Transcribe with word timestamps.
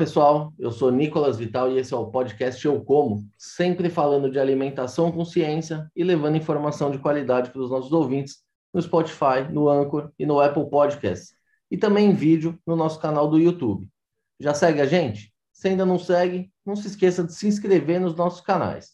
pessoal. 0.00 0.54
Eu 0.58 0.70
sou 0.70 0.90
Nicolas 0.90 1.36
Vital 1.36 1.70
e 1.70 1.76
esse 1.78 1.92
é 1.92 1.96
o 1.96 2.06
podcast 2.06 2.64
Eu 2.64 2.82
Como, 2.82 3.22
sempre 3.36 3.90
falando 3.90 4.30
de 4.30 4.40
alimentação 4.40 5.12
com 5.12 5.26
ciência 5.26 5.90
e 5.94 6.02
levando 6.02 6.38
informação 6.38 6.90
de 6.90 6.96
qualidade 6.98 7.50
para 7.50 7.60
os 7.60 7.68
nossos 7.68 7.92
ouvintes 7.92 8.38
no 8.72 8.80
Spotify, 8.80 9.46
no 9.52 9.68
Anchor 9.68 10.10
e 10.18 10.24
no 10.24 10.40
Apple 10.40 10.70
Podcasts. 10.70 11.34
E 11.70 11.76
também 11.76 12.08
em 12.08 12.14
vídeo 12.14 12.58
no 12.66 12.76
nosso 12.76 12.98
canal 12.98 13.28
do 13.28 13.38
YouTube. 13.38 13.86
Já 14.38 14.54
segue 14.54 14.80
a 14.80 14.86
gente? 14.86 15.34
Se 15.52 15.68
ainda 15.68 15.84
não 15.84 15.98
segue, 15.98 16.50
não 16.64 16.74
se 16.74 16.86
esqueça 16.86 17.22
de 17.22 17.34
se 17.34 17.46
inscrever 17.46 18.00
nos 18.00 18.14
nossos 18.14 18.40
canais. 18.40 18.92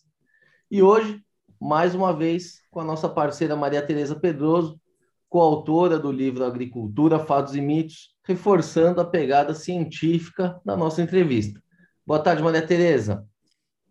E 0.69 0.83
hoje, 0.83 1.23
mais 1.61 1.95
uma 1.95 2.13
vez, 2.13 2.63
com 2.69 2.81
a 2.81 2.85
nossa 2.85 3.09
parceira 3.09 3.55
Maria 3.55 3.81
Tereza 3.81 4.17
Pedroso, 4.17 4.77
coautora 5.29 5.99
do 5.99 6.11
livro 6.11 6.45
Agricultura, 6.45 7.19
Fatos 7.19 7.55
e 7.55 7.61
Mitos, 7.61 8.15
reforçando 8.25 9.01
a 9.01 9.05
pegada 9.05 9.55
científica 9.55 10.61
da 10.65 10.77
nossa 10.77 11.03
entrevista. 11.03 11.63
Boa 12.07 12.21
tarde, 12.21 12.43
Maria 12.43 12.67
Tereza. 12.67 13.27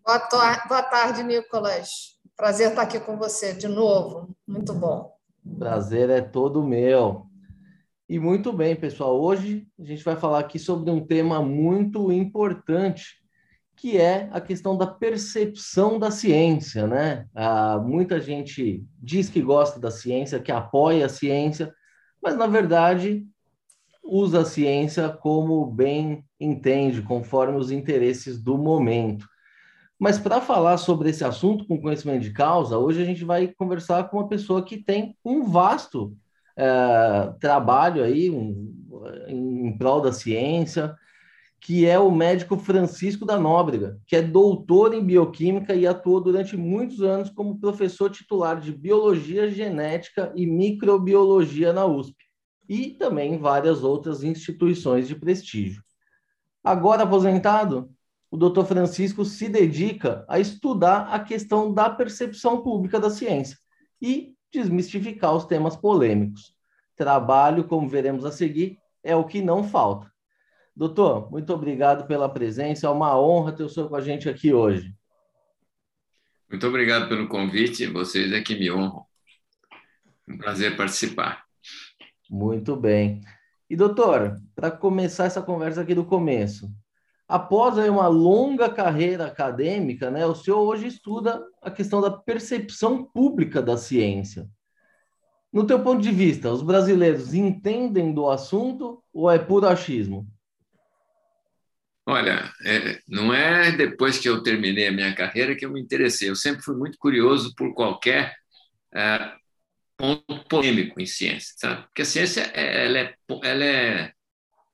Boa, 0.05 0.19
tar 0.19 0.67
boa 0.67 0.83
tarde, 0.83 1.23
Nicolas. 1.23 2.19
Prazer 2.37 2.69
estar 2.69 2.83
aqui 2.83 2.99
com 2.99 3.17
você 3.17 3.53
de 3.53 3.67
novo. 3.67 4.35
Muito 4.47 4.73
bom. 4.73 5.13
Prazer 5.57 6.09
é 6.09 6.21
todo 6.21 6.63
meu. 6.63 7.27
E 8.07 8.19
muito 8.19 8.53
bem, 8.53 8.75
pessoal. 8.75 9.19
Hoje 9.19 9.67
a 9.79 9.83
gente 9.83 10.03
vai 10.03 10.15
falar 10.15 10.39
aqui 10.39 10.59
sobre 10.59 10.91
um 10.91 11.05
tema 11.05 11.41
muito 11.41 12.11
importante, 12.11 13.15
que 13.75 13.97
é 13.97 14.29
a 14.31 14.39
questão 14.39 14.77
da 14.77 14.87
percepção 14.87 15.99
da 15.99 16.09
ciência, 16.09 16.87
né? 16.87 17.27
Ah, 17.35 17.77
muita 17.77 18.19
gente 18.19 18.83
diz 19.01 19.29
que 19.29 19.41
gosta 19.41 19.79
da 19.79 19.91
ciência, 19.91 20.39
que 20.39 20.51
apoia 20.51 21.05
a 21.05 21.09
ciência, 21.09 21.73
mas 22.21 22.35
na 22.35 22.47
verdade 22.47 23.25
usa 24.03 24.41
a 24.41 24.45
ciência 24.45 25.09
como 25.09 25.65
bem 25.65 26.23
entende, 26.39 27.01
conforme 27.01 27.57
os 27.57 27.71
interesses 27.71 28.41
do 28.41 28.57
momento. 28.57 29.27
Mas 29.99 30.19
para 30.19 30.41
falar 30.41 30.77
sobre 30.77 31.09
esse 31.09 31.23
assunto 31.23 31.65
com 31.65 31.81
conhecimento 31.81 32.21
de 32.21 32.31
causa, 32.31 32.77
hoje 32.77 33.01
a 33.01 33.05
gente 33.05 33.23
vai 33.23 33.47
conversar 33.47 34.09
com 34.09 34.17
uma 34.17 34.27
pessoa 34.27 34.63
que 34.63 34.77
tem 34.77 35.17
um 35.23 35.43
vasto 35.45 36.15
é, 36.57 37.33
trabalho 37.39 38.03
aí 38.03 38.29
um, 38.29 38.73
em 39.27 39.77
prol 39.77 40.01
da 40.01 40.11
ciência, 40.11 40.95
que 41.59 41.85
é 41.85 41.97
o 41.97 42.11
médico 42.11 42.57
Francisco 42.57 43.25
da 43.25 43.39
Nóbrega, 43.39 43.99
que 44.05 44.15
é 44.15 44.21
doutor 44.21 44.93
em 44.93 45.03
bioquímica 45.03 45.73
e 45.73 45.87
atuou 45.87 46.21
durante 46.21 46.55
muitos 46.55 47.01
anos 47.01 47.29
como 47.29 47.59
professor 47.59 48.09
titular 48.09 48.59
de 48.59 48.71
biologia 48.71 49.49
genética 49.49 50.31
e 50.35 50.45
microbiologia 50.45 51.73
na 51.73 51.85
USP, 51.85 52.15
e 52.69 52.91
também 52.91 53.33
em 53.33 53.37
várias 53.37 53.83
outras 53.83 54.23
instituições 54.23 55.07
de 55.07 55.15
prestígio. 55.15 55.81
Agora 56.63 57.03
aposentado, 57.03 57.89
o 58.29 58.37
Dr. 58.37 58.65
Francisco 58.65 59.23
se 59.23 59.47
dedica 59.47 60.25
a 60.27 60.39
estudar 60.39 61.07
a 61.13 61.19
questão 61.19 61.73
da 61.73 61.89
percepção 61.89 62.61
pública 62.61 62.99
da 62.99 63.09
ciência 63.09 63.57
e 64.01 64.33
desmistificar 64.51 65.35
os 65.35 65.45
temas 65.45 65.75
polêmicos. 65.75 66.53
Trabalho, 66.95 67.65
como 67.65 67.87
veremos 67.87 68.25
a 68.25 68.31
seguir, 68.31 68.77
é 69.03 69.15
o 69.15 69.25
que 69.25 69.41
não 69.41 69.63
falta. 69.63 70.11
Doutor, 70.75 71.31
muito 71.31 71.53
obrigado 71.53 72.05
pela 72.05 72.27
presença. 72.27 72.87
É 72.87 72.89
uma 72.89 73.17
honra 73.17 73.53
ter 73.53 73.63
o 73.63 73.69
senhor 73.69 73.87
com 73.87 73.95
a 73.95 74.01
gente 74.01 74.27
aqui 74.27 74.53
hoje. 74.53 74.93
Muito 76.49 76.67
obrigado 76.67 77.07
pelo 77.07 77.29
convite. 77.29 77.87
Vocês 77.87 78.33
é 78.33 78.41
que 78.41 78.59
me 78.59 78.69
honram. 78.69 79.05
Um 80.27 80.37
prazer 80.37 80.75
participar. 80.75 81.45
Muito 82.29 82.75
bem. 82.75 83.21
E, 83.69 83.75
doutor, 83.75 84.35
para 84.53 84.69
começar 84.69 85.25
essa 85.25 85.41
conversa 85.41 85.81
aqui 85.81 85.95
do 85.95 86.05
começo, 86.05 86.69
após 87.27 87.77
aí 87.77 87.89
uma 87.89 88.07
longa 88.07 88.69
carreira 88.69 89.27
acadêmica, 89.27 90.11
né, 90.11 90.25
o 90.25 90.35
senhor 90.35 90.59
hoje 90.59 90.87
estuda 90.87 91.41
a 91.61 91.71
questão 91.71 92.01
da 92.01 92.11
percepção 92.11 93.03
pública 93.03 93.61
da 93.61 93.77
ciência. 93.77 94.47
No 95.53 95.65
teu 95.65 95.81
ponto 95.81 96.01
de 96.01 96.11
vista, 96.11 96.51
os 96.51 96.61
brasileiros 96.61 97.33
entendem 97.33 98.13
do 98.13 98.29
assunto 98.29 99.01
ou 99.13 99.31
é 99.31 99.39
puro 99.39 99.67
achismo? 99.67 100.27
Olha, 102.07 102.53
é, 102.63 102.99
não 103.07 103.33
é 103.33 103.71
depois 103.71 104.19
que 104.19 104.29
eu 104.29 104.43
terminei 104.43 104.87
a 104.87 104.91
minha 104.91 105.15
carreira 105.15 105.55
que 105.55 105.65
eu 105.65 105.71
me 105.71 105.81
interessei. 105.81 106.29
Eu 106.29 106.35
sempre 106.35 106.61
fui 106.63 106.75
muito 106.75 106.97
curioso 106.99 107.53
por 107.55 107.73
qualquer 107.73 108.35
é, 108.93 109.31
ponto 109.97 110.45
polêmico 110.47 111.01
em 111.01 111.05
ciência, 111.05 111.53
sabe? 111.57 111.83
Porque 111.83 112.03
a 112.03 112.05
ciência 112.05 112.41
ela 112.53 112.99
é, 112.99 113.15
ela 113.43 113.63
é 113.63 114.13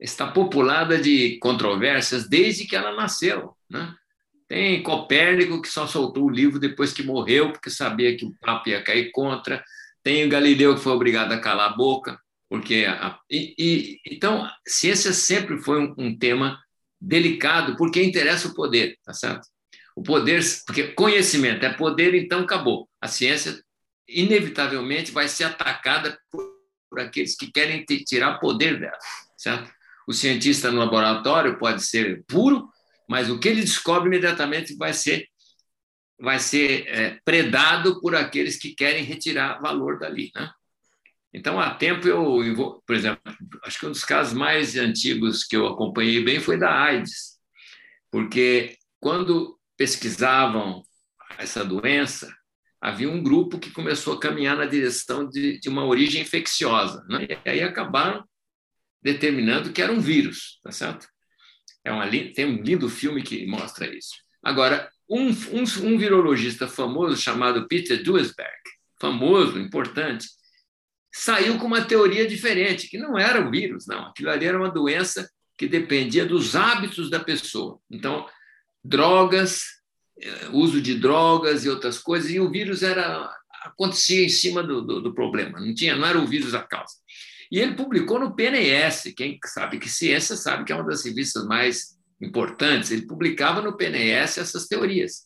está 0.02 0.28
populada 0.28 1.00
de 1.00 1.38
controvérsias 1.40 2.28
desde 2.28 2.66
que 2.66 2.75
ela 2.75 2.94
nasceu. 2.96 3.56
Né? 3.69 3.94
Tem 4.48 4.81
Copérnico, 4.81 5.62
que 5.62 5.69
só 5.69 5.86
soltou 5.88 6.25
o 6.25 6.30
livro 6.30 6.59
depois 6.59 6.92
que 6.92 7.03
morreu, 7.03 7.52
porque 7.52 7.69
sabia 7.69 8.18
que 8.18 8.25
o 8.25 8.34
Papa 8.42 8.69
ia 8.69 8.84
cair 8.84 9.12
contra. 9.12 9.63
Tem 10.03 10.25
o 10.25 10.30
Galileu, 10.30 10.75
que 10.75 10.81
foi 10.81 10.92
obrigado 10.92 11.31
a 11.31 11.40
calar 11.40 11.72
a 11.72 11.75
boca. 11.75 12.19
porque 12.50 12.86
a, 12.88 13.18
e, 13.30 13.53
e, 13.58 14.02
Então, 14.06 14.50
ciência 14.68 15.13
sempre 15.13 15.59
foi 15.59 15.80
um, 15.80 15.94
um 15.98 16.18
tema 16.18 16.59
delicado, 17.01 17.75
porque 17.75 18.03
interessa 18.03 18.47
o 18.47 18.53
poder, 18.53 18.97
tá 19.03 19.13
certo? 19.13 19.47
O 19.95 20.03
poder, 20.03 20.41
porque 20.66 20.89
conhecimento 20.89 21.66
é 21.66 21.73
poder, 21.73 22.13
então 22.13 22.41
acabou. 22.41 22.88
A 23.01 23.07
ciência, 23.07 23.59
inevitavelmente, 24.07 25.12
vai 25.12 25.28
ser 25.28 25.45
atacada 25.45 26.17
por, 26.31 26.47
por 26.89 27.00
aqueles 27.00 27.35
que 27.35 27.51
querem 27.51 27.84
tirar 27.84 28.39
poder 28.39 28.79
dela, 28.79 28.97
certo? 29.35 29.72
O 30.07 30.13
cientista 30.13 30.72
no 30.72 30.79
laboratório 30.79 31.57
pode 31.57 31.84
ser 31.84 32.23
puro, 32.28 32.69
mas 33.09 33.29
o 33.29 33.39
que 33.39 33.47
ele 33.47 33.62
descobre 33.62 34.07
imediatamente 34.07 34.75
vai 34.75 34.94
ser 34.94 35.28
vai 36.19 36.38
ser 36.38 36.88
é, 36.88 37.19
predado 37.25 38.00
por 38.00 38.16
aqueles 38.16 38.56
que 38.56 38.75
querem 38.75 39.03
retirar 39.03 39.59
valor 39.59 39.97
dali, 39.97 40.31
né? 40.35 40.51
Então, 41.34 41.59
há 41.59 41.74
tempo 41.74 42.08
eu, 42.08 42.81
por 42.86 42.96
exemplo, 42.96 43.22
acho 43.64 43.80
que 43.80 43.86
um 43.86 43.92
dos 43.92 44.03
casos 44.03 44.34
mais 44.34 44.75
antigos 44.75 45.44
que 45.44 45.56
eu 45.56 45.66
acompanhei 45.68 46.24
bem 46.24 46.40
foi 46.40 46.58
da 46.58 46.74
AIDS, 46.74 47.40
porque 48.12 48.78
quando 49.00 49.58
pesquisavam 49.78 50.84
essa 51.38 51.64
doença, 51.64 52.31
havia 52.81 53.09
um 53.09 53.24
grupo 53.24 53.59
que 53.59 53.72
começou 53.72 54.14
a 54.14 54.19
caminhar 54.19 54.58
na 54.58 54.66
direção 54.66 55.28
de, 55.28 55.59
de 55.59 55.69
uma 55.69 55.86
origem 55.86 56.22
infecciosa, 56.22 57.06
né? 57.08 57.28
e 57.46 57.50
aí 57.50 57.62
acabaram 57.62 58.25
determinando 59.02 59.72
que 59.72 59.81
era 59.81 59.92
um 59.92 60.00
vírus, 60.00 60.59
tá 60.63 60.72
certo? 60.72 61.08
É 61.84 61.92
uma, 61.92 62.08
tem 62.09 62.46
um 62.46 62.62
lindo 62.62 62.90
filme 62.90 63.24
que 63.24 63.46
mostra 63.48 63.88
isso. 63.88 64.13
Agora, 64.44 64.92
um, 65.09 65.30
um, 65.30 65.63
um 65.84 65.98
virologista 65.98 66.68
famoso 66.68 67.18
chamado 67.18 67.68
Peter 67.68 68.03
Duisberg, 68.03 68.62
famoso, 69.00 69.59
importante, 69.59 70.28
saiu 71.12 71.58
com 71.58 71.68
uma 71.68 71.84
teoria 71.84 72.28
diferente, 72.28 72.88
que 72.88 72.98
não 72.98 73.18
era 73.18 73.46
o 73.46 73.52
vírus, 73.52 73.86
não. 73.86 74.08
Aquilo 74.08 74.30
ali 74.30 74.46
era 74.46 74.58
uma 74.58 74.70
doença 74.70 75.30
que 75.58 75.68
dependia 75.68 76.26
dos 76.26 76.56
hábitos 76.56 77.10
da 77.10 77.20
pessoa. 77.20 77.80
Então, 77.90 78.26
drogas, 78.84 79.62
eh, 80.20 80.50
uso 80.52 80.82
de 80.82 80.96
drogas 80.96 81.66
e 81.66 81.70
outras 81.70 82.00
coisas, 82.00 82.32
e 82.32 82.40
o 82.40 82.50
vírus 82.50 82.82
era 82.82 83.30
acontecia 83.64 84.26
em 84.26 84.30
cima 84.30 84.64
do, 84.64 84.82
do, 84.82 85.02
do 85.02 85.14
problema, 85.14 85.60
não 85.60 85.74
tinha, 85.74 85.96
não 85.96 86.08
era 86.08 86.18
o 86.18 86.26
vírus 86.26 86.56
a 86.56 86.64
causa. 86.64 86.96
E 87.52 87.60
ele 87.60 87.76
publicou 87.76 88.20
no 88.20 88.36
PNS, 88.36 89.14
quem 89.14 89.38
sabe 89.46 89.78
que 89.78 89.90
ciência 89.90 90.36
sabe 90.36 90.64
que 90.64 90.72
é 90.72 90.76
uma 90.76 90.86
das 90.86 91.06
revistas 91.06 91.46
mais 91.46 91.98
importantes, 92.20 92.92
ele 92.92 93.06
publicava 93.06 93.62
no 93.62 93.76
PNS 93.76 94.40
essas 94.40 94.68
teorias. 94.68 95.26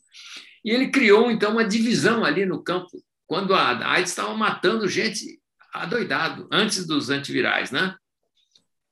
E 0.64 0.72
ele 0.72 0.90
criou, 0.90 1.30
então, 1.30 1.52
uma 1.52 1.64
divisão 1.64 2.26
ali 2.26 2.46
no 2.46 2.64
campo, 2.64 2.90
quando 3.28 3.54
a 3.54 3.88
AIDS 3.92 4.12
estava 4.12 4.34
matando 4.36 4.88
gente 4.88 5.40
adoidado, 5.84 6.48
antes 6.52 6.86
dos 6.86 7.10
antivirais, 7.10 7.72
né? 7.72 7.96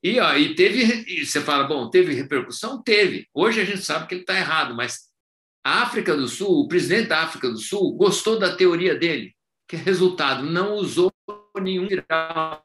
E, 0.01 0.19
ó, 0.19 0.35
e 0.35 0.53
teve, 0.53 1.06
e 1.07 1.25
você 1.25 1.39
fala, 1.41 1.63
bom, 1.63 1.89
teve 1.89 2.13
repercussão? 2.13 2.81
Teve. 2.81 3.27
Hoje 3.33 3.62
a 3.62 3.65
gente 3.65 3.81
sabe 3.81 4.07
que 4.07 4.15
ele 4.15 4.21
está 4.21 4.38
errado, 4.38 4.75
mas 4.75 5.09
a 5.63 5.81
África 5.83 6.15
do 6.15 6.27
Sul, 6.27 6.62
o 6.62 6.68
presidente 6.68 7.07
da 7.07 7.21
África 7.21 7.50
do 7.50 7.57
Sul, 7.57 7.95
gostou 7.95 8.38
da 8.38 8.56
teoria 8.56 8.95
dele, 8.95 9.33
que 9.68 9.77
é 9.77 9.80
resultado, 9.80 10.44
não 10.44 10.74
usou 10.74 11.13
nenhum 11.62 11.88
viral 11.88 12.63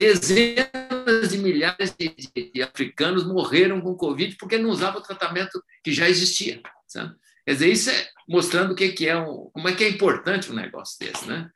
dezenas 0.00 1.28
de 1.30 1.36
milhares 1.36 1.94
de, 1.94 2.62
africanos 2.62 3.26
morreram 3.26 3.82
com 3.82 3.94
Covid 3.94 4.34
porque 4.36 4.56
não 4.56 4.70
usavam 4.70 4.98
o 4.98 5.04
tratamento 5.04 5.62
que 5.84 5.92
já 5.92 6.08
existia. 6.08 6.62
Sabe? 6.88 7.14
Quer 7.44 7.52
dizer, 7.52 7.68
isso 7.68 7.90
é 7.90 8.08
mostrando 8.26 8.72
o 8.72 8.74
que, 8.74 8.88
que 8.92 9.06
é 9.06 9.16
um, 9.18 9.50
como 9.52 9.68
é 9.68 9.74
que 9.74 9.84
é 9.84 9.88
importante 9.90 10.50
um 10.50 10.54
negócio 10.54 10.98
desse. 10.98 11.28
Né? 11.28 11.50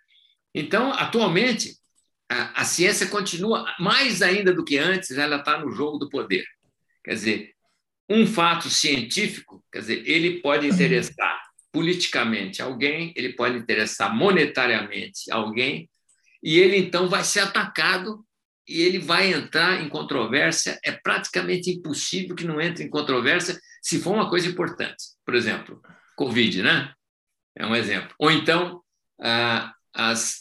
Então, 0.55 0.93
atualmente, 0.93 1.77
a, 2.31 2.63
a 2.63 2.65
ciência 2.65 3.09
continua, 3.09 3.67
mais 3.79 4.23
ainda 4.23 4.53
do 4.53 4.65
que 4.65 4.79
antes, 4.79 5.11
ela 5.13 5.37
está 5.37 5.59
no 5.59 5.71
jogo 5.71 5.99
do 5.99 6.09
poder. 6.09 6.45
Quer 7.05 7.15
dizer, 7.15 7.55
um 8.09 8.27
fato 8.27 8.71
científico, 8.71 9.65
quer 9.73 9.81
dizer, 9.81 10.03
ele 10.09 10.41
pode 10.41 10.67
interessar 10.67 11.43
politicamente 11.73 12.63
alguém, 12.63 13.13
ele 13.17 13.33
pode 13.33 13.59
interessar 13.59 14.15
monetariamente 14.15 15.31
alguém, 15.31 15.91
e 16.43 16.59
ele 16.59 16.77
então 16.77 17.09
vai 17.09 17.25
ser 17.25 17.41
atacado 17.41 18.25
e 18.69 18.83
ele 18.83 18.99
vai 18.99 19.33
entrar 19.33 19.83
em 19.83 19.89
controvérsia. 19.89 20.79
É 20.85 20.93
praticamente 20.93 21.71
impossível 21.71 22.37
que 22.37 22.47
não 22.47 22.61
entre 22.61 22.85
em 22.85 22.91
controvérsia 22.91 23.59
se 23.83 23.99
for 23.99 24.15
uma 24.15 24.29
coisa 24.29 24.49
importante. 24.49 25.05
Por 25.25 25.35
exemplo, 25.35 25.81
Covid, 26.17 26.63
né? 26.63 26.93
É 27.57 27.67
um 27.67 27.75
exemplo. 27.75 28.15
Ou 28.19 28.31
então, 28.31 28.83
as, 29.95 30.39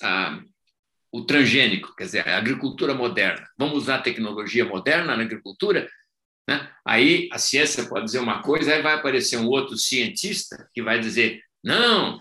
o 1.12 1.24
transgênico, 1.24 1.96
quer 1.96 2.06
dizer, 2.06 2.28
a 2.28 2.38
agricultura 2.38 2.94
moderna. 2.94 3.48
Vamos 3.58 3.78
usar 3.78 4.00
tecnologia 4.00 4.66
moderna 4.66 5.16
na 5.16 5.24
agricultura? 5.24 5.88
Né? 6.48 6.70
Aí 6.86 7.30
a 7.32 7.38
ciência 7.38 7.86
pode 7.86 8.06
dizer 8.06 8.20
uma 8.20 8.42
coisa, 8.42 8.74
aí 8.74 8.82
vai 8.82 8.96
aparecer 8.96 9.38
um 9.38 9.48
outro 9.48 9.78
cientista 9.78 10.70
que 10.74 10.82
vai 10.82 11.00
dizer: 11.00 11.42
não, 11.64 12.20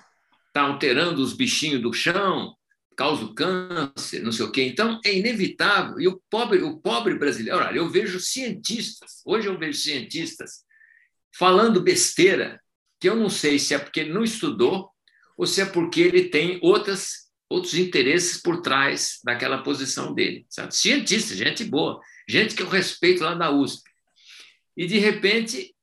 está 0.49 0.63
alterando 0.63 1.23
os 1.23 1.33
bichinhos 1.33 1.83
do 1.83 1.93
chão, 1.93 2.55
causa 2.97 3.33
câncer, 3.35 4.23
não 4.23 4.33
sei 4.33 4.47
o 4.47 4.53
quê. 4.53 4.63
Então, 4.65 5.01
é 5.05 5.17
inevitável. 5.17 5.99
E 6.01 6.07
o 6.07 6.23
pobre, 6.31 6.63
o 6.63 6.79
pobre 6.79 7.15
brasileiro, 7.15 7.59
olha, 7.59 7.77
eu 7.77 7.89
vejo 7.89 8.21
cientistas, 8.21 9.23
hoje 9.25 9.49
eu 9.49 9.59
vejo 9.59 9.79
cientistas 9.79 10.65
falando 11.35 11.81
besteira, 11.81 12.61
que 13.01 13.09
eu 13.09 13.17
não 13.17 13.29
sei 13.29 13.59
se 13.59 13.75
é 13.75 13.79
porque 13.79 14.01
ele 14.01 14.13
não 14.13 14.23
estudou 14.23 14.91
ou 15.37 15.47
se 15.47 15.61
é 15.61 15.65
porque 15.65 16.01
ele 16.01 16.29
tem 16.29 16.61
outras, 16.63 17.22
outros 17.53 17.75
interesses 17.75 18.41
por 18.41 18.61
trás 18.61 19.19
daquela 19.25 19.63
posição 19.63 20.15
dele. 20.15 20.47
Sabe? 20.49 20.75
Cientista, 20.75 21.35
gente 21.35 21.65
boa, 21.65 22.01
gente 22.29 22.55
que 22.55 22.63
eu 22.63 22.69
respeito 22.69 23.23
lá 23.23 23.35
da 23.35 23.51
USP. 23.51 23.83
E, 24.77 24.87
de 24.87 24.99
repente, 24.99 25.75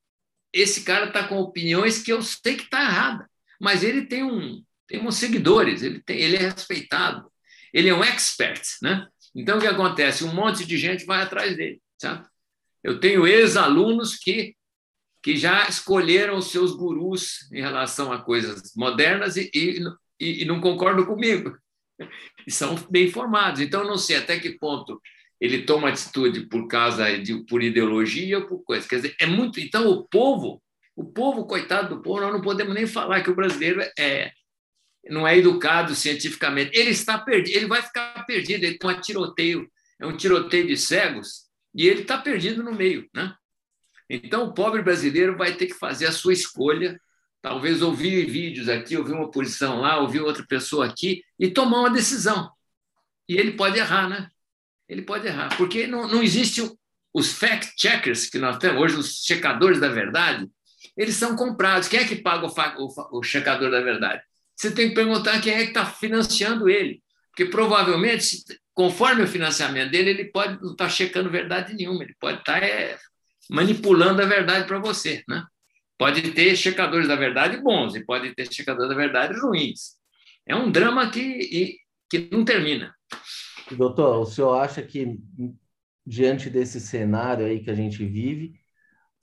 esse 0.51 0.81
cara 0.81 1.07
está 1.07 1.27
com 1.27 1.39
opiniões 1.39 2.01
que 2.01 2.12
eu 2.12 2.21
sei 2.21 2.56
que 2.56 2.63
está 2.63 2.81
errada 2.81 3.30
mas 3.60 3.83
ele 3.83 4.06
tem 4.06 4.24
um 4.24 4.63
tem 4.88 5.06
uns 5.06 5.18
seguidores, 5.18 5.83
ele, 5.83 6.01
tem, 6.01 6.18
ele 6.19 6.36
é 6.36 6.39
respeitado, 6.39 7.31
ele 7.72 7.89
é 7.89 7.94
um 7.94 8.04
expert, 8.04 8.63
né? 8.81 9.07
Então 9.36 9.60
o 9.60 9.62
que 9.62 9.68
acontece? 9.68 10.24
Um 10.24 10.33
monte 10.33 10.65
de 10.65 10.80
gente 10.80 11.06
vai 11.06 11.22
atrás 11.22 11.56
dele, 11.56 11.80
sabe? 12.01 12.27
Eu 12.83 13.00
tenho 13.00 13.27
ex-alunos 13.27 14.15
que 14.15 14.56
que 15.22 15.36
já 15.36 15.68
escolheram 15.68 16.38
os 16.38 16.50
seus 16.50 16.72
gurus 16.72 17.51
em 17.51 17.60
relação 17.60 18.10
a 18.10 18.22
coisas 18.22 18.72
modernas 18.74 19.36
e, 19.36 19.51
e, 19.54 19.81
e 20.19 20.45
não 20.45 20.60
concordam 20.60 21.06
comigo. 21.06 21.57
E 22.45 22.51
são 22.51 22.75
bem 22.89 23.10
formados. 23.12 23.62
Então, 23.62 23.83
não 23.83 23.98
sei 23.98 24.18
até 24.18 24.39
que 24.39 24.57
ponto 24.57 25.01
ele 25.39 25.63
toma 25.63 25.89
atitude 25.89 26.48
por 26.48 26.68
causa 26.68 27.18
de 27.18 27.45
por 27.45 27.63
ideologia 27.63 28.39
ou 28.39 28.45
por 28.45 28.63
coisa. 28.63 28.88
Quer 28.88 28.95
dizer, 28.98 29.16
é 29.19 29.25
muito. 29.25 29.60
Então, 29.60 29.88
o 29.89 30.04
povo 30.07 30.62
o 31.00 31.06
povo, 31.06 31.45
coitado 31.45 31.95
do 31.95 32.01
povo, 32.01 32.19
nós 32.19 32.33
não 32.33 32.42
podemos 32.42 32.74
nem 32.74 32.86
falar 32.86 33.24
que 33.24 33.30
o 33.30 33.36
brasileiro 33.36 33.81
é, 33.98 34.33
não 35.10 35.25
é 35.25 35.38
educado 35.38 35.95
cientificamente. 35.95 36.77
Ele 36.77 36.89
está 36.89 37.18
perdido, 37.18 37.56
ele 37.56 37.68
vai 37.68 37.81
ficar 37.81 38.25
perdido, 38.25 38.65
ele 38.65 38.77
tem 38.77 38.89
um 38.89 39.00
tiroteio, 39.00 39.72
é 39.98 40.06
um 40.06 40.18
tiroteio 40.18 40.68
de 40.68 40.75
cegos, 40.75 41.45
e 41.74 41.88
ele 41.88 42.01
está 42.01 42.18
perdido 42.18 42.62
no 42.62 42.74
meio. 42.74 43.07
Né? 43.13 43.33
Então, 44.10 44.44
o 44.44 44.54
pobre 44.54 44.81
brasileiro 44.81 45.38
vai 45.38 45.56
ter 45.56 45.68
que 45.68 45.74
fazer 45.74 46.06
a 46.06 46.12
sua 46.12 46.33
escolha, 46.33 47.00
talvez 47.41 47.81
ouvir 47.81 48.25
vídeos 48.30 48.68
aqui, 48.69 48.97
ouvir 48.97 49.13
uma 49.13 49.31
posição 49.31 49.80
lá, 49.81 50.00
ouvir 50.00 50.21
outra 50.21 50.45
pessoa 50.45 50.86
aqui, 50.86 51.24
e 51.39 51.50
tomar 51.50 51.80
uma 51.80 51.89
decisão. 51.89 52.51
E 53.27 53.38
ele 53.38 53.53
pode 53.53 53.77
errar, 53.77 54.09
né? 54.09 54.30
Ele 54.88 55.03
pode 55.03 55.27
errar, 55.27 55.56
porque 55.57 55.88
não, 55.88 56.07
não 56.07 56.24
existe 56.24 56.62
os 57.13 57.31
fact-checkers 57.31 58.30
que 58.30 58.39
nós 58.39 58.57
temos 58.57 58.81
hoje, 58.81 58.95
os 58.95 59.24
checadores 59.24 59.80
da 59.80 59.89
verdade, 59.89 60.47
eles 60.97 61.15
são 61.15 61.36
comprados. 61.36 61.88
Quem 61.88 62.00
é 62.00 62.06
que 62.06 62.15
paga 62.15 62.47
o, 62.47 62.51
o, 62.51 63.19
o 63.19 63.24
checador 63.24 63.71
da 63.71 63.81
verdade? 63.81 64.21
Você 64.56 64.71
tem 64.71 64.89
que 64.89 64.95
perguntar 64.95 65.39
quem 65.41 65.53
é 65.53 65.63
que 65.63 65.69
está 65.69 65.86
financiando 65.86 66.68
ele. 66.68 67.01
Porque 67.30 67.45
provavelmente, 67.45 68.44
conforme 68.74 69.24
o 69.24 69.27
financiamento 69.27 69.91
dele, 69.91 70.09
ele 70.09 70.25
pode 70.25 70.62
não 70.62 70.71
estar 70.71 70.86
tá 70.86 70.89
checando 70.89 71.30
verdade 71.30 71.74
nenhuma, 71.74 72.03
ele 72.03 72.15
pode 72.19 72.39
estar 72.39 72.59
tá, 72.59 72.65
é, 72.65 72.97
manipulando 73.50 74.21
a 74.21 74.25
verdade 74.25 74.68
para 74.68 74.80
você. 74.80 75.24
Né? 75.27 75.44
Pode 76.00 76.31
ter 76.31 76.56
checadores 76.56 77.10
da 77.10 77.16
verdade 77.18 77.57
bons 77.57 77.94
e 77.94 78.06
pode 78.06 78.34
ter 78.34 78.51
checadores 78.51 78.90
da 78.90 78.96
verdade 78.96 79.38
ruins. 79.38 79.98
É 80.48 80.56
um 80.56 80.72
drama 80.72 81.12
que, 81.12 81.78
que 82.10 82.30
não 82.31 82.46
termina. 82.46 82.96
Doutor, 83.69 84.22
o 84.22 84.25
senhor 84.25 84.54
acha 84.54 84.81
que, 84.81 85.19
diante 86.06 86.50
desse 86.50 86.80
cenário 86.80 87.46
aí 87.46 87.60
que 87.60 87.69
a 87.69 87.75
gente 87.75 88.06
vive, 88.06 88.54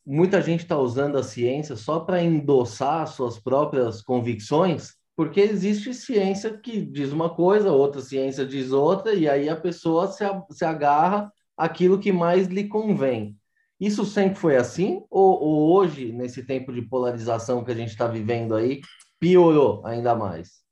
muita 0.05 0.43
gente 0.43 0.65
está 0.65 0.79
usando 0.79 1.17
a 1.17 1.23
ciência 1.23 1.77
só 1.77 2.01
para 2.01 2.23
endossar 2.23 3.07
suas 3.09 3.39
próprias 3.39 4.03
convicções, 4.03 4.95
porque 5.17 5.41
existe 5.41 5.95
ciência 5.95 6.59
que 6.59 6.83
diz 6.83 7.11
uma 7.11 7.35
coisa, 7.35 7.73
outra 7.73 8.03
ciência 8.03 8.45
diz 8.45 8.71
outra, 8.71 9.15
e 9.15 9.27
aí 9.27 9.49
a 9.49 9.57
pessoa 9.57 10.09
se, 10.09 10.25
se 10.51 10.65
agarra 10.65 11.33
àquilo 11.57 11.99
que 11.99 12.13
mais 12.13 12.49
lhe 12.49 12.69
convém. 12.69 13.35
Isso 13.81 14.05
sempre 14.05 14.39
foi 14.39 14.57
assim? 14.57 15.05
Ou, 15.11 15.41
ou 15.41 15.77
hoje, 15.77 16.13
nesse 16.13 16.45
tempo 16.45 16.73
de 16.73 16.83
polarização 16.83 17.65
que 17.65 17.71
a 17.71 17.75
gente 17.75 17.91
está 17.91 18.07
vivendo 18.07 18.55
aí, 18.55 18.81
piorou 19.21 19.85
ainda 19.87 20.15
mais? 20.15 20.65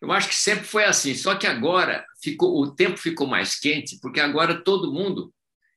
Eu 0.00 0.10
acho 0.12 0.28
que 0.28 0.34
sempre 0.34 0.64
foi 0.64 0.84
assim, 0.84 1.14
só 1.14 1.34
que 1.34 1.46
agora 1.46 2.04
ficou, 2.22 2.58
o 2.62 2.74
tempo 2.74 2.96
ficou 2.96 3.26
mais 3.26 3.58
quente, 3.58 3.98
porque 4.00 4.18
agora 4.18 4.62
todo 4.64 4.92
mundo 4.92 5.32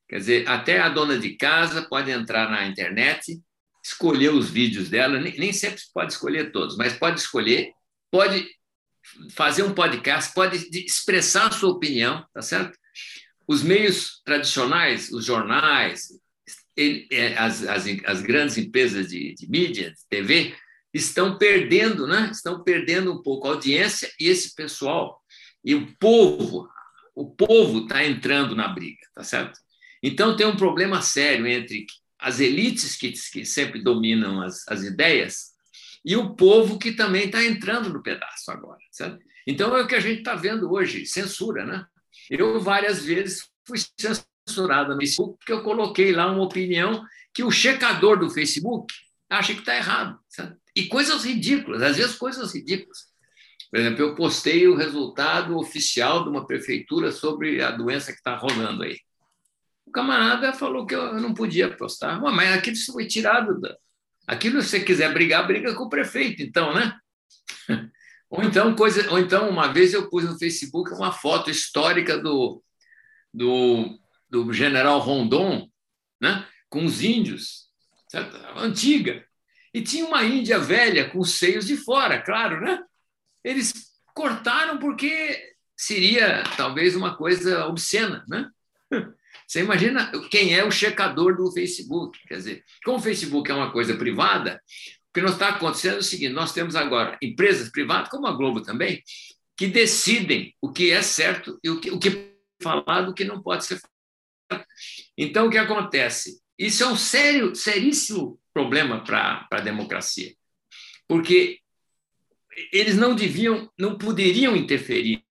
Quer 0.08 0.18
dizer, 0.18 0.48
até 0.48 0.80
a 0.80 0.88
dona 0.88 1.18
de 1.18 1.36
casa 1.36 1.82
pode 1.82 2.10
entrar 2.10 2.50
na 2.50 2.66
internet, 2.66 3.40
escolher 3.82 4.30
os 4.30 4.50
vídeos 4.50 4.88
dela, 4.88 5.18
nem, 5.20 5.36
nem 5.38 5.52
sempre 5.52 5.82
pode 5.92 6.12
escolher 6.12 6.52
todos, 6.52 6.76
mas 6.76 6.92
pode 6.92 7.20
escolher, 7.20 7.72
pode 8.10 8.46
fazer 9.32 9.62
um 9.62 9.74
podcast, 9.74 10.32
pode 10.34 10.68
expressar 10.72 11.48
a 11.48 11.50
sua 11.50 11.70
opinião, 11.70 12.24
tá 12.32 12.42
certo? 12.42 12.78
Os 13.46 13.62
meios 13.62 14.22
tradicionais, 14.24 15.10
os 15.10 15.24
jornais, 15.24 16.08
ele, 16.76 17.06
é, 17.10 17.36
as, 17.36 17.62
as, 17.64 17.84
as, 18.04 18.22
grandes 18.22 18.58
empresas 18.58 19.08
de, 19.08 19.34
de, 19.34 19.48
mídia, 19.48 19.90
de 19.90 20.08
TV, 20.08 20.54
estão 20.92 21.38
perdendo, 21.38 22.06
né? 22.06 22.30
Estão 22.32 22.62
perdendo 22.62 23.12
um 23.12 23.22
pouco 23.22 23.46
a 23.46 23.50
audiência 23.50 24.10
e 24.18 24.28
esse 24.28 24.54
pessoal 24.54 25.20
e 25.64 25.74
o 25.74 25.96
povo, 25.96 26.68
o 27.14 27.30
povo 27.34 27.84
está 27.84 28.04
entrando 28.04 28.54
na 28.54 28.68
briga, 28.68 29.00
tá 29.14 29.24
certo? 29.24 29.58
Então, 30.02 30.36
tem 30.36 30.46
um 30.46 30.56
problema 30.56 31.00
sério 31.00 31.46
entre 31.46 31.86
as 32.18 32.38
elites 32.38 32.96
que, 32.96 33.12
que 33.12 33.44
sempre 33.44 33.82
dominam 33.82 34.42
as, 34.42 34.68
as 34.68 34.82
ideias 34.82 35.54
e 36.04 36.14
o 36.16 36.34
povo 36.34 36.78
que 36.78 36.92
também 36.92 37.24
está 37.24 37.42
entrando 37.42 37.88
no 37.88 38.02
pedaço 38.02 38.50
agora. 38.50 38.80
Certo? 38.90 39.18
Então, 39.46 39.74
é 39.74 39.82
o 39.82 39.86
que 39.86 39.94
a 39.94 40.00
gente 40.00 40.18
está 40.18 40.34
vendo 40.34 40.70
hoje: 40.70 41.06
censura. 41.06 41.64
Né? 41.64 41.86
Eu, 42.30 42.60
várias 42.60 43.04
vezes, 43.04 43.48
fui 43.66 43.78
censurado 43.98 44.94
no 44.94 45.00
Facebook 45.00 45.38
porque 45.38 45.52
eu 45.52 45.62
coloquei 45.62 46.12
lá 46.12 46.30
uma 46.30 46.42
opinião 46.42 47.04
que 47.32 47.42
o 47.42 47.50
checador 47.50 48.18
do 48.18 48.30
Facebook 48.30 48.92
acha 49.28 49.54
que 49.54 49.60
está 49.60 49.76
errado. 49.76 50.18
Certo? 50.28 50.56
E 50.76 50.86
coisas 50.86 51.24
ridículas, 51.24 51.82
às 51.82 51.96
vezes 51.96 52.16
coisas 52.16 52.54
ridículas. 52.54 53.12
Por 53.70 53.80
exemplo, 53.80 54.02
eu 54.02 54.14
postei 54.14 54.68
o 54.68 54.76
resultado 54.76 55.56
oficial 55.56 56.22
de 56.22 56.30
uma 56.30 56.46
prefeitura 56.46 57.10
sobre 57.10 57.60
a 57.62 57.70
doença 57.70 58.12
que 58.12 58.18
está 58.18 58.36
rolando 58.36 58.82
aí 58.84 58.96
camarada 59.94 60.52
falou 60.52 60.84
que 60.84 60.94
eu 60.94 61.14
não 61.20 61.32
podia 61.32 61.74
postar. 61.74 62.20
Mas 62.20 62.52
aquilo 62.52 62.76
foi 62.92 63.06
tirado. 63.06 63.60
Da... 63.60 63.76
Aquilo, 64.26 64.60
se 64.60 64.70
você 64.70 64.80
quiser 64.80 65.14
brigar, 65.14 65.46
briga 65.46 65.72
com 65.74 65.84
o 65.84 65.88
prefeito, 65.88 66.42
então, 66.42 66.74
né? 66.74 66.98
Ou 68.36 68.42
então, 68.42 68.74
coisa, 68.74 69.08
ou 69.12 69.18
então, 69.20 69.48
uma 69.48 69.72
vez 69.72 69.94
eu 69.94 70.10
pus 70.10 70.24
no 70.24 70.36
Facebook 70.36 70.92
uma 70.92 71.12
foto 71.12 71.50
histórica 71.50 72.18
do, 72.18 72.60
do, 73.32 73.96
do 74.28 74.52
general 74.52 74.98
Rondon, 74.98 75.70
né? 76.20 76.44
com 76.68 76.84
os 76.84 77.00
índios, 77.00 77.68
certo? 78.08 78.36
antiga. 78.56 79.24
E 79.72 79.80
tinha 79.80 80.04
uma 80.04 80.24
índia 80.24 80.58
velha 80.58 81.08
com 81.08 81.20
os 81.20 81.38
seios 81.38 81.64
de 81.64 81.76
fora, 81.76 82.20
claro, 82.20 82.60
né? 82.60 82.82
Eles 83.44 83.72
cortaram 84.12 84.78
porque 84.78 85.54
seria 85.76 86.42
talvez 86.56 86.96
uma 86.96 87.16
coisa 87.16 87.66
obscena, 87.66 88.24
né? 88.26 88.50
Você 89.46 89.60
imagina 89.60 90.10
quem 90.28 90.56
é 90.56 90.64
o 90.64 90.72
checador 90.72 91.36
do 91.36 91.52
Facebook? 91.52 92.18
Quer 92.26 92.36
dizer, 92.36 92.64
como 92.84 92.98
o 92.98 93.00
Facebook 93.00 93.48
é 93.48 93.54
uma 93.54 93.70
coisa 93.70 93.96
privada, 93.96 94.60
que 95.14 95.20
não 95.20 95.30
está 95.30 95.50
acontecendo 95.50 95.96
é 95.96 95.98
o 95.98 96.02
seguinte: 96.02 96.32
nós 96.32 96.52
temos 96.52 96.76
agora 96.76 97.16
empresas 97.22 97.70
privadas, 97.70 98.10
como 98.10 98.26
a 98.26 98.32
Globo 98.32 98.60
também, 98.60 99.02
que 99.56 99.66
decidem 99.66 100.54
o 100.60 100.72
que 100.72 100.90
é 100.90 101.00
certo 101.02 101.58
e 101.62 101.70
o 101.70 101.80
que, 101.80 101.90
o 101.90 101.98
que 101.98 102.34
falado, 102.62 103.10
o 103.10 103.14
que 103.14 103.24
não 103.24 103.42
pode 103.42 103.64
ser 103.64 103.80
falado. 103.80 104.66
Então, 105.16 105.46
o 105.46 105.50
que 105.50 105.58
acontece? 105.58 106.40
Isso 106.58 106.82
é 106.82 106.86
um 106.86 106.96
sério, 106.96 107.54
seríssimo 107.54 108.38
problema 108.52 109.02
para 109.02 109.46
a 109.50 109.60
democracia, 109.60 110.34
porque 111.08 111.60
eles 112.72 112.96
não 112.96 113.14
deviam, 113.14 113.70
não 113.78 113.96
poderiam 113.96 114.54
interferir, 114.54 115.24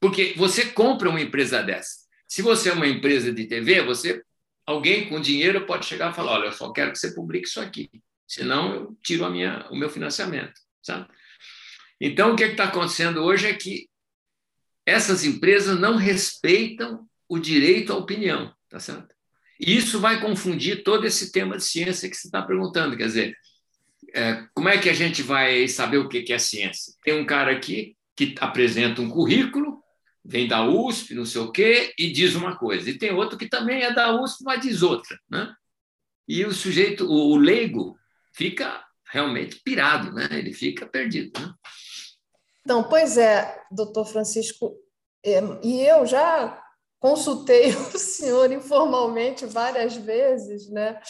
porque 0.00 0.34
você 0.36 0.66
compra 0.66 1.10
uma 1.10 1.20
empresa 1.20 1.62
dessa 1.62 2.02
se 2.32 2.40
você 2.40 2.70
é 2.70 2.72
uma 2.72 2.86
empresa 2.86 3.30
de 3.30 3.44
TV, 3.44 3.82
você 3.82 4.22
alguém 4.64 5.06
com 5.06 5.20
dinheiro 5.20 5.66
pode 5.66 5.84
chegar 5.84 6.10
e 6.10 6.14
falar: 6.14 6.32
olha, 6.32 6.46
eu 6.46 6.52
só 6.52 6.72
quero 6.72 6.90
que 6.90 6.98
você 6.98 7.14
publique 7.14 7.46
isso 7.46 7.60
aqui, 7.60 7.90
senão 8.26 8.74
eu 8.74 8.98
tiro 9.02 9.24
a 9.24 9.30
minha, 9.30 9.66
o 9.70 9.76
meu 9.76 9.90
financiamento. 9.90 10.60
Sabe? 10.82 11.06
Então, 12.00 12.32
o 12.32 12.36
que 12.36 12.44
é 12.44 12.48
está 12.48 12.64
acontecendo 12.64 13.22
hoje 13.22 13.46
é 13.46 13.54
que 13.54 13.88
essas 14.84 15.24
empresas 15.24 15.78
não 15.78 15.96
respeitam 15.96 17.06
o 17.28 17.38
direito 17.38 17.92
à 17.92 17.96
opinião, 17.96 18.52
tá 18.68 18.80
certo? 18.80 19.14
E 19.60 19.76
isso 19.76 20.00
vai 20.00 20.20
confundir 20.20 20.82
todo 20.82 21.06
esse 21.06 21.30
tema 21.30 21.56
de 21.56 21.64
ciência 21.64 22.10
que 22.10 22.16
você 22.16 22.26
está 22.26 22.42
perguntando. 22.42 22.96
Quer 22.96 23.06
dizer, 23.06 23.36
é, 24.12 24.44
como 24.52 24.68
é 24.68 24.76
que 24.76 24.90
a 24.90 24.92
gente 24.92 25.22
vai 25.22 25.68
saber 25.68 25.98
o 25.98 26.08
que 26.08 26.32
é 26.32 26.38
ciência? 26.38 26.92
Tem 27.04 27.14
um 27.14 27.24
cara 27.24 27.52
aqui 27.52 27.96
que 28.16 28.34
apresenta 28.40 29.00
um 29.00 29.08
currículo, 29.08 29.80
vem 30.24 30.46
da 30.46 30.66
USP, 30.66 31.14
não 31.14 31.24
sei 31.24 31.40
o 31.40 31.52
quê, 31.52 31.94
e 31.96 32.10
diz 32.10 32.34
uma 32.34 32.56
coisa. 32.56 32.90
E 32.90 32.98
tem 32.98 33.12
outro 33.12 33.38
que 33.38 33.48
também 33.48 33.82
é 33.82 33.92
da 33.92 34.20
USP, 34.20 34.42
mas 34.44 34.60
diz 34.60 34.82
outra. 34.82 35.18
Né? 35.30 35.54
E 36.26 36.44
o 36.44 36.52
sujeito, 36.52 37.08
o 37.08 37.36
leigo, 37.36 37.96
fica 38.32 38.84
realmente 39.10 39.60
pirado, 39.62 40.12
né? 40.12 40.28
ele 40.30 40.52
fica 40.52 40.86
perdido. 40.86 41.38
Né? 41.40 41.52
Então, 42.62 42.84
pois 42.84 43.18
é, 43.18 43.62
doutor 43.70 44.06
Francisco, 44.06 44.74
é, 45.24 45.40
e 45.62 45.82
eu 45.82 46.06
já 46.06 46.62
consultei 47.00 47.70
o 47.94 47.98
senhor 47.98 48.50
informalmente 48.52 49.44
várias 49.46 49.96
vezes, 49.96 50.70
né? 50.70 51.00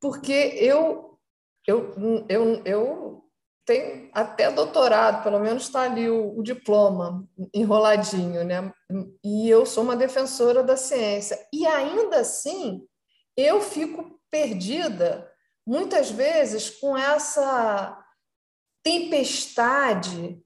porque 0.00 0.32
eu, 0.32 1.18
eu, 1.66 1.94
eu, 2.28 2.62
eu 2.64 3.24
tenho 3.64 4.10
até 4.14 4.50
doutorado, 4.50 5.22
pelo 5.22 5.40
menos 5.40 5.64
está 5.64 5.82
ali 5.82 6.08
o, 6.08 6.38
o, 6.38 6.42
diploma 6.42 7.28
enroladinho, 7.52 8.42
né? 8.44 8.72
E 9.22 9.48
eu 9.50 9.66
sou 9.66 9.84
uma 9.84 9.94
defensora 9.94 10.62
da 10.62 10.74
ciência. 10.74 11.38
E 11.52 11.66
ainda 11.66 12.20
assim, 12.20 12.82
eu 13.36 13.60
fico 13.60 14.18
perdida, 14.30 15.30
muitas 15.68 16.10
vezes, 16.10 16.70
com 16.70 16.96
essa 16.96 18.02
tempestade 18.82 20.40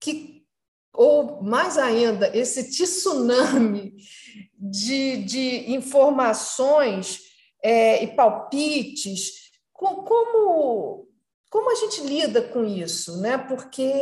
que 0.00 0.44
ou 0.92 1.42
mais 1.42 1.78
ainda, 1.78 2.34
esse 2.36 2.70
tsunami 2.70 3.94
de, 4.58 5.18
de 5.18 5.70
informações 5.70 7.20
é, 7.62 8.02
e 8.02 8.16
palpites, 8.16 9.52
como, 9.72 11.06
como 11.50 11.70
a 11.70 11.74
gente 11.74 12.00
lida 12.00 12.40
com 12.40 12.64
isso? 12.64 13.20
Né? 13.20 13.36
Porque 13.36 13.92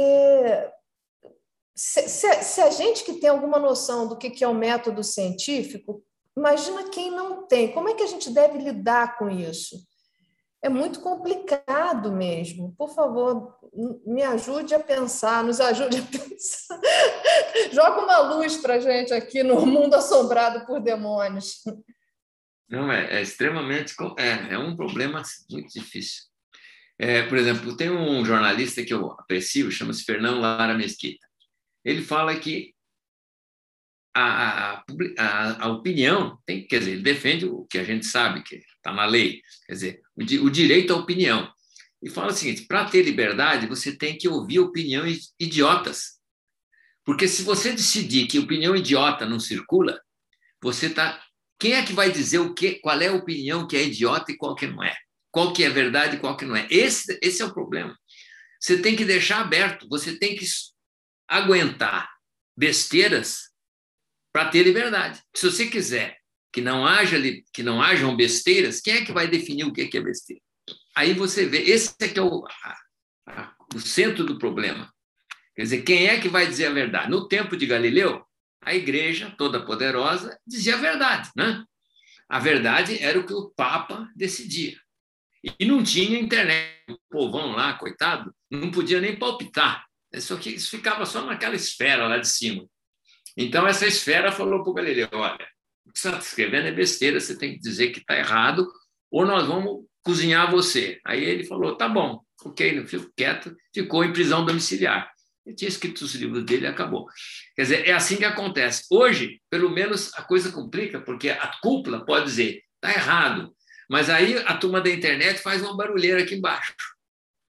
se, 1.74 2.08
se, 2.08 2.42
se 2.44 2.60
a 2.60 2.70
gente 2.70 3.02
que 3.04 3.14
tem 3.14 3.28
alguma 3.28 3.58
noção 3.58 4.08
do 4.08 4.16
que, 4.16 4.30
que 4.30 4.44
é 4.44 4.48
o 4.48 4.54
método 4.54 5.02
científico, 5.02 6.02
imagina 6.36 6.88
quem 6.88 7.10
não 7.10 7.46
tem, 7.46 7.72
como 7.72 7.88
é 7.88 7.94
que 7.94 8.04
a 8.04 8.08
gente 8.08 8.30
deve 8.30 8.58
lidar 8.58 9.18
com 9.18 9.28
isso? 9.28 9.76
É 10.64 10.68
muito 10.70 11.00
complicado 11.00 12.10
mesmo. 12.10 12.74
Por 12.74 12.94
favor, 12.94 13.54
me 14.06 14.22
ajude 14.22 14.74
a 14.74 14.80
pensar, 14.80 15.44
nos 15.44 15.60
ajude 15.60 15.98
a 15.98 16.02
pensar. 16.18 16.80
Joga 17.70 18.00
uma 18.00 18.18
luz 18.34 18.56
para 18.56 18.76
a 18.76 18.80
gente 18.80 19.12
aqui 19.12 19.42
no 19.42 19.66
mundo 19.66 19.92
assombrado 19.92 20.64
por 20.64 20.80
demônios. 20.80 21.62
Não, 22.66 22.90
é, 22.90 23.18
é 23.18 23.20
extremamente. 23.20 23.94
É, 24.18 24.54
é 24.54 24.58
um 24.58 24.74
problema 24.74 25.22
muito 25.50 25.70
difícil. 25.70 26.22
É, 26.98 27.24
por 27.24 27.36
exemplo, 27.36 27.76
tem 27.76 27.90
um 27.90 28.24
jornalista 28.24 28.82
que 28.82 28.94
eu 28.94 29.12
aprecio, 29.12 29.70
chama-se 29.70 30.02
Fernando 30.02 30.40
Lara 30.40 30.72
Mesquita. 30.72 31.26
Ele 31.84 32.00
fala 32.00 32.34
que 32.36 32.74
a, 34.16 34.82
a, 35.18 35.64
a, 35.66 35.68
opinião 35.68 36.38
tem, 36.46 36.66
quer 36.66 36.78
dizer, 36.78 36.92
ele 36.92 37.02
defende 37.02 37.44
o 37.44 37.66
que 37.66 37.76
a 37.76 37.84
gente 37.84 38.06
sabe 38.06 38.42
que 38.42 38.62
está 38.84 38.92
na 38.92 39.06
lei, 39.06 39.40
quer 39.66 39.72
dizer, 39.72 40.02
o, 40.14 40.50
direito 40.50 40.92
à 40.92 40.96
opinião. 40.96 41.50
E 42.02 42.10
fala 42.10 42.32
o 42.32 42.34
seguinte: 42.34 42.66
para 42.66 42.84
ter 42.84 43.02
liberdade, 43.02 43.66
você 43.66 43.96
tem 43.96 44.18
que 44.18 44.28
ouvir 44.28 44.60
opiniões 44.60 45.32
idiotas. 45.40 46.18
Porque 47.02 47.26
se 47.26 47.42
você 47.42 47.72
decidir 47.72 48.26
que 48.26 48.38
opinião 48.38 48.76
idiota 48.76 49.24
não 49.24 49.40
circula, 49.40 49.98
você 50.62 50.86
está. 50.86 51.22
Quem 51.58 51.72
é 51.72 51.84
que 51.84 51.92
vai 51.92 52.10
dizer 52.10 52.38
o 52.40 52.52
que, 52.52 52.74
qual 52.74 53.00
é 53.00 53.08
a 53.08 53.14
opinião 53.14 53.66
que 53.66 53.76
é 53.76 53.84
idiota 53.84 54.32
e 54.32 54.36
qual 54.36 54.54
que 54.54 54.66
não 54.66 54.82
é? 54.82 54.94
Qual 55.30 55.52
que 55.52 55.64
é 55.64 55.70
verdade 55.70 56.16
e 56.16 56.20
qual 56.20 56.36
que 56.36 56.44
não 56.44 56.54
é? 56.54 56.66
Esse, 56.70 57.18
esse 57.22 57.40
é 57.42 57.44
o 57.44 57.54
problema. 57.54 57.96
Você 58.60 58.80
tem 58.80 58.96
que 58.96 59.04
deixar 59.04 59.40
aberto, 59.40 59.88
você 59.88 60.18
tem 60.18 60.36
que 60.36 60.46
aguentar 61.28 62.10
besteiras 62.56 63.50
para 64.32 64.48
ter 64.48 64.62
liberdade. 64.62 65.22
Se 65.34 65.50
você 65.50 65.66
quiser 65.66 66.18
que 66.54 66.60
não 66.60 66.86
haja 66.86 67.20
que 67.52 67.64
não 67.64 67.82
hajam 67.82 68.16
besteiras, 68.16 68.80
quem 68.80 68.94
é 68.94 69.04
que 69.04 69.12
vai 69.12 69.26
definir 69.26 69.64
o 69.64 69.72
que 69.72 69.90
é 69.92 70.00
besteira? 70.00 70.40
Aí 70.96 71.12
você 71.12 71.46
vê, 71.46 71.58
esse 71.62 71.92
é 72.00 72.06
que 72.06 72.16
é 72.16 72.22
o, 72.22 72.46
a, 72.46 72.76
a, 73.28 73.54
o 73.74 73.80
centro 73.80 74.24
do 74.24 74.38
problema. 74.38 74.88
Quer 75.56 75.62
dizer, 75.62 75.82
quem 75.82 76.06
é 76.06 76.20
que 76.20 76.28
vai 76.28 76.46
dizer 76.46 76.66
a 76.66 76.72
verdade? 76.72 77.10
No 77.10 77.26
tempo 77.26 77.56
de 77.56 77.66
Galileu, 77.66 78.24
a 78.62 78.72
igreja 78.72 79.34
toda 79.36 79.66
poderosa 79.66 80.38
dizia 80.46 80.76
a 80.76 80.78
verdade, 80.78 81.28
né? 81.36 81.64
A 82.28 82.38
verdade 82.38 83.02
era 83.02 83.18
o 83.18 83.26
que 83.26 83.34
o 83.34 83.50
Papa 83.50 84.08
decidia. 84.14 84.78
E 85.58 85.64
não 85.64 85.82
tinha 85.82 86.20
internet. 86.20 86.72
O 86.88 86.98
povão 87.10 87.52
lá, 87.52 87.74
coitado, 87.74 88.32
não 88.48 88.70
podia 88.70 89.00
nem 89.00 89.18
palpitar. 89.18 89.84
Isso, 90.12 90.34
aqui, 90.34 90.54
isso 90.54 90.70
ficava 90.70 91.04
só 91.04 91.22
naquela 91.22 91.56
esfera 91.56 92.06
lá 92.06 92.18
de 92.18 92.28
cima. 92.28 92.64
Então, 93.36 93.66
essa 93.66 93.86
esfera 93.86 94.30
falou 94.30 94.62
para 94.62 94.70
o 94.70 94.74
Galileu: 94.74 95.08
olha, 95.12 95.48
está 95.94 96.18
escrevendo 96.18 96.66
é 96.66 96.72
besteira, 96.72 97.20
você 97.20 97.36
tem 97.36 97.54
que 97.54 97.60
dizer 97.60 97.90
que 97.90 98.00
está 98.00 98.16
errado, 98.18 98.66
ou 99.10 99.24
nós 99.24 99.46
vamos 99.46 99.86
cozinhar 100.02 100.50
você. 100.50 101.00
Aí 101.04 101.24
ele 101.24 101.44
falou: 101.44 101.76
tá 101.76 101.88
bom, 101.88 102.20
ok, 102.44 102.74
não 102.74 102.86
fico 102.86 103.10
quieto, 103.16 103.54
ficou 103.72 104.04
em 104.04 104.12
prisão 104.12 104.44
domiciliar. 104.44 105.10
Ele 105.46 105.54
tinha 105.54 105.68
escrito 105.68 106.02
os 106.02 106.14
livros 106.14 106.44
dele 106.44 106.64
e 106.64 106.68
acabou. 106.68 107.06
Quer 107.54 107.62
dizer, 107.62 107.88
é 107.88 107.92
assim 107.92 108.16
que 108.16 108.24
acontece. 108.24 108.84
Hoje, 108.90 109.40
pelo 109.50 109.70
menos, 109.70 110.10
a 110.14 110.22
coisa 110.22 110.50
complica, 110.50 111.00
porque 111.00 111.30
a 111.30 111.52
cúpula 111.60 112.04
pode 112.04 112.26
dizer: 112.26 112.62
está 112.76 112.92
errado. 112.98 113.54
Mas 113.88 114.08
aí 114.08 114.38
a 114.38 114.56
turma 114.56 114.80
da 114.80 114.90
internet 114.90 115.40
faz 115.42 115.62
uma 115.62 115.76
barulheira 115.76 116.22
aqui 116.22 116.34
embaixo. 116.34 116.74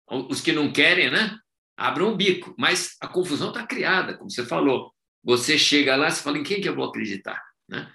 Os 0.10 0.42
que 0.42 0.52
não 0.52 0.72
querem, 0.72 1.12
né? 1.12 1.38
Abram 1.78 2.12
o 2.12 2.16
bico. 2.16 2.56
Mas 2.58 2.96
a 3.00 3.08
confusão 3.08 3.50
está 3.50 3.66
criada, 3.66 4.18
como 4.18 4.30
você 4.30 4.46
falou. 4.46 4.92
Você 5.24 5.58
chega 5.58 5.96
lá 5.96 6.08
e 6.08 6.12
fala, 6.12 6.38
em 6.38 6.44
quem 6.44 6.60
que 6.60 6.68
eu 6.68 6.76
vou 6.76 6.86
acreditar? 6.86 7.42
Né? 7.70 7.90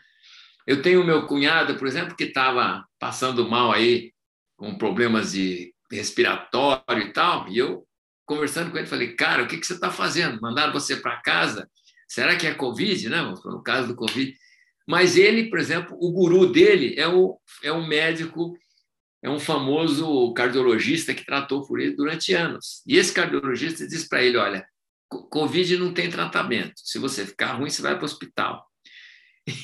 Eu 0.68 0.82
tenho 0.82 1.02
meu 1.02 1.26
cunhado, 1.26 1.78
por 1.78 1.88
exemplo, 1.88 2.14
que 2.14 2.24
estava 2.24 2.84
passando 2.98 3.48
mal 3.48 3.72
aí, 3.72 4.12
com 4.54 4.76
problemas 4.76 5.32
de 5.32 5.72
respiratório 5.90 7.06
e 7.06 7.10
tal, 7.10 7.48
e 7.48 7.56
eu, 7.56 7.86
conversando 8.26 8.70
com 8.70 8.76
ele, 8.76 8.86
falei, 8.86 9.14
cara, 9.14 9.44
o 9.44 9.48
que, 9.48 9.56
que 9.56 9.66
você 9.66 9.72
está 9.72 9.90
fazendo? 9.90 10.38
Mandaram 10.42 10.70
você 10.70 10.96
para 10.96 11.22
casa? 11.22 11.66
Será 12.06 12.36
que 12.36 12.46
é 12.46 12.52
Covid? 12.52 13.08
Né? 13.08 13.22
No 13.46 13.62
caso 13.62 13.88
do 13.88 13.96
Covid. 13.96 14.34
Mas 14.86 15.16
ele, 15.16 15.48
por 15.48 15.58
exemplo, 15.58 15.96
o 15.98 16.12
guru 16.12 16.52
dele 16.52 16.94
é, 16.98 17.08
o, 17.08 17.40
é 17.62 17.72
um 17.72 17.86
médico, 17.86 18.52
é 19.22 19.30
um 19.30 19.40
famoso 19.40 20.34
cardiologista 20.34 21.14
que 21.14 21.24
tratou 21.24 21.66
por 21.66 21.80
ele 21.80 21.96
durante 21.96 22.34
anos. 22.34 22.82
E 22.86 22.98
esse 22.98 23.14
cardiologista 23.14 23.88
diz 23.88 24.06
para 24.06 24.22
ele: 24.22 24.36
olha, 24.36 24.66
Covid 25.08 25.78
não 25.78 25.94
tem 25.94 26.10
tratamento. 26.10 26.74
Se 26.76 26.98
você 26.98 27.24
ficar 27.24 27.54
ruim, 27.54 27.70
você 27.70 27.80
vai 27.80 27.94
para 27.94 28.02
o 28.02 28.04
hospital. 28.04 28.67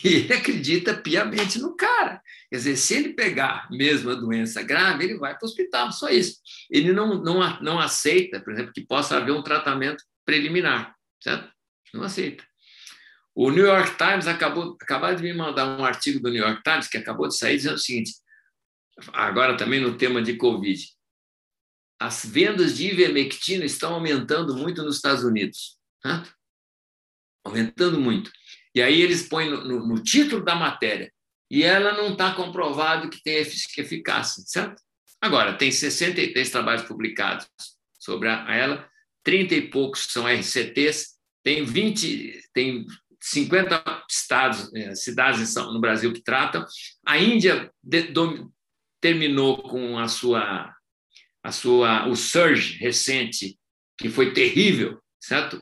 E 0.03 0.09
ele 0.09 0.33
acredita 0.33 0.95
piamente 0.95 1.59
no 1.59 1.77
cara. 1.77 2.23
Quer 2.49 2.57
dizer, 2.57 2.77
se 2.77 2.95
ele 2.95 3.13
pegar 3.13 3.69
mesmo 3.71 4.11
a 4.11 4.15
doença 4.15 4.63
grave, 4.63 5.05
ele 5.05 5.19
vai 5.19 5.37
para 5.37 5.45
o 5.45 5.49
hospital, 5.49 5.93
só 5.93 6.09
isso. 6.09 6.39
Ele 6.71 6.93
não, 6.93 7.23
não, 7.23 7.61
não 7.61 7.79
aceita, 7.79 8.41
por 8.41 8.53
exemplo, 8.53 8.73
que 8.73 8.87
possa 8.87 9.17
haver 9.17 9.33
um 9.33 9.43
tratamento 9.43 10.03
preliminar, 10.25 10.95
certo? 11.23 11.53
Não 11.93 12.03
aceita. 12.03 12.43
O 13.35 13.51
New 13.51 13.67
York 13.67 13.99
Times 13.99 14.27
acabou, 14.27 14.77
acabou 14.81 15.15
de 15.15 15.23
me 15.23 15.35
mandar 15.35 15.79
um 15.79 15.85
artigo 15.85 16.21
do 16.21 16.31
New 16.31 16.43
York 16.43 16.63
Times, 16.63 16.89
que 16.89 16.97
acabou 16.97 17.29
de 17.29 17.37
sair, 17.37 17.57
dizendo 17.57 17.75
o 17.75 17.79
seguinte, 17.79 18.13
agora 19.13 19.57
também 19.57 19.81
no 19.81 19.99
tema 19.99 20.23
de 20.23 20.37
Covid 20.37 20.81
as 21.99 22.25
vendas 22.25 22.77
de 22.77 22.91
ivermectina 22.91 23.65
estão 23.65 23.95
aumentando 23.95 24.55
muito 24.55 24.83
nos 24.83 24.97
Estados 24.97 25.25
Unidos. 25.25 25.79
Né? 26.05 26.23
Aumentando 27.45 28.01
muito. 28.01 28.31
E 28.75 28.83
aí 28.83 29.01
eles 29.01 29.29
põem 29.29 29.51
no, 29.51 29.65
no, 29.65 29.87
no 29.87 30.03
título 30.03 30.45
da 30.45 30.55
matéria. 30.55 31.13
E 31.51 31.63
ela 31.63 31.93
não 31.93 32.13
está 32.13 32.35
comprovado 32.35 33.09
que 33.09 33.23
tem 33.23 33.37
eficácia, 33.37 34.43
certo? 34.47 34.83
Agora, 35.21 35.57
tem 35.57 35.71
63 35.71 36.51
trabalhos 36.51 36.83
publicados 36.83 37.47
sobre 37.99 38.29
a, 38.29 38.45
a 38.47 38.55
ela, 38.55 38.89
30 39.23 39.55
e 39.55 39.71
poucos 39.71 40.07
são 40.11 40.27
RCTs, 40.29 41.15
tem 41.43 41.65
20, 41.65 42.43
tem 42.53 42.87
50 43.21 44.05
estados, 44.11 44.71
eh, 44.75 44.95
cidades 44.95 45.55
no 45.55 45.81
Brasil 45.81 46.13
que 46.13 46.23
tratam. 46.23 46.65
A 47.07 47.19
Índia 47.19 47.71
de, 47.83 48.13
terminou 49.01 49.63
com 49.63 49.99
a 49.99 50.09
sua 50.09 50.75
a 51.43 51.53
sua 51.53 52.09
o 52.09 52.17
surge 52.17 52.79
recente 52.79 53.59
que 53.99 54.09
foi 54.09 54.33
terrível, 54.33 54.99
certo? 55.21 55.61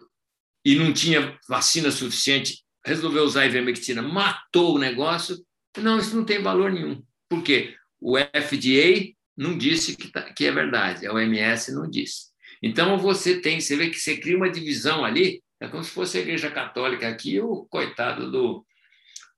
E 0.64 0.76
não 0.76 0.92
tinha 0.92 1.38
vacina 1.48 1.90
suficiente, 1.90 2.61
resolveu 2.84 3.22
usar 3.24 3.42
a 3.42 3.46
ivermectina, 3.46 4.02
matou 4.02 4.74
o 4.74 4.78
negócio. 4.78 5.36
Não, 5.78 5.98
isso 5.98 6.16
não 6.16 6.24
tem 6.24 6.42
valor 6.42 6.72
nenhum. 6.72 7.02
Por 7.28 7.42
quê? 7.42 7.76
O 8.00 8.16
FDA 8.18 9.12
não 9.36 9.56
disse 9.56 9.96
que, 9.96 10.10
tá, 10.10 10.32
que 10.32 10.46
é 10.46 10.52
verdade, 10.52 11.06
a 11.06 11.12
OMS 11.12 11.72
não 11.72 11.88
disse. 11.88 12.32
Então 12.62 12.98
você 12.98 13.40
tem, 13.40 13.60
você 13.60 13.76
vê 13.76 13.90
que 13.90 13.98
você 13.98 14.16
cria 14.16 14.36
uma 14.36 14.50
divisão 14.50 15.04
ali, 15.04 15.42
é 15.60 15.68
como 15.68 15.82
se 15.82 15.90
fosse 15.90 16.18
a 16.18 16.20
Igreja 16.20 16.50
Católica 16.50 17.08
aqui, 17.08 17.40
o 17.40 17.64
coitado 17.66 18.30
do, 18.30 18.66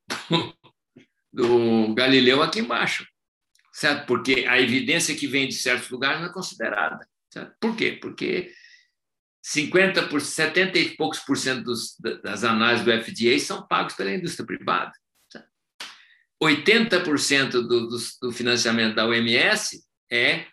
do 1.32 1.94
Galileu 1.94 2.42
aqui 2.42 2.60
embaixo, 2.60 3.06
certo? 3.72 4.06
Porque 4.06 4.46
a 4.48 4.60
evidência 4.60 5.14
que 5.14 5.26
vem 5.26 5.46
de 5.46 5.54
certos 5.54 5.90
lugares 5.90 6.20
não 6.20 6.28
é 6.28 6.32
considerada. 6.32 7.06
Certo? 7.30 7.54
Por 7.60 7.76
quê? 7.76 7.98
Porque 8.00 8.52
50 9.46 10.08
por 10.08 10.22
70 10.22 10.78
e 10.78 10.96
poucos 10.96 11.18
por 11.18 11.36
cento 11.36 11.64
dos, 11.64 11.98
das 12.22 12.44
análises 12.44 12.82
do 12.82 12.90
FDA 12.90 13.38
são 13.38 13.66
pagos 13.66 13.92
pela 13.94 14.10
indústria 14.10 14.46
privada. 14.46 14.90
80% 16.42 17.50
do, 17.50 17.88
do, 17.88 17.98
do 18.22 18.32
financiamento 18.32 18.94
da 18.94 19.06
OMS 19.06 19.84
é 20.10 20.46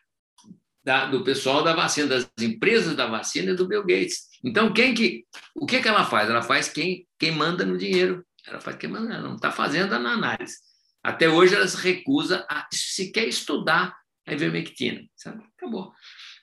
da, 0.84 1.06
do 1.06 1.24
pessoal 1.24 1.64
da 1.64 1.74
vacina, 1.74 2.08
das 2.08 2.30
empresas 2.40 2.94
da 2.94 3.08
vacina 3.08 3.52
e 3.52 3.56
do 3.56 3.66
Bill 3.68 3.86
Gates. 3.86 4.28
Então, 4.44 4.74
quem 4.74 4.94
que, 4.94 5.26
o 5.56 5.66
que, 5.66 5.82
que 5.82 5.88
ela 5.88 6.06
faz? 6.06 6.30
Ela 6.30 6.42
faz 6.42 6.68
quem, 6.68 7.08
quem 7.18 7.32
manda 7.32 7.66
no 7.66 7.78
dinheiro. 7.78 8.26
Ela 8.46 8.60
faz 8.60 8.76
quem 8.76 8.90
manda, 8.90 9.14
ela 9.14 9.24
não 9.24 9.36
está 9.36 9.52
fazendo 9.52 9.94
a 9.94 9.98
análise. 9.98 10.58
Até 11.02 11.30
hoje, 11.30 11.56
ela 11.56 11.68
se 11.68 11.78
recusa 11.78 12.46
a 12.50 12.68
sequer 12.74 13.28
estudar 13.28 13.96
a 14.28 14.34
ivermectina. 14.34 15.02
Sabe? 15.16 15.44
Acabou. 15.58 15.94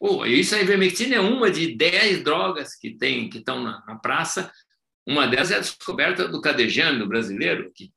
Oh, 0.01 0.25
isso 0.25 0.55
a 0.55 0.61
ivermectina 0.61 1.17
é 1.17 1.21
uma 1.21 1.51
de 1.51 1.75
10 1.75 2.23
drogas 2.23 2.77
que 2.77 2.97
tem 2.97 3.29
que 3.29 3.39
estão 3.39 3.63
na, 3.63 3.85
na 3.87 3.97
praça. 3.97 4.51
Uma 5.07 5.27
delas 5.27 5.51
é 5.51 5.57
a 5.57 5.61
descoberta 5.61 6.29
do 6.29 6.41
cadejano 6.41 7.07
brasileiro, 7.07 7.73
que, 7.75 7.91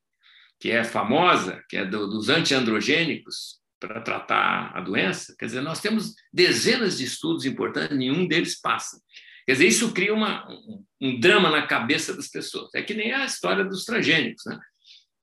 que 0.60 0.72
é 0.72 0.84
famosa, 0.84 1.63
que 1.70 1.77
é 1.77 1.86
do, 1.86 2.08
dos 2.08 2.29
antiandrogênicos, 2.29 3.62
para 3.79 4.00
tratar 4.00 4.72
a 4.75 4.81
doença. 4.81 5.36
Quer 5.38 5.46
dizer, 5.46 5.62
nós 5.62 5.81
temos 5.81 6.13
dezenas 6.31 6.98
de 6.98 7.05
estudos 7.05 7.46
importantes, 7.46 7.98
nenhum 7.98 8.27
deles 8.27 8.60
passa. 8.62 9.01
Quer 9.46 9.53
dizer, 9.53 9.67
isso 9.67 9.91
cria 9.91 10.13
uma, 10.13 10.48
um, 10.50 10.86
um, 11.01 11.20
drama 11.20 11.50
na 11.50 11.65
cabeça 11.65 12.15
das 12.15 12.27
pessoas. 12.27 12.74
É 12.75 12.84
que 12.84 12.93
nem 12.93 13.12
a 13.12 13.25
história 13.25 13.65
dos 13.65 13.84
transgênicos. 13.84 14.46
Né? 14.46 14.60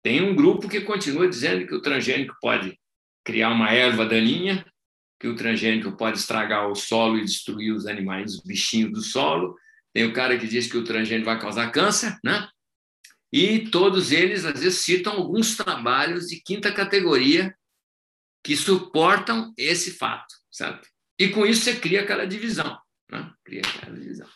Tem 0.02 0.20
um 0.20 0.34
grupo 0.34 0.68
que 0.68 0.80
continua 0.80 1.28
dizendo 1.28 1.66
que 1.66 1.74
o 1.74 1.80
transgênico 1.80 2.34
pode 2.40 2.76
criar 3.24 3.50
uma 3.50 3.70
erva 3.70 4.04
daninha, 4.04 4.66
que 5.18 5.26
o 5.26 5.34
transgênico 5.34 5.96
pode 5.96 6.18
estragar 6.18 6.68
o 6.68 6.74
solo 6.74 7.18
e 7.18 7.24
destruir 7.24 7.72
os 7.72 7.86
animais, 7.86 8.34
os 8.34 8.40
bichinhos 8.40 8.92
do 8.92 9.02
solo. 9.02 9.56
Tem 9.92 10.04
o 10.04 10.12
cara 10.12 10.38
que 10.38 10.46
diz 10.46 10.70
que 10.70 10.76
o 10.76 10.84
transgênico 10.84 11.26
vai 11.26 11.40
causar 11.40 11.72
câncer, 11.72 12.16
né? 12.22 12.48
E 13.32 13.68
todos 13.70 14.12
eles, 14.12 14.44
às 14.44 14.60
vezes, 14.60 14.78
citam 14.78 15.14
alguns 15.14 15.56
trabalhos 15.56 16.28
de 16.28 16.40
quinta 16.40 16.72
categoria 16.72 17.54
que 18.42 18.56
suportam 18.56 19.52
esse 19.56 19.92
fato, 19.92 20.34
sabe? 20.50 20.80
E 21.18 21.28
com 21.28 21.44
isso 21.44 21.62
você 21.62 21.76
cria 21.76 22.02
aquela 22.02 22.26
divisão, 22.26 22.78
né? 23.10 23.30
Cria 23.44 23.60
aquela 23.60 23.96
divisão. 23.96 24.28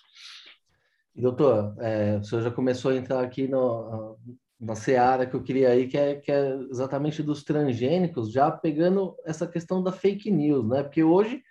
Doutor, 1.15 1.77
é, 1.79 2.17
o 2.17 2.25
senhor 2.25 2.43
já 2.43 2.51
começou 2.51 2.91
a 2.91 2.97
entrar 2.97 3.23
aqui 3.23 3.47
no, 3.47 4.19
na 4.63 4.77
seara 4.77 5.27
que 5.27 5.35
eu 5.35 5.43
queria 5.43 5.75
ir, 5.75 5.89
que 5.89 5.99
é, 5.99 6.15
que 6.15 6.31
é 6.31 6.55
exatamente 6.71 7.21
dos 7.21 7.43
transgênicos, 7.43 8.31
já 8.31 8.49
pegando 8.49 9.17
essa 9.25 9.45
questão 9.45 9.83
da 9.83 9.91
fake 9.91 10.31
news, 10.31 10.69
né? 10.69 10.85
Porque 10.85 11.03
hoje, 11.03 11.43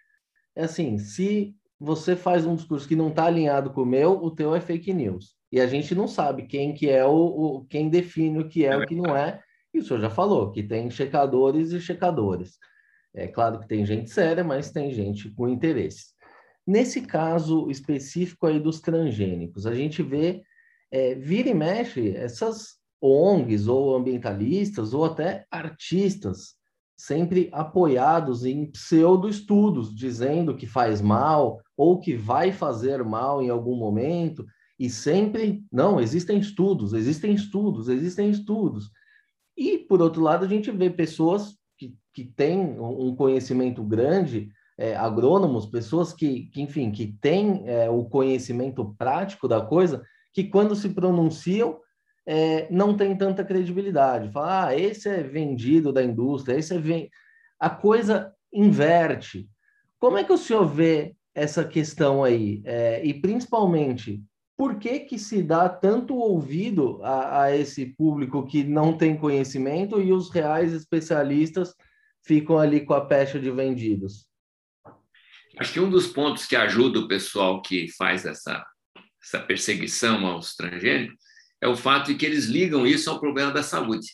é 0.56 0.64
assim, 0.64 0.98
se 0.98 1.54
você 1.78 2.16
faz 2.16 2.46
um 2.46 2.56
discurso 2.56 2.88
que 2.88 2.96
não 2.96 3.10
está 3.10 3.26
alinhado 3.26 3.72
com 3.72 3.82
o 3.82 3.86
meu, 3.86 4.14
o 4.14 4.32
teu 4.32 4.56
é 4.56 4.62
fake 4.62 4.94
news. 4.94 5.36
E 5.52 5.60
a 5.60 5.68
gente 5.68 5.94
não 5.94 6.08
sabe 6.08 6.44
quem 6.44 6.74
que 6.74 6.90
é 6.90 7.06
o, 7.06 7.12
o 7.12 7.66
quem 7.66 7.90
define 7.90 8.40
o 8.40 8.48
que 8.48 8.66
é, 8.66 8.70
é 8.70 8.78
o 8.78 8.88
que 8.88 8.96
não 8.96 9.16
é. 9.16 9.44
E 9.74 9.80
o 9.80 9.84
senhor 9.84 10.00
já 10.00 10.10
falou 10.10 10.50
que 10.50 10.64
tem 10.64 10.90
checadores 10.90 11.74
e 11.74 11.82
checadores. 11.82 12.58
É 13.14 13.28
claro 13.28 13.60
que 13.60 13.68
tem 13.68 13.86
gente 13.86 14.10
séria, 14.10 14.42
mas 14.42 14.72
tem 14.72 14.94
gente 14.94 15.30
com 15.32 15.50
interesse. 15.50 16.14
Nesse 16.66 17.02
caso 17.02 17.70
específico 17.70 18.48
aí 18.48 18.58
dos 18.58 18.80
transgênicos, 18.80 19.68
a 19.68 19.76
gente 19.76 20.02
vê, 20.02 20.44
é, 20.90 21.16
vira 21.16 21.50
e 21.50 21.54
mexe, 21.54 22.16
essas 22.16 22.81
ONGs 23.02 23.68
ou 23.68 23.96
ambientalistas 23.96 24.94
ou 24.94 25.06
até 25.06 25.46
artistas 25.50 26.56
sempre 26.96 27.50
apoiados 27.52 28.46
em 28.46 28.68
pseudo-estudos, 28.68 29.96
dizendo 29.96 30.56
que 30.56 30.68
faz 30.68 31.02
mal 31.02 31.60
ou 31.76 32.00
que 32.00 32.16
vai 32.16 32.52
fazer 32.52 33.04
mal 33.04 33.42
em 33.42 33.50
algum 33.50 33.76
momento, 33.76 34.46
e 34.78 34.88
sempre, 34.88 35.64
não, 35.72 36.00
existem 36.00 36.38
estudos, 36.38 36.94
existem 36.94 37.34
estudos, 37.34 37.90
existem 37.90 38.30
estudos. 38.30 38.92
E, 39.58 39.80
por 39.80 40.00
outro 40.00 40.22
lado, 40.22 40.46
a 40.46 40.48
gente 40.48 40.70
vê 40.70 40.90
pessoas 40.90 41.56
que, 41.78 41.96
que 42.14 42.24
têm 42.24 42.80
um 42.80 43.16
conhecimento 43.16 43.84
grande, 43.84 44.52
é, 44.78 44.96
agrônomos, 44.96 45.66
pessoas 45.66 46.14
que, 46.14 46.48
que, 46.48 46.62
enfim, 46.62 46.92
que 46.92 47.16
têm 47.20 47.68
é, 47.68 47.90
o 47.90 48.06
conhecimento 48.06 48.96
prático 48.98 49.48
da 49.48 49.62
coisa, 49.62 50.04
que 50.34 50.44
quando 50.44 50.76
se 50.76 50.90
pronunciam, 50.90 51.80
é, 52.26 52.68
não 52.72 52.96
tem 52.96 53.16
tanta 53.16 53.44
credibilidade. 53.44 54.32
Fala, 54.32 54.68
ah, 54.68 54.78
esse 54.78 55.10
é 55.10 55.24
vendido 55.24 55.92
da 55.92 56.04
indústria, 56.04 56.58
esse 56.58 56.74
é 56.74 56.80
ven... 56.80 57.10
A 57.60 57.70
coisa 57.70 58.34
inverte. 58.52 59.48
Como 60.00 60.18
é 60.18 60.24
que 60.24 60.34
o 60.34 60.38
senhor 60.38 60.66
vê 60.66 61.16
essa 61.34 61.64
questão 61.64 62.24
aí? 62.24 62.62
É, 62.66 63.06
e 63.06 63.14
principalmente, 63.14 64.24
por 64.58 64.80
que, 64.80 65.00
que 65.02 65.18
se 65.18 65.42
dá 65.42 65.70
tanto 65.70 66.16
ouvido 66.16 67.00
a, 67.04 67.44
a, 67.44 67.56
esse 67.56 67.86
público 67.86 68.46
que 68.46 68.64
não 68.64 68.98
tem 68.98 69.18
conhecimento 69.18 70.02
e 70.02 70.12
os 70.12 70.30
reais 70.30 70.74
especialistas 70.74 71.74
ficam 72.26 72.58
ali 72.58 72.86
com 72.86 72.94
a 72.94 73.06
pecha 73.06 73.40
de 73.40 73.50
vendidos? 73.52 74.28
Acho 75.58 75.74
que 75.74 75.80
um 75.80 75.90
dos 75.90 76.08
pontos 76.08 76.46
que 76.46 76.56
ajuda 76.56 77.00
o 77.00 77.08
pessoal 77.08 77.62
que 77.62 77.88
faz 77.96 78.26
essa, 78.26 78.66
essa 79.22 79.40
perseguição 79.40 80.26
aos 80.26 80.56
transgênicos 80.56 81.31
é 81.62 81.68
o 81.68 81.78
fato 81.78 82.08
de 82.08 82.16
que 82.16 82.26
eles 82.26 82.46
ligam 82.46 82.86
isso 82.86 83.10
ao 83.10 83.20
problema 83.20 83.52
da 83.52 83.62
saúde. 83.62 84.08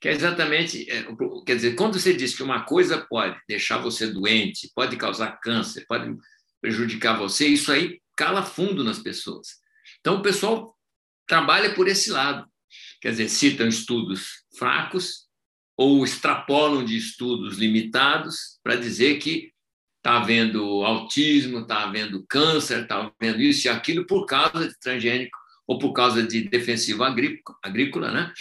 Que 0.00 0.08
é 0.08 0.12
exatamente, 0.12 0.90
é, 0.90 1.06
quer 1.44 1.56
dizer, 1.56 1.74
quando 1.74 1.98
você 1.98 2.14
diz 2.14 2.34
que 2.34 2.42
uma 2.42 2.64
coisa 2.64 3.06
pode 3.08 3.38
deixar 3.46 3.78
você 3.78 4.06
doente, 4.06 4.70
pode 4.74 4.96
causar 4.96 5.38
câncer, 5.40 5.84
pode 5.86 6.14
prejudicar 6.60 7.18
você, 7.18 7.46
isso 7.46 7.70
aí 7.70 8.00
cala 8.16 8.42
fundo 8.42 8.82
nas 8.82 8.98
pessoas. 8.98 9.48
Então, 10.00 10.16
o 10.16 10.22
pessoal 10.22 10.74
trabalha 11.26 11.74
por 11.74 11.86
esse 11.86 12.10
lado. 12.10 12.46
Quer 13.00 13.10
dizer, 13.10 13.28
citam 13.28 13.68
estudos 13.68 14.44
fracos 14.58 15.26
ou 15.76 16.02
extrapolam 16.02 16.84
de 16.84 16.96
estudos 16.96 17.58
limitados 17.58 18.58
para 18.62 18.76
dizer 18.76 19.18
que 19.18 19.52
está 19.98 20.18
havendo 20.18 20.82
autismo, 20.82 21.60
está 21.60 21.84
havendo 21.84 22.24
câncer, 22.26 22.82
está 22.82 23.12
havendo 23.20 23.40
isso 23.42 23.66
e 23.66 23.70
aquilo 23.70 24.06
por 24.06 24.24
causa 24.24 24.68
de 24.68 24.78
transgênico 24.78 25.36
ou 25.66 25.78
por 25.78 25.92
causa 25.92 26.22
de 26.22 26.48
defensivo 26.48 27.02
agrícola, 27.02 28.10
né? 28.10 28.32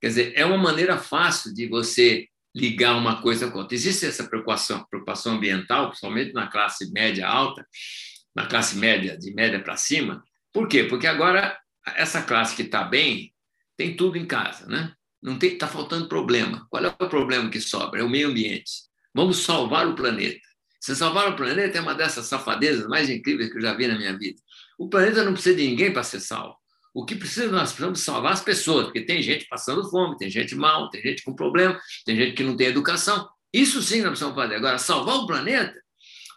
Quer 0.00 0.08
dizer, 0.08 0.32
é 0.36 0.44
uma 0.44 0.58
maneira 0.58 0.98
fácil 0.98 1.54
de 1.54 1.66
você 1.66 2.28
ligar 2.54 2.96
uma 2.96 3.22
coisa 3.22 3.50
com 3.50 3.58
outra. 3.58 3.74
Existe 3.74 4.06
essa 4.06 4.28
preocupação, 4.28 4.84
preocupação 4.88 5.34
ambiental, 5.34 5.88
principalmente 5.88 6.32
na 6.32 6.46
classe 6.46 6.92
média 6.92 7.26
alta, 7.26 7.66
na 8.34 8.46
classe 8.46 8.76
média, 8.76 9.16
de 9.16 9.32
média 9.32 9.60
para 9.60 9.76
cima, 9.76 10.22
por 10.54 10.68
quê? 10.68 10.84
Porque 10.84 11.08
agora 11.08 11.58
essa 11.96 12.22
classe 12.22 12.54
que 12.54 12.62
está 12.62 12.84
bem 12.84 13.34
tem 13.76 13.96
tudo 13.96 14.16
em 14.16 14.24
casa, 14.24 14.66
né? 14.66 14.94
Não 15.20 15.36
está 15.36 15.66
faltando 15.66 16.08
problema. 16.08 16.64
Qual 16.70 16.84
é 16.84 16.88
o 16.88 17.08
problema 17.08 17.50
que 17.50 17.60
sobra? 17.60 18.00
É 18.00 18.04
o 18.04 18.08
meio 18.08 18.28
ambiente. 18.28 18.70
Vamos 19.12 19.38
salvar 19.38 19.88
o 19.88 19.96
planeta. 19.96 20.40
Se 20.80 20.94
salvar 20.94 21.28
o 21.28 21.36
planeta 21.36 21.76
é 21.76 21.80
uma 21.80 21.94
dessas 21.94 22.26
safadezas 22.26 22.86
mais 22.86 23.10
incríveis 23.10 23.50
que 23.50 23.58
eu 23.58 23.62
já 23.62 23.74
vi 23.74 23.88
na 23.88 23.98
minha 23.98 24.16
vida. 24.16 24.40
O 24.78 24.88
planeta 24.88 25.24
não 25.24 25.32
precisa 25.32 25.56
de 25.56 25.66
ninguém 25.66 25.92
para 25.92 26.04
ser 26.04 26.20
salvo. 26.20 26.56
O 26.94 27.04
que 27.04 27.16
precisa, 27.16 27.50
nós 27.50 27.70
precisamos 27.70 28.00
salvar 28.00 28.32
as 28.32 28.40
pessoas, 28.40 28.84
porque 28.84 29.04
tem 29.04 29.20
gente 29.20 29.46
passando 29.48 29.90
fome, 29.90 30.16
tem 30.16 30.30
gente 30.30 30.54
mal, 30.54 30.88
tem 30.88 31.02
gente 31.02 31.24
com 31.24 31.34
problema, 31.34 31.78
tem 32.06 32.16
gente 32.16 32.34
que 32.34 32.44
não 32.44 32.56
tem 32.56 32.68
educação. 32.68 33.28
Isso 33.52 33.82
sim 33.82 33.98
nós 33.98 34.10
precisamos 34.10 34.36
fazer. 34.36 34.54
Agora, 34.54 34.78
salvar 34.78 35.16
o 35.16 35.26
planeta 35.26 35.82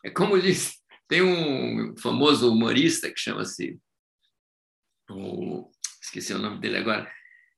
é 0.04 0.10
como 0.10 0.40
diz, 0.42 0.74
tem 1.08 1.22
um 1.22 1.96
famoso 1.98 2.52
humorista 2.52 3.12
que 3.12 3.20
chama-se 3.20 3.80
esqueci 6.02 6.34
o 6.34 6.40
nome 6.40 6.60
dele 6.60 6.78
agora, 6.78 7.10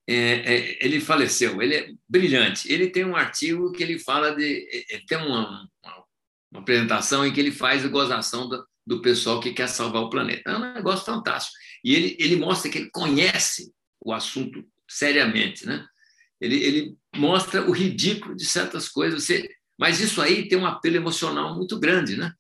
é, 0.08 0.16
é, 0.16 0.86
ele 0.86 1.00
faleceu, 1.00 1.62
ele 1.62 1.76
é 1.76 1.90
brilhante. 2.08 2.72
Ele 2.72 2.90
tem 2.90 3.06
um 3.06 3.16
artigo 3.16 3.72
que 3.72 3.84
ele 3.84 4.00
fala 4.00 4.36
de. 4.36 4.68
Ele 4.90 5.06
tem 5.06 5.18
uma, 5.20 5.68
uma, 5.84 6.04
uma 6.52 6.62
apresentação 6.62 7.26
em 7.26 7.32
que 7.32 7.40
ele 7.40 7.52
faz 7.52 7.86
a 7.86 7.90
gozação 7.90 8.50
do, 8.50 8.66
do, 8.86 9.02
pessoal 9.02 9.40
que 9.40 9.54
quer 9.54 9.68
salvar 9.68 10.02
o 10.02 10.10
planeta. 10.10 10.50
É 10.50 10.58
um 10.58 10.74
negócio 10.74 11.06
fantástico. 11.06 11.56
E 11.84 11.96
ele, 11.96 12.18
ele 12.20 12.36
mostra 12.36 12.70
que 12.70 12.78
ele 12.78 12.90
conhece 12.90 13.74
o 14.00 14.14
assunto 14.14 14.66
seriamente, 14.88 15.66
né? 15.66 15.86
Ele, 16.40 16.56
ele 16.64 16.98
mostra 17.16 17.68
o 17.68 17.72
ridículo 17.72 18.36
de 18.36 18.46
certas 18.46 18.88
coisas, 18.88 19.24
você, 19.24 19.50
mas 19.78 20.00
isso 20.00 20.22
aí 20.22 20.48
tem 20.48 20.58
um 20.58 20.66
apelo 20.66 20.96
emocional 20.96 21.56
muito 21.56 21.80
grande, 21.80 22.16
né? 22.16 22.34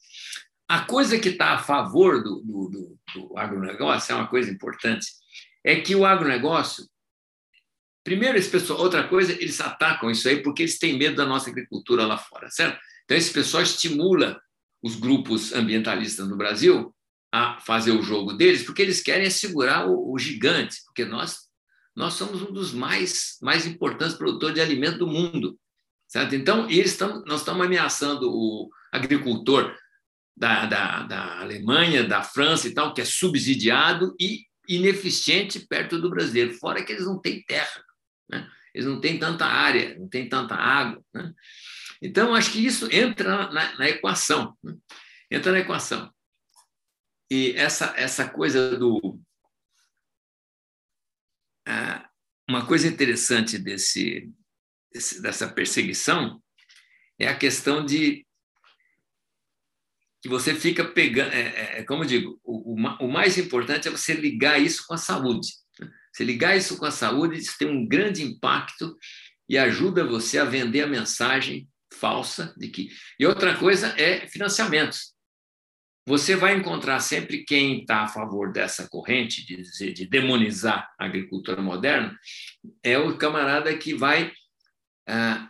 A 0.67 0.81
coisa 0.81 1.19
que 1.19 1.29
está 1.29 1.55
a 1.55 1.63
favor 1.63 2.23
do, 2.23 2.41
do, 2.41 2.69
do, 2.69 2.99
do 3.13 3.37
agronegócio 3.37 4.11
é 4.11 4.15
uma 4.15 4.27
coisa 4.27 4.51
importante, 4.51 5.07
é 5.63 5.79
que 5.81 5.95
o 5.95 6.05
agronegócio, 6.05 6.87
primeiro, 8.03 8.37
esse 8.37 8.49
pessoal, 8.49 8.79
outra 8.79 9.07
coisa, 9.07 9.33
eles 9.33 9.59
atacam 9.59 10.09
isso 10.09 10.27
aí 10.29 10.41
porque 10.41 10.63
eles 10.63 10.79
têm 10.79 10.97
medo 10.97 11.15
da 11.15 11.25
nossa 11.25 11.49
agricultura 11.49 12.05
lá 12.05 12.17
fora, 12.17 12.49
certo? 12.49 12.79
Então, 13.03 13.17
esse 13.17 13.33
pessoal 13.33 13.63
estimula 13.63 14.39
os 14.81 14.95
grupos 14.95 15.51
ambientalistas 15.53 16.27
no 16.27 16.37
Brasil 16.37 16.95
a 17.31 17.59
fazer 17.59 17.91
o 17.91 18.01
jogo 18.01 18.33
deles, 18.33 18.63
porque 18.63 18.81
eles 18.81 19.01
querem 19.01 19.27
assegurar 19.27 19.87
o, 19.87 20.13
o 20.13 20.17
gigante, 20.17 20.77
porque 20.85 21.05
nós 21.05 21.49
nós 21.95 22.13
somos 22.13 22.41
um 22.41 22.53
dos 22.53 22.73
mais, 22.73 23.37
mais 23.41 23.67
importantes 23.67 24.15
produtores 24.15 24.55
de 24.55 24.61
alimento 24.61 24.99
do 24.99 25.07
mundo. 25.07 25.59
Certo? 26.07 26.33
Então, 26.33 26.69
eles 26.69 26.91
estão, 26.91 27.21
nós 27.25 27.41
estamos 27.41 27.65
ameaçando 27.65 28.31
o 28.31 28.69
agricultor 28.89 29.75
da, 30.35 30.65
da, 30.65 31.03
da 31.03 31.41
Alemanha, 31.41 32.05
da 32.05 32.23
França 32.23 32.69
e 32.69 32.73
tal, 32.73 32.93
que 32.93 33.01
é 33.01 33.05
subsidiado 33.05 34.15
e 34.17 34.45
ineficiente 34.67 35.59
perto 35.59 35.99
do 35.99 36.09
brasileiro, 36.09 36.53
fora 36.53 36.83
que 36.83 36.93
eles 36.93 37.05
não 37.05 37.19
têm 37.19 37.43
terra, 37.43 37.83
né? 38.29 38.49
eles 38.73 38.87
não 38.87 39.01
têm 39.01 39.19
tanta 39.19 39.45
área, 39.45 39.99
não 39.99 40.07
têm 40.07 40.29
tanta 40.29 40.55
água. 40.55 41.03
Né? 41.13 41.33
Então, 42.01 42.33
acho 42.33 42.53
que 42.53 42.65
isso 42.65 42.87
entra 42.91 43.51
na, 43.51 43.77
na 43.77 43.89
equação. 43.89 44.55
Né? 44.63 44.73
Entra 45.29 45.51
na 45.51 45.59
equação. 45.59 46.09
E 47.29 47.51
essa, 47.51 47.93
essa 47.95 48.27
coisa 48.27 48.75
do. 48.77 49.19
Ah, 51.67 52.09
uma 52.49 52.65
coisa 52.65 52.87
interessante 52.87 53.59
desse, 53.59 54.31
desse, 54.91 55.21
dessa 55.21 55.47
perseguição 55.47 56.41
é 57.19 57.27
a 57.27 57.37
questão 57.37 57.85
de 57.85 58.25
que 60.21 60.27
você 60.27 60.55
fica 60.55 60.83
pegando. 60.83 61.31
É, 61.31 61.41
é, 61.41 61.79
é 61.79 61.83
como 61.83 62.03
eu 62.03 62.07
digo, 62.07 62.39
o, 62.43 62.73
o, 62.73 63.07
mais 63.07 63.37
importante 63.37 63.87
é 63.87 63.91
você 63.91 64.13
ligar 64.13 64.59
isso 64.59 64.87
com 64.87 64.95
a 64.95 64.97
saúde. 64.97 65.49
Você 66.11 66.23
ligar 66.23 66.57
isso 66.57 66.77
com 66.77 66.85
a 66.85 66.91
saúde, 66.91 67.37
isso 67.37 67.55
tem 67.59 67.69
um 67.69 67.87
grande 67.87 68.23
impacto 68.23 68.97
e 69.47 69.55
ajuda 69.57 70.03
você 70.03 70.39
a 70.39 70.45
vender 70.45 70.81
a 70.81 70.87
mensagem 70.87 71.69
falsa 71.93 72.55
de 72.57 72.69
que. 72.69 72.89
E 73.19 73.27
outra 73.27 73.55
coisa 73.55 73.89
é 73.99 74.27
financiamentos 74.27 75.13
você 76.05 76.35
vai 76.35 76.55
encontrar 76.55 76.99
sempre 76.99 77.43
quem 77.43 77.81
está 77.81 78.03
a 78.03 78.07
favor 78.07 78.51
dessa 78.51 78.87
corrente 78.89 79.45
de, 79.45 79.57
dizer, 79.57 79.93
de 79.93 80.07
demonizar 80.07 80.89
a 80.99 81.05
agricultura 81.05 81.61
moderna, 81.61 82.17
é 82.83 82.97
o 82.97 83.17
camarada 83.17 83.75
que 83.77 83.93
vai. 83.93 84.31
Ah, 85.07 85.49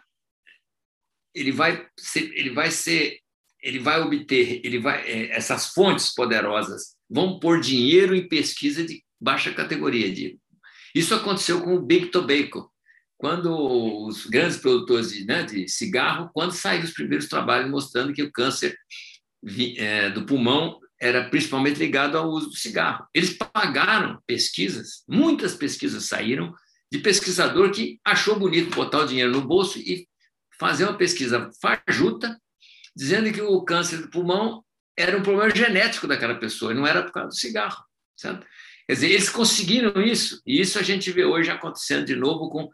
ele 1.33 1.51
vai 1.51 1.87
ser, 1.97 2.31
ele 2.35 2.49
vai 2.49 2.71
ser, 2.71 3.19
ele 3.61 3.79
vai 3.79 4.01
obter, 4.01 4.61
ele 4.63 4.79
vai, 4.79 5.01
é, 5.07 5.31
essas 5.35 5.73
fontes 5.73 6.13
poderosas 6.13 6.95
vão 7.09 7.39
pôr 7.39 7.61
dinheiro 7.61 8.15
em 8.15 8.27
pesquisa 8.27 8.83
de 8.83 9.03
baixa 9.19 9.53
categoria, 9.53 10.11
digo. 10.11 10.39
Isso 10.93 11.13
aconteceu 11.13 11.61
com 11.61 11.75
o 11.75 11.81
Big 11.81 12.07
Tobacco, 12.07 12.71
quando 13.17 14.05
os 14.05 14.25
grandes 14.25 14.57
produtores 14.57 15.11
de, 15.11 15.25
né, 15.25 15.43
de 15.43 15.67
cigarro, 15.67 16.29
quando 16.33 16.53
saíram 16.53 16.85
os 16.85 16.93
primeiros 16.93 17.27
trabalhos 17.27 17.69
mostrando 17.69 18.13
que 18.13 18.23
o 18.23 18.31
câncer 18.31 18.77
do 20.13 20.25
pulmão 20.25 20.79
era 20.99 21.29
principalmente 21.29 21.77
ligado 21.77 22.17
ao 22.17 22.29
uso 22.29 22.49
do 22.49 22.55
cigarro. 22.55 23.07
Eles 23.13 23.37
pagaram 23.37 24.21
pesquisas, 24.27 25.03
muitas 25.07 25.55
pesquisas 25.55 26.05
saíram 26.05 26.53
de 26.91 26.99
pesquisador 26.99 27.71
que 27.71 27.99
achou 28.03 28.37
bonito 28.37 28.75
botar 28.75 28.99
o 28.99 29.07
dinheiro 29.07 29.31
no 29.31 29.41
bolso 29.41 29.79
e 29.79 30.07
fazer 30.59 30.83
uma 30.83 30.97
pesquisa 30.97 31.49
fajuta, 31.61 32.37
dizendo 32.95 33.31
que 33.31 33.41
o 33.41 33.61
câncer 33.63 34.01
do 34.01 34.09
pulmão 34.09 34.63
era 34.97 35.17
um 35.17 35.23
problema 35.23 35.55
genético 35.55 36.07
daquela 36.07 36.35
pessoa, 36.35 36.73
não 36.73 36.85
era 36.85 37.03
por 37.03 37.13
causa 37.13 37.29
do 37.29 37.35
cigarro. 37.35 37.81
Certo? 38.17 38.45
Quer 38.85 38.93
dizer, 38.93 39.11
eles 39.11 39.29
conseguiram 39.29 40.01
isso, 40.01 40.41
e 40.45 40.59
isso 40.59 40.77
a 40.77 40.81
gente 40.81 41.11
vê 41.11 41.23
hoje 41.23 41.49
acontecendo 41.49 42.05
de 42.05 42.15
novo 42.15 42.49
com 42.49 42.69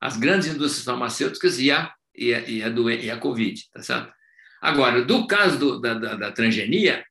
as 0.00 0.16
grandes 0.16 0.48
indústrias 0.48 0.84
farmacêuticas 0.84 1.58
e 1.58 1.70
a, 1.70 1.94
e 2.14 2.34
a, 2.34 2.40
e 2.40 2.62
a, 2.62 2.68
e 2.68 3.10
a 3.10 3.16
Covid, 3.16 3.62
tá 3.72 3.80
certo? 3.82 4.12
Agora, 4.60 5.02
do 5.04 5.26
caso 5.26 5.58
do, 5.58 5.80
da, 5.80 5.94
da, 5.94 6.16
da, 6.16 6.32
transgenia, 6.32 7.04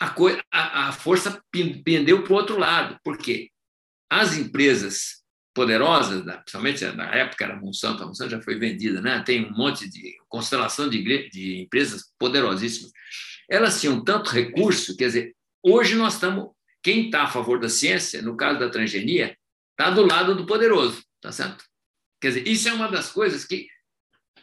a, 0.00 0.14
a, 0.50 0.88
a 0.88 0.92
força 0.92 1.42
pendeu 1.50 2.22
para 2.22 2.32
o 2.32 2.36
outro 2.36 2.58
lado, 2.58 2.98
porque 3.04 3.50
as 4.10 4.36
empresas 4.36 5.22
poderosas, 5.54 6.22
principalmente 6.22 6.84
na 6.96 7.12
época 7.14 7.44
era 7.44 7.56
Monsanto, 7.56 8.02
a 8.02 8.06
Monsanto 8.06 8.30
já 8.30 8.40
foi 8.40 8.58
vendida, 8.58 9.00
né? 9.00 9.22
tem 9.24 9.44
um 9.44 9.56
monte 9.56 9.88
de 9.88 10.16
constelação 10.28 10.88
de, 10.88 11.28
de 11.30 11.62
empresas 11.62 12.12
poderosíssimas. 12.18 12.92
Elas 13.48 13.80
tinham 13.80 14.02
tanto 14.04 14.30
recurso, 14.30 14.96
quer 14.96 15.06
dizer, 15.06 15.36
hoje 15.62 15.96
nós 15.96 16.14
estamos, 16.14 16.50
quem 16.82 17.06
está 17.06 17.24
a 17.24 17.28
favor 17.28 17.58
da 17.58 17.68
ciência, 17.68 18.22
no 18.22 18.36
caso 18.36 18.60
da 18.60 18.70
transgenia, 18.70 19.36
está 19.72 19.90
do 19.90 20.06
lado 20.06 20.34
do 20.34 20.46
poderoso, 20.46 21.02
tá 21.20 21.32
certo? 21.32 21.64
Quer 22.20 22.28
dizer, 22.28 22.48
isso 22.48 22.68
é 22.68 22.72
uma 22.72 22.88
das 22.88 23.10
coisas 23.10 23.44
que 23.44 23.66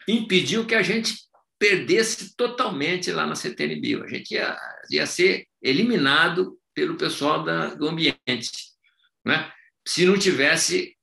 impediu 0.07 0.65
que 0.65 0.75
a 0.75 0.81
gente 0.81 1.15
perdesse 1.59 2.35
totalmente 2.35 3.11
lá 3.11 3.25
na 3.25 3.35
CTN 3.35 3.79
Bio. 3.79 4.03
A 4.03 4.07
gente 4.07 4.33
ia, 4.33 4.57
ia 4.89 5.05
ser 5.05 5.47
eliminado 5.61 6.57
pelo 6.73 6.97
pessoal 6.97 7.43
da, 7.43 7.73
do 7.73 7.87
ambiente, 7.87 8.51
né? 9.25 9.51
se 9.87 10.05
não 10.05 10.17
tivesse 10.17 10.95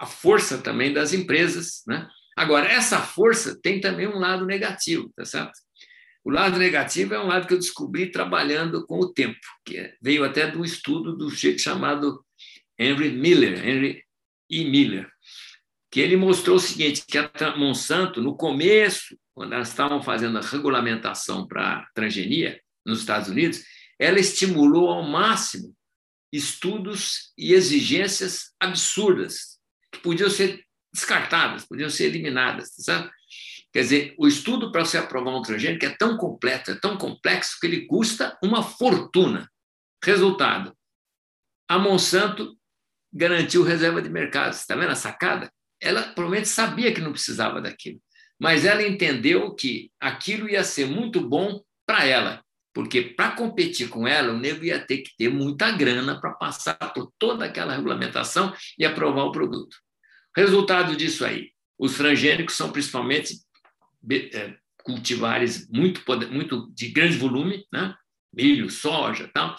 a 0.00 0.06
força 0.06 0.58
também 0.58 0.92
das 0.92 1.12
empresas. 1.12 1.82
Né? 1.86 2.08
Agora, 2.36 2.66
essa 2.66 3.00
força 3.00 3.58
tem 3.60 3.80
também 3.80 4.06
um 4.06 4.18
lado 4.18 4.44
negativo, 4.44 5.12
tá 5.14 5.24
certo? 5.24 5.58
O 6.24 6.30
lado 6.30 6.58
negativo 6.58 7.14
é 7.14 7.20
um 7.20 7.26
lado 7.26 7.46
que 7.46 7.54
eu 7.54 7.58
descobri 7.58 8.10
trabalhando 8.10 8.86
com 8.86 8.98
o 8.98 9.12
tempo, 9.12 9.38
que 9.64 9.78
é, 9.78 9.94
veio 10.00 10.24
até 10.24 10.50
do 10.50 10.64
estudo 10.64 11.16
do 11.16 11.30
jeito 11.30 11.60
chamado 11.60 12.24
Henry 12.78 13.10
Miller, 13.12 13.66
Henry 13.66 14.04
E. 14.50 14.64
Miller, 14.64 15.10
que 15.90 16.00
ele 16.00 16.16
mostrou 16.16 16.56
o 16.56 16.60
seguinte, 16.60 17.04
que 17.06 17.16
a 17.16 17.56
Monsanto, 17.56 18.20
no 18.20 18.36
começo 18.36 19.16
quando 19.38 19.52
elas 19.52 19.68
estavam 19.68 20.02
fazendo 20.02 20.36
a 20.36 20.40
regulamentação 20.40 21.46
para 21.46 21.88
transgenia 21.94 22.60
nos 22.84 22.98
Estados 22.98 23.28
Unidos, 23.28 23.62
ela 23.96 24.18
estimulou 24.18 24.90
ao 24.90 25.04
máximo 25.04 25.76
estudos 26.32 27.32
e 27.38 27.52
exigências 27.52 28.52
absurdas, 28.60 29.60
que 29.92 30.00
podiam 30.00 30.28
ser 30.28 30.64
descartadas, 30.92 31.64
podiam 31.64 31.88
ser 31.88 32.06
eliminadas, 32.06 32.74
tá? 32.84 33.08
Quer 33.72 33.82
dizer, 33.82 34.14
o 34.18 34.26
estudo 34.26 34.72
para 34.72 34.84
se 34.84 34.98
aprovar 34.98 35.30
um 35.36 35.42
transgênico 35.42 35.86
é 35.86 35.90
tão 35.96 36.16
completo, 36.16 36.72
é 36.72 36.74
tão 36.74 36.98
complexo, 36.98 37.58
que 37.60 37.66
ele 37.68 37.86
custa 37.86 38.36
uma 38.42 38.60
fortuna. 38.60 39.48
Resultado: 40.04 40.76
a 41.68 41.78
Monsanto 41.78 42.58
garantiu 43.12 43.62
reserva 43.62 44.02
de 44.02 44.08
mercado. 44.08 44.54
Está 44.54 44.74
vendo 44.74 44.90
a 44.90 44.96
sacada? 44.96 45.52
Ela 45.80 46.02
provavelmente 46.12 46.48
sabia 46.48 46.92
que 46.92 47.00
não 47.00 47.12
precisava 47.12 47.60
daquilo 47.60 48.00
mas 48.38 48.64
ela 48.64 48.86
entendeu 48.86 49.54
que 49.54 49.90
aquilo 49.98 50.48
ia 50.48 50.62
ser 50.62 50.86
muito 50.86 51.20
bom 51.20 51.60
para 51.84 52.04
ela, 52.04 52.44
porque 52.72 53.02
para 53.02 53.32
competir 53.32 53.88
com 53.88 54.06
ela, 54.06 54.32
o 54.32 54.38
nego 54.38 54.64
ia 54.64 54.78
ter 54.78 54.98
que 54.98 55.16
ter 55.16 55.28
muita 55.28 55.72
grana 55.72 56.20
para 56.20 56.32
passar 56.32 56.76
por 56.94 57.12
toda 57.18 57.44
aquela 57.44 57.74
regulamentação 57.74 58.54
e 58.78 58.84
aprovar 58.84 59.24
o 59.24 59.32
produto. 59.32 59.76
Resultado 60.36 60.94
disso 60.94 61.24
aí, 61.24 61.50
os 61.76 61.96
transgênicos 61.96 62.54
são 62.54 62.70
principalmente 62.70 63.34
é, 64.10 64.54
cultivares 64.84 65.68
muito, 65.68 66.00
muito 66.30 66.70
de 66.72 66.88
grande 66.88 67.16
volume, 67.16 67.66
né? 67.72 67.94
milho, 68.32 68.70
soja, 68.70 69.28
tal, 69.32 69.56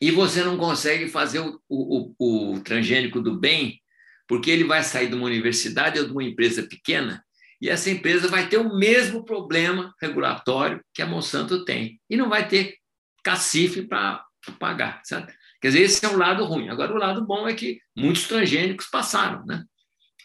e 0.00 0.10
você 0.10 0.42
não 0.42 0.56
consegue 0.56 1.08
fazer 1.08 1.40
o, 1.40 1.60
o, 1.68 2.54
o 2.54 2.60
transgênico 2.60 3.20
do 3.20 3.38
bem, 3.38 3.80
porque 4.26 4.50
ele 4.50 4.64
vai 4.64 4.82
sair 4.82 5.08
de 5.08 5.14
uma 5.14 5.26
universidade 5.26 5.98
ou 5.98 6.06
de 6.06 6.12
uma 6.12 6.24
empresa 6.24 6.62
pequena 6.62 7.25
e 7.66 7.68
essa 7.68 7.90
empresa 7.90 8.28
vai 8.28 8.48
ter 8.48 8.58
o 8.58 8.78
mesmo 8.78 9.24
problema 9.24 9.92
regulatório 10.00 10.80
que 10.94 11.02
a 11.02 11.06
Monsanto 11.06 11.64
tem 11.64 12.00
e 12.08 12.16
não 12.16 12.28
vai 12.28 12.46
ter 12.46 12.76
cacife 13.24 13.82
para 13.82 14.24
pagar, 14.60 15.00
certo? 15.04 15.34
Quer 15.60 15.68
dizer, 15.68 15.80
esse 15.80 16.06
é 16.06 16.08
o 16.08 16.16
lado 16.16 16.44
ruim. 16.44 16.68
Agora, 16.68 16.94
o 16.94 16.96
lado 16.96 17.26
bom 17.26 17.48
é 17.48 17.54
que 17.54 17.80
muitos 17.96 18.28
transgênicos 18.28 18.86
passaram, 18.86 19.44
né? 19.44 19.64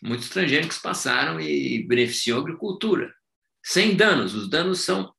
Muitos 0.03 0.29
transgênicos 0.29 0.77
passaram 0.77 1.41
e 1.41 1.83
beneficiam 1.87 2.37
a 2.37 2.41
agricultura, 2.41 3.11
sem 3.65 3.95
danos. 3.95 4.35
Os 4.35 4.47
danos 4.47 4.81
são 4.81 5.11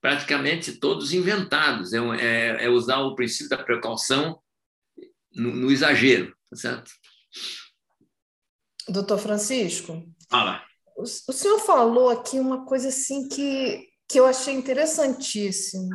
praticamente 0.00 0.72
todos 0.72 1.12
inventados. 1.12 1.92
É, 1.92 1.98
é, 1.98 2.64
é 2.64 2.70
usar 2.70 3.00
o 3.00 3.14
princípio 3.14 3.50
da 3.50 3.62
precaução 3.62 4.40
no, 5.30 5.54
no 5.54 5.70
exagero, 5.70 6.34
tá 6.48 6.56
certo? 6.56 6.90
Doutor 8.88 9.18
Francisco? 9.18 10.02
Fala. 10.30 10.71
O, 11.02 11.32
senhor 11.32 11.58
falou 11.58 12.08
aqui 12.08 12.38
uma 12.38 12.64
coisa 12.64 12.88
assim 12.88 13.28
que, 13.28 13.88
que 14.08 14.18
eu 14.18 14.24
achei 14.24 14.54
interessantíssimo. 14.54 15.90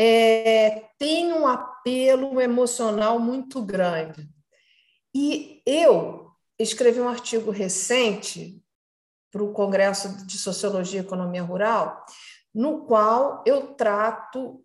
É, 0.00 0.84
tem 0.98 1.32
um 1.32 1.46
apelo 1.46 2.40
emocional 2.40 3.18
muito 3.18 3.62
grande. 3.62 4.28
E 5.14 5.62
eu 5.66 6.30
escrevi 6.58 7.00
um 7.00 7.08
artigo 7.08 7.50
recente 7.50 8.60
para 9.30 9.42
o 9.42 9.52
Congresso 9.52 10.26
de 10.26 10.38
Sociologia 10.38 11.00
e 11.00 11.04
Economia 11.04 11.42
Rural, 11.42 12.04
no 12.54 12.86
qual 12.86 13.42
eu 13.46 13.74
trato 13.74 14.64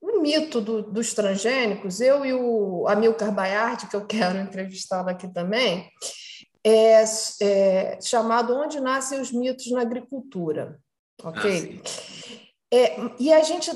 o 0.00 0.20
mito 0.20 0.60
do, 0.60 0.82
dos 0.82 1.14
transgênicos, 1.14 2.00
eu 2.00 2.24
e 2.24 2.32
o 2.32 2.88
Amilcar 2.88 3.32
Baiardi, 3.32 3.86
que 3.86 3.94
eu 3.94 4.06
quero 4.06 4.38
entrevistá-lo 4.40 5.08
aqui 5.08 5.28
também, 5.32 5.90
é, 6.64 7.04
é, 7.40 8.00
chamado 8.00 8.54
Onde 8.54 8.80
Nascem 8.80 9.20
os 9.20 9.32
Mitos 9.32 9.70
na 9.70 9.80
Agricultura. 9.82 10.80
Ok? 11.22 11.80
Ah, 11.84 12.74
é, 12.74 12.96
e 13.18 13.32
a 13.32 13.42
gente 13.42 13.70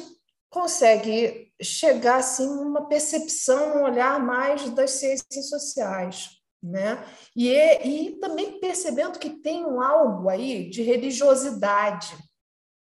consegue 0.49 1.53
chegar 1.61 2.16
assim 2.16 2.49
uma 2.49 2.88
percepção, 2.88 3.79
um 3.79 3.83
olhar 3.85 4.18
mais 4.25 4.70
das 4.70 4.92
ciências 4.92 5.49
sociais. 5.49 6.31
né? 6.62 7.05
E, 7.35 7.53
e 7.53 8.18
também 8.18 8.59
percebendo 8.59 9.18
que 9.18 9.31
tem 9.31 9.64
um 9.64 9.81
algo 9.81 10.29
aí 10.29 10.68
de 10.68 10.83
religiosidade 10.83 12.16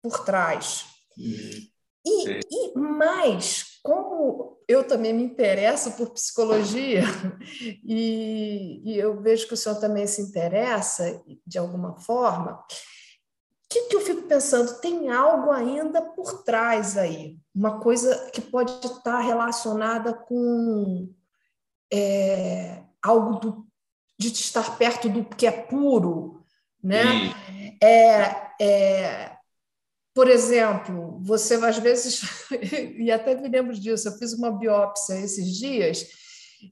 por 0.01 0.23
trás. 0.23 0.85
Uhum. 1.17 1.73
E, 2.05 2.39
e 2.51 2.77
mais, 2.77 3.79
como 3.81 4.42
eu 4.67 4.83
também 4.83 5.13
me 5.13 5.23
interesso 5.23 5.91
por 5.93 6.11
psicologia, 6.11 7.03
e, 7.83 8.81
e, 8.83 8.97
eu 8.97 9.21
vejo 9.21 9.47
que 9.47 9.53
o 9.53 9.57
senhor 9.57 9.79
também 9.79 10.07
se 10.07 10.21
interessa 10.21 11.21
de 11.45 11.57
alguma 11.57 11.95
forma, 11.97 12.53
o 12.53 12.63
que, 13.69 13.87
que 13.87 13.95
eu 13.95 14.01
fico 14.01 14.23
pensando? 14.23 14.79
Tem 14.79 15.09
algo 15.09 15.51
ainda 15.51 16.01
por 16.01 16.43
trás 16.43 16.97
aí, 16.97 17.37
uma 17.53 17.79
coisa 17.79 18.29
que 18.31 18.41
pode 18.41 18.71
estar 18.85 19.19
relacionada 19.19 20.13
com 20.13 21.09
é, 21.91 22.83
algo 23.01 23.39
do, 23.39 23.67
de 24.19 24.27
estar 24.27 24.77
perto 24.77 25.09
do 25.09 25.25
que 25.25 25.45
é 25.47 25.51
puro, 25.51 26.43
né? 26.83 27.33
É, 27.81 28.51
é, 28.61 29.32
por 30.13 30.29
exemplo, 30.29 31.19
você 31.21 31.55
às 31.55 31.77
vezes, 31.79 32.21
e 32.99 33.11
até 33.11 33.35
me 33.35 33.47
lembro 33.47 33.73
disso, 33.73 34.07
eu 34.07 34.17
fiz 34.17 34.33
uma 34.33 34.51
biópsia 34.51 35.15
esses 35.15 35.57
dias 35.57 36.07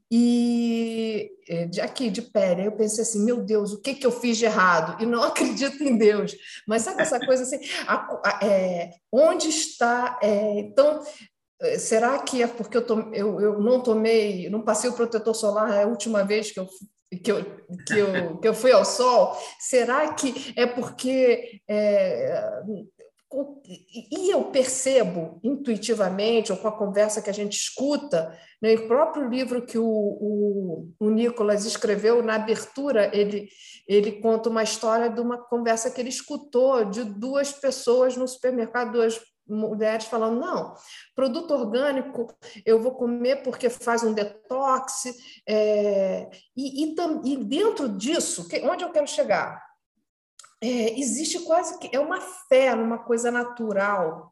e 0.09 1.31
é, 1.49 1.65
de 1.65 1.81
aqui 1.81 2.09
de 2.09 2.21
pele, 2.21 2.65
eu 2.65 2.71
pensei 2.71 3.03
assim, 3.03 3.23
meu 3.23 3.41
Deus, 3.41 3.73
o 3.73 3.81
que 3.81 3.95
que 3.95 4.05
eu 4.05 4.11
fiz 4.11 4.37
de 4.37 4.45
errado? 4.45 5.01
E 5.01 5.05
não 5.05 5.23
acredito 5.23 5.83
em 5.83 5.97
Deus. 5.97 6.35
Mas 6.67 6.83
sabe 6.83 7.01
essa 7.01 7.19
coisa 7.19 7.43
assim, 7.43 7.59
a, 7.87 8.19
a, 8.23 8.45
é, 8.45 8.91
onde 9.11 9.49
está? 9.49 10.19
É, 10.21 10.59
então, 10.59 11.03
é, 11.61 11.77
será 11.77 12.19
que 12.19 12.41
é 12.41 12.47
porque 12.47 12.77
eu, 12.77 12.85
eu, 13.13 13.41
eu 13.41 13.59
não 13.59 13.81
tomei, 13.81 14.49
não 14.49 14.61
passei 14.61 14.89
o 14.89 14.93
protetor 14.93 15.35
solar 15.35 15.71
a 15.71 15.87
última 15.87 16.23
vez 16.23 16.51
que 16.51 16.59
eu 16.59 16.67
que 17.23 17.29
eu, 17.29 17.43
que, 17.85 17.97
eu, 17.97 18.37
que 18.37 18.47
eu 18.47 18.53
fui 18.53 18.71
ao 18.71 18.85
sol? 18.85 19.37
Será 19.59 20.13
que 20.13 20.53
é 20.55 20.65
porque 20.65 21.59
é, 21.67 22.61
e 24.11 24.29
eu 24.29 24.45
percebo 24.45 25.39
intuitivamente, 25.43 26.51
ou 26.51 26.57
com 26.57 26.67
a 26.67 26.77
conversa 26.77 27.21
que 27.21 27.29
a 27.29 27.33
gente 27.33 27.57
escuta, 27.57 28.37
né, 28.61 28.73
o 28.73 28.87
próprio 28.87 29.29
livro 29.29 29.65
que 29.65 29.77
o, 29.77 29.85
o, 29.85 30.89
o 30.99 31.09
Nicolas 31.09 31.65
escreveu, 31.65 32.21
na 32.21 32.35
abertura, 32.35 33.09
ele, 33.15 33.47
ele 33.87 34.21
conta 34.21 34.49
uma 34.49 34.63
história 34.63 35.09
de 35.09 35.21
uma 35.21 35.37
conversa 35.37 35.89
que 35.89 36.01
ele 36.01 36.09
escutou 36.09 36.83
de 36.85 37.03
duas 37.03 37.53
pessoas 37.53 38.17
no 38.17 38.27
supermercado, 38.27 38.91
duas 38.91 39.19
mulheres 39.47 40.05
falando: 40.05 40.39
não, 40.39 40.73
produto 41.15 41.53
orgânico 41.53 42.27
eu 42.65 42.81
vou 42.81 42.93
comer 42.95 43.37
porque 43.43 43.69
faz 43.69 44.03
um 44.03 44.13
detox. 44.13 45.03
É, 45.47 46.29
e, 46.55 46.85
e, 46.85 46.95
e 47.25 47.37
dentro 47.37 47.89
disso, 47.89 48.47
onde 48.63 48.83
eu 48.83 48.91
quero 48.91 49.07
chegar? 49.07 49.70
É, 50.61 50.99
existe 50.99 51.39
quase 51.39 51.79
que 51.79 51.89
é 51.95 51.99
uma 51.99 52.21
fé 52.21 52.75
numa 52.75 52.99
coisa 52.99 53.31
natural. 53.31 54.31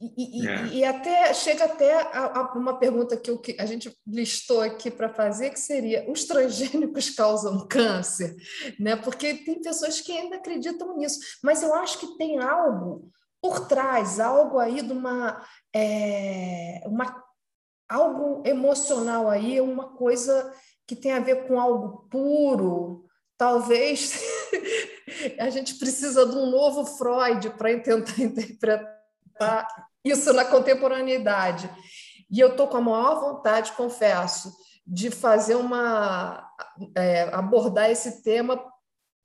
E, 0.00 0.42
e, 0.42 0.48
é. 0.48 0.66
e 0.66 0.84
até 0.84 1.34
chega 1.34 1.64
até 1.64 1.92
a, 1.92 2.38
a 2.38 2.52
uma 2.52 2.78
pergunta 2.78 3.16
que, 3.16 3.28
eu, 3.28 3.36
que 3.36 3.56
a 3.58 3.66
gente 3.66 3.92
listou 4.06 4.60
aqui 4.60 4.92
para 4.92 5.08
fazer, 5.08 5.50
que 5.50 5.58
seria: 5.58 6.08
os 6.08 6.24
transgênicos 6.24 7.10
causam 7.16 7.66
câncer? 7.66 8.36
Né? 8.78 8.94
Porque 8.94 9.34
tem 9.34 9.60
pessoas 9.60 10.00
que 10.00 10.12
ainda 10.12 10.36
acreditam 10.36 10.96
nisso, 10.96 11.18
mas 11.42 11.62
eu 11.64 11.74
acho 11.74 11.98
que 11.98 12.16
tem 12.16 12.38
algo 12.38 13.10
por 13.42 13.66
trás, 13.66 14.20
algo 14.20 14.58
aí 14.58 14.82
de 14.82 14.92
uma, 14.92 15.44
é, 15.74 16.80
uma 16.86 17.24
algo 17.88 18.42
emocional 18.46 19.28
aí, 19.28 19.60
uma 19.60 19.96
coisa 19.96 20.52
que 20.86 20.94
tem 20.94 21.12
a 21.12 21.20
ver 21.20 21.46
com 21.46 21.60
algo 21.60 22.08
puro, 22.08 23.04
talvez 23.36 24.12
a 25.38 25.50
gente 25.50 25.74
precisa 25.74 26.26
de 26.26 26.36
um 26.36 26.50
novo 26.50 26.84
Freud 26.84 27.50
para 27.50 27.78
tentar 27.80 28.18
interpretar 28.20 29.68
isso 30.04 30.32
na 30.32 30.44
contemporaneidade. 30.44 31.70
E 32.30 32.40
eu 32.40 32.48
estou 32.48 32.68
com 32.68 32.76
a 32.76 32.80
maior 32.80 33.20
vontade, 33.20 33.72
confesso, 33.72 34.52
de 34.86 35.10
fazer 35.10 35.54
uma 35.54 36.46
é, 36.94 37.22
abordar 37.32 37.90
esse 37.90 38.22
tema 38.22 38.62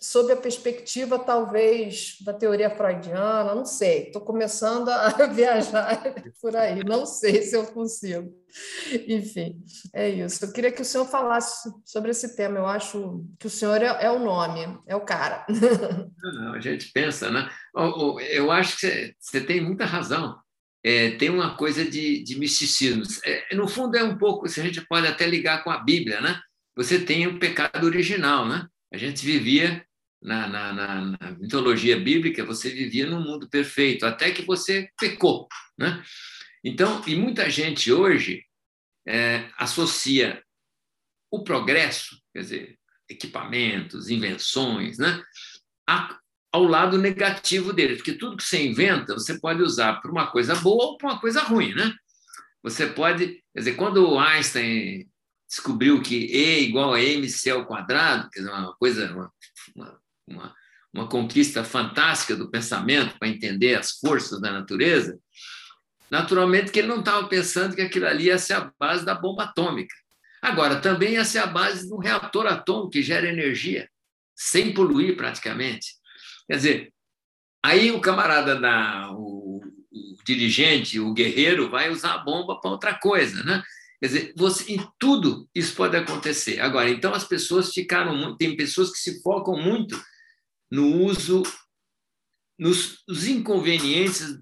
sob 0.04 0.34
a 0.34 0.36
perspectiva, 0.36 1.18
talvez, 1.18 2.18
da 2.20 2.34
teoria 2.34 2.70
freudiana, 2.70 3.56
não 3.56 3.63
sei, 3.63 4.08
estou 4.08 4.22
começando 4.22 4.89
a 4.89 5.08
viajar 5.32 6.04
por 6.42 6.58
aí, 6.58 6.84
não 6.84 7.06
sei 7.06 7.42
se 7.42 7.56
eu 7.56 7.66
consigo. 7.68 8.30
Enfim, 9.08 9.63
é 9.94 10.10
isso. 10.10 10.44
Eu 10.44 10.52
queria 10.52 10.74
que 10.74 10.82
o 10.82 10.86
senhor 10.86 11.06
falasse 11.06 11.72
sobre 11.86 12.12
esse 12.12 12.36
tema, 12.36 12.60
eu 12.60 12.68
acho 12.68 13.26
que 13.39 13.48
o 13.48 13.50
senhor 13.50 13.82
é, 13.82 14.04
é 14.04 14.12
o 14.12 14.20
nome, 14.20 14.78
é 14.88 14.94
o 14.94 15.06
cara. 15.06 15.46
Não, 16.22 16.54
a 16.54 16.60
gente 16.60 16.92
pensa, 16.92 17.32
né? 17.32 17.50
Eu 18.30 18.52
acho 18.52 18.78
que 18.78 19.16
você 19.18 19.39
tem 19.39 19.62
muita 19.62 19.86
razão. 19.86 20.38
É, 20.84 21.12
tem 21.12 21.30
uma 21.30 21.56
coisa 21.56 21.86
de, 21.86 22.22
de 22.24 22.38
misticismo. 22.38 23.04
É, 23.24 23.56
no 23.56 23.70
fundo, 23.70 23.96
é 23.96 24.04
um 24.04 24.18
pouco, 24.18 24.50
se 24.50 24.60
a 24.60 24.63
gente 24.66 24.86
pode 24.86 25.08
até 25.08 25.26
ligar 25.26 25.63
com 25.63 25.72
a 25.72 25.82
Bíblia, 25.82 26.20
né? 26.20 26.42
Você 26.76 27.00
tem 27.00 27.26
o 27.26 27.39
pecado 27.39 27.86
original, 27.86 28.46
né? 28.46 28.68
A 28.92 28.98
gente 28.98 29.26
vivia 29.26 29.82
na, 30.24 30.48
na, 30.48 30.74
na, 30.74 31.02
na, 31.20 31.32
mitologia 31.32 32.00
bíblica, 32.00 32.46
você 32.46 32.70
vivia 32.70 33.06
num 33.06 33.22
mundo 33.22 33.50
perfeito, 33.50 34.06
até 34.06 34.32
que 34.32 34.44
você 34.44 34.90
pecou. 34.98 35.48
Né? 35.78 36.04
Então, 36.64 37.04
e 37.06 37.16
muita 37.16 37.50
gente 37.50 37.92
hoje 37.92 38.44
é, 39.06 39.50
associa 39.58 40.42
o 41.30 41.44
progresso, 41.44 42.18
quer 42.34 42.40
dizer, 42.42 42.80
equipamentos, 43.10 44.10
invenções, 44.10 44.98
né, 44.98 45.22
a, 45.88 46.18
ao 46.52 46.64
lado 46.64 46.98
negativo 46.98 47.74
dele, 47.74 47.96
porque 47.96 48.14
tudo 48.14 48.38
que 48.38 48.44
você 48.44 48.66
inventa, 48.66 49.14
você 49.14 49.40
pode 49.40 49.62
usar 49.62 50.00
para 50.00 50.12
uma 50.12 50.28
coisa 50.28 50.56
boa 50.56 50.86
ou 50.86 50.98
para 50.98 51.10
uma 51.12 51.20
coisa 51.20 51.42
ruim, 51.42 51.74
né? 51.74 51.94
Você 52.62 52.88
pode, 52.88 53.28
quer 53.28 53.60
dizer, 53.60 53.76
quando 53.76 54.18
Einstein 54.18 55.10
descobriu 55.50 56.02
que 56.02 56.16
E 56.16 56.62
igual 56.62 56.94
a 56.94 57.02
mc 57.02 57.50
ao 57.50 57.66
quadrado, 57.66 58.30
quer 58.30 58.40
dizer, 58.40 58.52
uma 58.52 58.76
coisa, 58.76 59.12
uma, 59.12 59.34
uma 59.76 60.03
uma, 60.28 60.54
uma 60.94 61.08
conquista 61.08 61.64
fantástica 61.64 62.36
do 62.36 62.50
pensamento 62.50 63.18
para 63.18 63.28
entender 63.28 63.76
as 63.76 63.92
forças 63.92 64.40
da 64.40 64.52
natureza, 64.52 65.18
naturalmente 66.10 66.72
que 66.72 66.80
ele 66.80 66.88
não 66.88 67.00
estava 67.00 67.28
pensando 67.28 67.76
que 67.76 67.82
aquilo 67.82 68.08
ali 68.08 68.26
ia 68.26 68.38
ser 68.38 68.54
a 68.54 68.72
base 68.80 69.04
da 69.04 69.16
bomba 69.16 69.44
atômica. 69.46 69.96
Agora, 70.42 70.82
também 70.82 71.14
ia 71.14 71.26
ser 71.26 71.40
a 71.40 71.48
base 71.48 71.88
de 71.88 71.94
um 71.94 71.98
reator 71.98 72.46
atômico 72.46 72.92
que 72.92 73.02
gera 73.02 73.30
energia, 73.30 73.90
sem 74.36 74.74
poluir 74.74 75.16
praticamente. 75.16 75.94
Quer 76.48 76.58
dizer, 76.58 76.94
aí 77.64 77.92
o 77.92 78.02
camarada, 78.02 78.60
da, 78.60 79.10
o, 79.14 79.62
o 79.90 80.18
dirigente, 80.26 81.00
o 81.00 81.14
guerreiro, 81.14 81.70
vai 81.70 81.90
usar 81.90 82.16
a 82.16 82.18
bomba 82.18 82.60
para 82.60 82.72
outra 82.72 82.94
coisa, 82.94 83.42
né? 83.44 83.64
Quer 84.02 84.08
dizer, 84.08 84.34
você, 84.36 84.74
em 84.74 84.86
tudo 85.00 85.48
isso 85.56 85.74
pode 85.76 85.96
acontecer. 85.96 86.60
Agora, 86.60 86.90
então 86.90 87.14
as 87.14 87.24
pessoas 87.24 87.74
ficaram 87.74 88.14
muito, 88.14 88.36
tem 88.36 88.58
pessoas 88.58 88.92
que 88.92 88.98
se 88.98 89.22
focam 89.22 89.56
muito 89.56 89.98
no 90.74 90.88
uso, 91.04 91.44
nos, 92.58 93.04
inconvenientes 93.28 94.40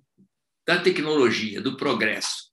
da 0.66 0.80
tecnologia, 0.80 1.60
do 1.60 1.76
progresso. 1.76 2.50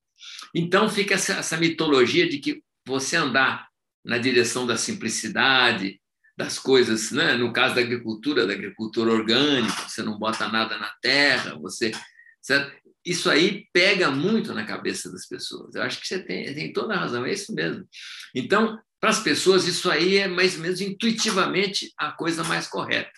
Então 0.52 0.90
fica 0.90 1.14
essa, 1.14 1.34
essa 1.34 1.56
mitologia 1.56 2.28
de 2.28 2.38
que 2.38 2.60
você 2.84 3.14
andar 3.14 3.68
na 4.04 4.18
direção 4.18 4.66
da 4.66 4.76
simplicidade, 4.76 6.00
das 6.36 6.58
coisas, 6.58 7.12
né? 7.12 7.34
no 7.34 7.52
caso 7.52 7.76
da 7.76 7.80
agricultura, 7.80 8.48
da 8.48 8.52
agricultura 8.52 9.12
orgânica, 9.12 9.88
você 9.88 10.02
não 10.02 10.18
bota 10.18 10.48
nada 10.48 10.76
na 10.76 10.92
terra, 11.00 11.56
você. 11.56 11.92
Certo? 12.42 12.76
Isso 13.06 13.30
aí 13.30 13.68
pega 13.72 14.10
muito 14.10 14.52
na 14.52 14.64
cabeça 14.64 15.08
das 15.12 15.28
pessoas. 15.28 15.76
Eu 15.76 15.82
acho 15.82 16.00
que 16.00 16.06
você 16.08 16.18
tem, 16.18 16.52
tem 16.52 16.72
toda 16.72 16.94
a 16.94 16.98
razão, 16.98 17.24
é 17.24 17.32
isso 17.32 17.54
mesmo. 17.54 17.86
Então, 18.34 18.76
para 18.98 19.10
as 19.10 19.20
pessoas, 19.20 19.68
isso 19.68 19.88
aí 19.88 20.16
é 20.16 20.26
mais 20.26 20.56
ou 20.56 20.62
menos 20.62 20.80
intuitivamente 20.80 21.92
a 21.96 22.10
coisa 22.10 22.42
mais 22.42 22.66
correta. 22.66 23.12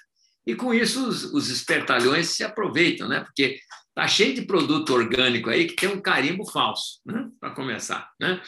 E 0.51 0.57
com 0.57 0.75
isso 0.75 1.07
os, 1.07 1.33
os 1.33 1.49
espertalhões 1.49 2.31
se 2.31 2.43
aproveitam, 2.43 3.07
né? 3.07 3.21
porque 3.21 3.61
está 3.89 4.09
cheio 4.09 4.35
de 4.35 4.43
produto 4.43 4.93
orgânico 4.93 5.49
aí 5.49 5.65
que 5.65 5.77
tem 5.77 5.89
um 5.89 6.01
carimbo 6.01 6.45
falso, 6.45 7.01
né? 7.07 7.31
para 7.39 7.55
começar. 7.55 8.11
Né? 8.19 8.43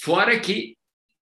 Fora 0.00 0.38
que 0.38 0.76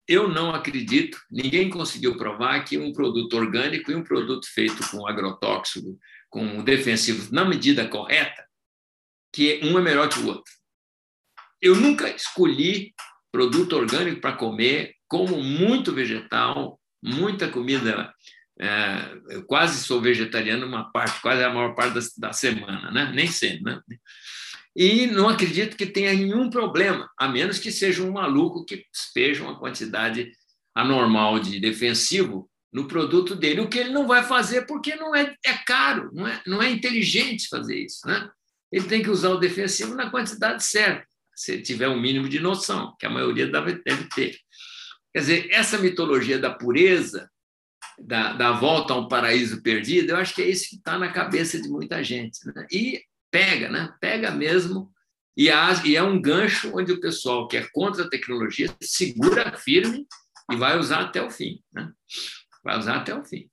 eu 0.06 0.28
não 0.28 0.54
acredito, 0.54 1.18
ninguém 1.30 1.70
conseguiu 1.70 2.14
provar 2.18 2.62
que 2.62 2.76
um 2.76 2.92
produto 2.92 3.38
orgânico 3.38 3.90
e 3.90 3.94
um 3.94 4.04
produto 4.04 4.46
feito 4.52 4.86
com 4.90 5.08
agrotóxico, 5.08 5.98
com 6.28 6.62
defensivo 6.62 7.32
na 7.32 7.46
medida 7.46 7.88
correta, 7.88 8.46
que 9.32 9.60
um 9.64 9.78
é 9.78 9.82
melhor 9.82 10.10
que 10.10 10.18
o 10.18 10.26
outro. 10.26 10.52
Eu 11.58 11.74
nunca 11.74 12.10
escolhi 12.10 12.94
produto 13.32 13.72
orgânico 13.72 14.20
para 14.20 14.36
comer, 14.36 14.94
como 15.08 15.42
muito 15.42 15.90
vegetal, 15.90 16.78
muita 17.02 17.48
comida 17.48 18.12
é, 18.58 19.18
eu 19.30 19.44
quase 19.44 19.84
sou 19.84 20.00
vegetariano 20.00 20.66
uma 20.66 20.90
parte, 20.90 21.20
quase 21.20 21.42
a 21.42 21.52
maior 21.52 21.74
parte 21.74 21.94
da, 21.94 22.28
da 22.28 22.32
semana, 22.32 22.90
né? 22.90 23.12
nem 23.14 23.26
sempre. 23.26 23.74
Né? 23.74 23.80
E 24.74 25.06
não 25.06 25.28
acredito 25.28 25.76
que 25.76 25.86
tenha 25.86 26.12
nenhum 26.12 26.50
problema, 26.50 27.10
a 27.18 27.28
menos 27.28 27.58
que 27.58 27.70
seja 27.70 28.02
um 28.02 28.12
maluco 28.12 28.64
que 28.64 28.84
despeja 28.92 29.42
uma 29.42 29.58
quantidade 29.58 30.30
anormal 30.74 31.38
de 31.38 31.58
defensivo 31.58 32.50
no 32.72 32.86
produto 32.86 33.34
dele, 33.34 33.62
o 33.62 33.68
que 33.68 33.78
ele 33.78 33.90
não 33.90 34.06
vai 34.06 34.22
fazer 34.22 34.66
porque 34.66 34.94
não 34.96 35.14
é, 35.14 35.34
é 35.44 35.54
caro, 35.66 36.10
não 36.12 36.26
é, 36.26 36.42
não 36.46 36.62
é 36.62 36.70
inteligente 36.70 37.48
fazer 37.48 37.78
isso. 37.78 38.06
Né? 38.06 38.28
Ele 38.70 38.86
tem 38.86 39.02
que 39.02 39.08
usar 39.08 39.30
o 39.30 39.38
defensivo 39.38 39.94
na 39.94 40.10
quantidade 40.10 40.62
certa, 40.62 41.06
se 41.34 41.62
tiver 41.62 41.88
um 41.88 41.98
mínimo 41.98 42.28
de 42.28 42.38
noção, 42.38 42.94
que 42.98 43.06
a 43.06 43.10
maioria 43.10 43.46
deve, 43.46 43.76
ter. 44.14 44.36
Quer 45.14 45.20
dizer, 45.20 45.48
essa 45.50 45.78
mitologia 45.78 46.38
da 46.38 46.50
pureza, 46.50 47.30
da, 47.98 48.32
da 48.32 48.52
volta 48.52 48.92
a 48.92 48.98
um 48.98 49.08
paraíso 49.08 49.62
perdido, 49.62 50.10
eu 50.10 50.16
acho 50.16 50.34
que 50.34 50.42
é 50.42 50.48
isso 50.48 50.68
que 50.68 50.76
está 50.76 50.98
na 50.98 51.12
cabeça 51.12 51.60
de 51.60 51.68
muita 51.68 52.02
gente. 52.02 52.38
Né? 52.46 52.66
E 52.70 53.02
pega, 53.30 53.70
né? 53.70 53.92
pega 54.00 54.30
mesmo 54.30 54.92
e, 55.36 55.50
é 55.50 56.02
um 56.02 56.20
gancho 56.20 56.72
onde 56.74 56.92
o 56.92 57.00
pessoal 57.00 57.46
que 57.46 57.58
é 57.58 57.66
contra 57.72 58.04
a 58.04 58.08
tecnologia 58.08 58.74
segura 58.80 59.54
firme 59.56 60.06
e 60.50 60.56
vai 60.56 60.78
usar 60.78 61.00
até 61.00 61.22
o 61.22 61.30
fim. 61.30 61.60
Né? 61.72 61.92
Vai 62.64 62.78
usar 62.78 62.96
até 62.96 63.14
o 63.14 63.22
fim. 63.22 63.48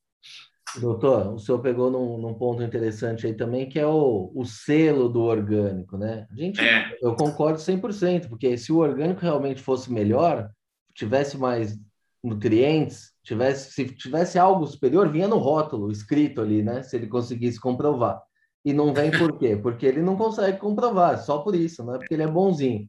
Doutor, 0.80 1.34
o 1.34 1.38
senhor 1.38 1.60
pegou 1.60 1.90
num, 1.90 2.18
num, 2.18 2.34
ponto 2.34 2.62
interessante 2.62 3.26
aí 3.26 3.34
também, 3.34 3.68
que 3.68 3.78
é 3.78 3.86
o, 3.86 4.32
o 4.34 4.44
selo 4.44 5.08
do 5.08 5.20
orgânico, 5.20 5.96
né? 5.96 6.26
Gente, 6.32 6.60
é. 6.60 6.98
Eu 7.00 7.14
concordo 7.14 7.60
100%, 7.60 8.28
porque 8.28 8.56
se 8.58 8.72
o 8.72 8.78
orgânico 8.78 9.20
realmente 9.20 9.62
fosse 9.62 9.92
melhor, 9.92 10.50
tivesse 10.92 11.38
mais 11.38 11.78
nutrientes, 12.24 13.13
tivesse, 13.24 13.72
se 13.72 13.84
tivesse 13.86 14.38
algo 14.38 14.66
superior, 14.66 15.08
vinha 15.08 15.26
no 15.26 15.38
rótulo, 15.38 15.90
escrito 15.90 16.40
ali, 16.40 16.62
né? 16.62 16.82
Se 16.82 16.96
ele 16.96 17.06
conseguisse 17.06 17.58
comprovar. 17.58 18.22
E 18.64 18.72
não 18.72 18.94
vem 18.94 19.10
por 19.10 19.38
quê? 19.38 19.56
Porque 19.60 19.86
ele 19.86 20.02
não 20.02 20.16
consegue 20.16 20.58
comprovar, 20.58 21.18
só 21.18 21.38
por 21.38 21.54
isso, 21.54 21.82
não 21.82 21.94
é 21.94 21.98
porque 21.98 22.14
ele 22.14 22.22
é 22.22 22.28
bonzinho. 22.28 22.88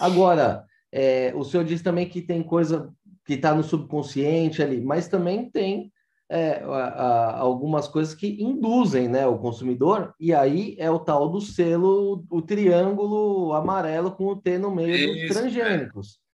Agora, 0.00 0.64
é, 0.90 1.32
o 1.34 1.44
senhor 1.44 1.64
disse 1.64 1.82
também 1.82 2.08
que 2.08 2.22
tem 2.22 2.42
coisa 2.42 2.92
que 3.26 3.34
está 3.34 3.54
no 3.54 3.62
subconsciente 3.62 4.62
ali, 4.62 4.80
mas 4.80 5.08
também 5.08 5.50
tem 5.50 5.92
é, 6.30 6.62
a, 6.64 6.66
a, 6.66 7.38
algumas 7.38 7.86
coisas 7.86 8.14
que 8.14 8.42
induzem 8.42 9.08
né, 9.08 9.26
o 9.26 9.38
consumidor, 9.38 10.14
e 10.18 10.34
aí 10.34 10.74
é 10.78 10.90
o 10.90 10.98
tal 10.98 11.28
do 11.28 11.40
selo, 11.40 12.24
o 12.30 12.40
triângulo 12.40 13.52
amarelo 13.52 14.12
com 14.12 14.26
o 14.26 14.36
T 14.36 14.58
no 14.58 14.74
meio 14.74 14.94
Isso, 14.94 15.26
dos 15.26 15.36
transgênicos. 15.36 16.18
É. 16.18 16.31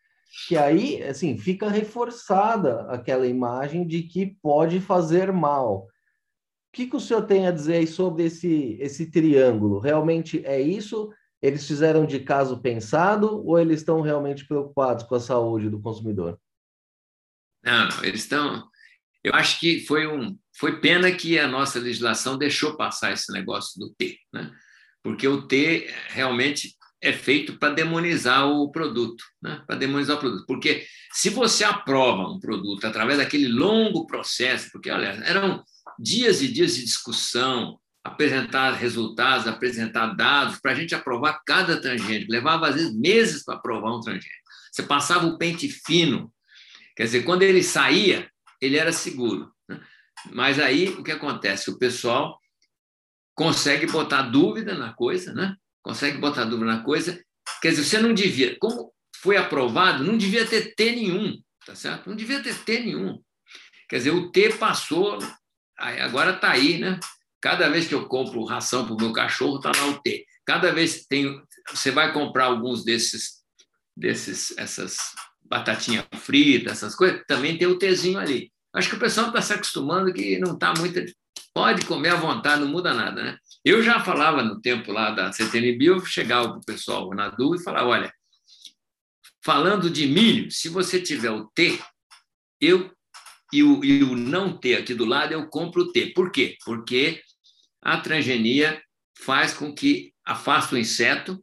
Que 0.47 0.57
aí, 0.57 1.03
assim, 1.03 1.37
fica 1.37 1.69
reforçada 1.69 2.81
aquela 2.89 3.27
imagem 3.27 3.85
de 3.85 4.03
que 4.03 4.37
pode 4.41 4.79
fazer 4.79 5.31
mal 5.31 5.87
que, 6.77 6.85
que 6.85 6.95
o 6.95 6.99
senhor 6.99 7.23
tem 7.23 7.47
a 7.47 7.51
dizer 7.51 7.87
sobre 7.87 8.25
esse, 8.25 8.77
esse 8.79 9.09
triângulo? 9.09 9.79
Realmente 9.79 10.45
é 10.45 10.61
isso? 10.61 11.11
Eles 11.41 11.65
fizeram 11.65 12.05
de 12.05 12.19
caso 12.19 12.61
pensado 12.61 13.43
ou 13.43 13.57
eles 13.57 13.79
estão 13.79 13.99
realmente 14.01 14.45
preocupados 14.45 15.03
com 15.03 15.15
a 15.15 15.19
saúde 15.19 15.71
do 15.71 15.81
consumidor? 15.81 16.39
Não, 17.63 17.87
eles 18.03 18.21
estão. 18.21 18.63
Eu 19.23 19.33
acho 19.33 19.59
que 19.59 19.87
foi 19.87 20.05
um, 20.05 20.37
foi 20.55 20.79
pena 20.79 21.11
que 21.11 21.39
a 21.39 21.47
nossa 21.47 21.79
legislação 21.79 22.37
deixou 22.37 22.77
passar 22.77 23.11
esse 23.11 23.31
negócio 23.31 23.79
do 23.79 23.91
T, 23.95 24.15
né? 24.31 24.51
Porque 25.01 25.27
o 25.27 25.47
T 25.47 25.87
realmente 26.09 26.76
é 27.01 27.13
feito 27.13 27.57
para 27.57 27.73
demonizar 27.73 28.47
o 28.49 28.71
produto, 28.71 29.23
né? 29.41 29.63
Para 29.67 29.75
demonizar 29.75 30.17
o 30.17 30.19
produto. 30.19 30.45
Porque 30.47 30.85
se 31.13 31.29
você 31.29 31.63
aprova 31.63 32.29
um 32.29 32.39
produto 32.39 32.85
através 32.85 33.19
daquele 33.19 33.47
longo 33.47 34.07
processo, 34.07 34.69
porque 34.71 34.89
olha, 34.89 35.07
eram 35.25 35.63
dias 35.99 36.41
e 36.41 36.47
dias 36.47 36.75
de 36.75 36.83
discussão, 36.83 37.79
apresentar 38.03 38.71
resultados, 38.71 39.47
apresentar 39.47 40.15
dados, 40.15 40.59
para 40.59 40.71
a 40.71 40.75
gente 40.75 40.95
aprovar 40.95 41.41
cada 41.45 41.79
transgênico. 41.79 42.31
Levava, 42.31 42.69
às 42.69 42.75
vezes, 42.75 42.95
meses 42.95 43.43
para 43.43 43.55
aprovar 43.55 43.95
um 43.95 43.99
transgênico. 43.99 44.47
Você 44.71 44.83
passava 44.83 45.27
o 45.27 45.37
pente 45.37 45.67
fino, 45.69 46.31
quer 46.95 47.03
dizer, 47.03 47.23
quando 47.23 47.43
ele 47.43 47.63
saía, 47.63 48.29
ele 48.61 48.77
era 48.77 48.91
seguro. 48.91 49.51
Né? 49.67 49.79
Mas 50.31 50.59
aí, 50.59 50.89
o 50.89 51.03
que 51.03 51.11
acontece? 51.11 51.69
O 51.69 51.77
pessoal 51.77 52.39
consegue 53.35 53.85
botar 53.87 54.23
dúvida 54.23 54.73
na 54.73 54.93
coisa, 54.93 55.33
né? 55.33 55.55
Consegue 55.87 56.17
botar 56.17 56.43
dúvida 56.43 56.69
na 56.69 56.83
coisa, 56.83 57.17
quer 57.61 57.69
dizer, 57.69 57.85
você 57.85 57.97
não 57.97 58.13
devia, 58.13 58.57
como 58.59 58.91
foi 59.21 59.37
aprovado, 59.37 60.03
não 60.03 60.17
devia 60.17 60.45
ter 60.45 60.75
T 60.75 60.91
nenhum, 60.91 61.41
tá 61.65 61.75
certo? 61.75 62.09
Não 62.09 62.15
devia 62.15 62.43
ter 62.43 62.53
T 62.55 62.79
nenhum. 62.81 63.17
Quer 63.87 63.99
dizer, 63.99 64.11
o 64.11 64.29
T 64.29 64.49
passou 64.55 65.17
agora 65.77 66.31
está 66.31 66.51
aí, 66.51 66.77
né? 66.77 66.99
Cada 67.39 67.69
vez 67.69 67.87
que 67.87 67.95
eu 67.95 68.05
compro 68.09 68.43
ração 68.43 68.83
para 68.83 68.95
o 68.95 68.97
meu 68.97 69.13
cachorro, 69.13 69.57
está 69.57 69.71
lá 69.73 69.87
o 69.87 70.01
T. 70.01 70.25
Cada 70.45 70.73
vez 70.73 70.97
que 70.97 71.07
tem, 71.07 71.41
você 71.69 71.89
vai 71.89 72.11
comprar 72.11 72.45
alguns 72.45 72.83
desses, 72.83 73.43
desses 73.95 74.57
essas 74.57 74.97
batatinha 75.41 76.05
frita, 76.17 76.71
essas 76.71 76.95
coisas, 76.95 77.23
também 77.25 77.57
tem 77.57 77.65
o 77.65 77.77
Tzinho 77.77 78.19
ali. 78.19 78.51
Acho 78.73 78.89
que 78.89 78.95
o 78.97 78.99
pessoal 78.99 79.27
está 79.27 79.41
se 79.41 79.53
acostumando 79.53 80.11
que 80.11 80.37
não 80.37 80.55
está 80.55 80.73
muito. 80.77 80.99
Pode 81.53 81.85
comer 81.85 82.09
à 82.09 82.15
vontade, 82.15 82.59
não 82.59 82.67
muda 82.67 82.93
nada, 82.93 83.23
né? 83.23 83.37
Eu 83.63 83.81
já 83.83 83.99
falava 83.99 84.43
no 84.43 84.61
tempo 84.61 84.91
lá 84.91 85.11
da 85.11 85.31
CTN 85.31 85.77
Bio, 85.77 86.05
chegava 86.05 86.49
para 86.49 86.59
o 86.59 86.65
pessoal 86.65 87.09
na 87.11 87.29
DU 87.29 87.55
e 87.55 87.63
falava: 87.63 87.89
olha, 87.89 88.13
falando 89.43 89.89
de 89.89 90.07
milho, 90.07 90.51
se 90.51 90.69
você 90.69 91.01
tiver 91.01 91.31
o 91.31 91.45
T, 91.53 91.79
eu 92.59 92.91
e 93.53 93.63
o, 93.63 93.83
e 93.83 94.03
o 94.03 94.15
não 94.15 94.57
ter 94.57 94.75
aqui 94.75 94.93
do 94.93 95.05
lado, 95.05 95.31
eu 95.31 95.47
compro 95.47 95.83
o 95.83 95.91
ter. 95.91 96.13
Por 96.13 96.31
quê? 96.31 96.57
Porque 96.65 97.21
a 97.81 97.97
transgenia 97.99 98.81
faz 99.19 99.53
com 99.53 99.73
que 99.73 100.13
afaste 100.25 100.75
o 100.75 100.77
inseto, 100.77 101.41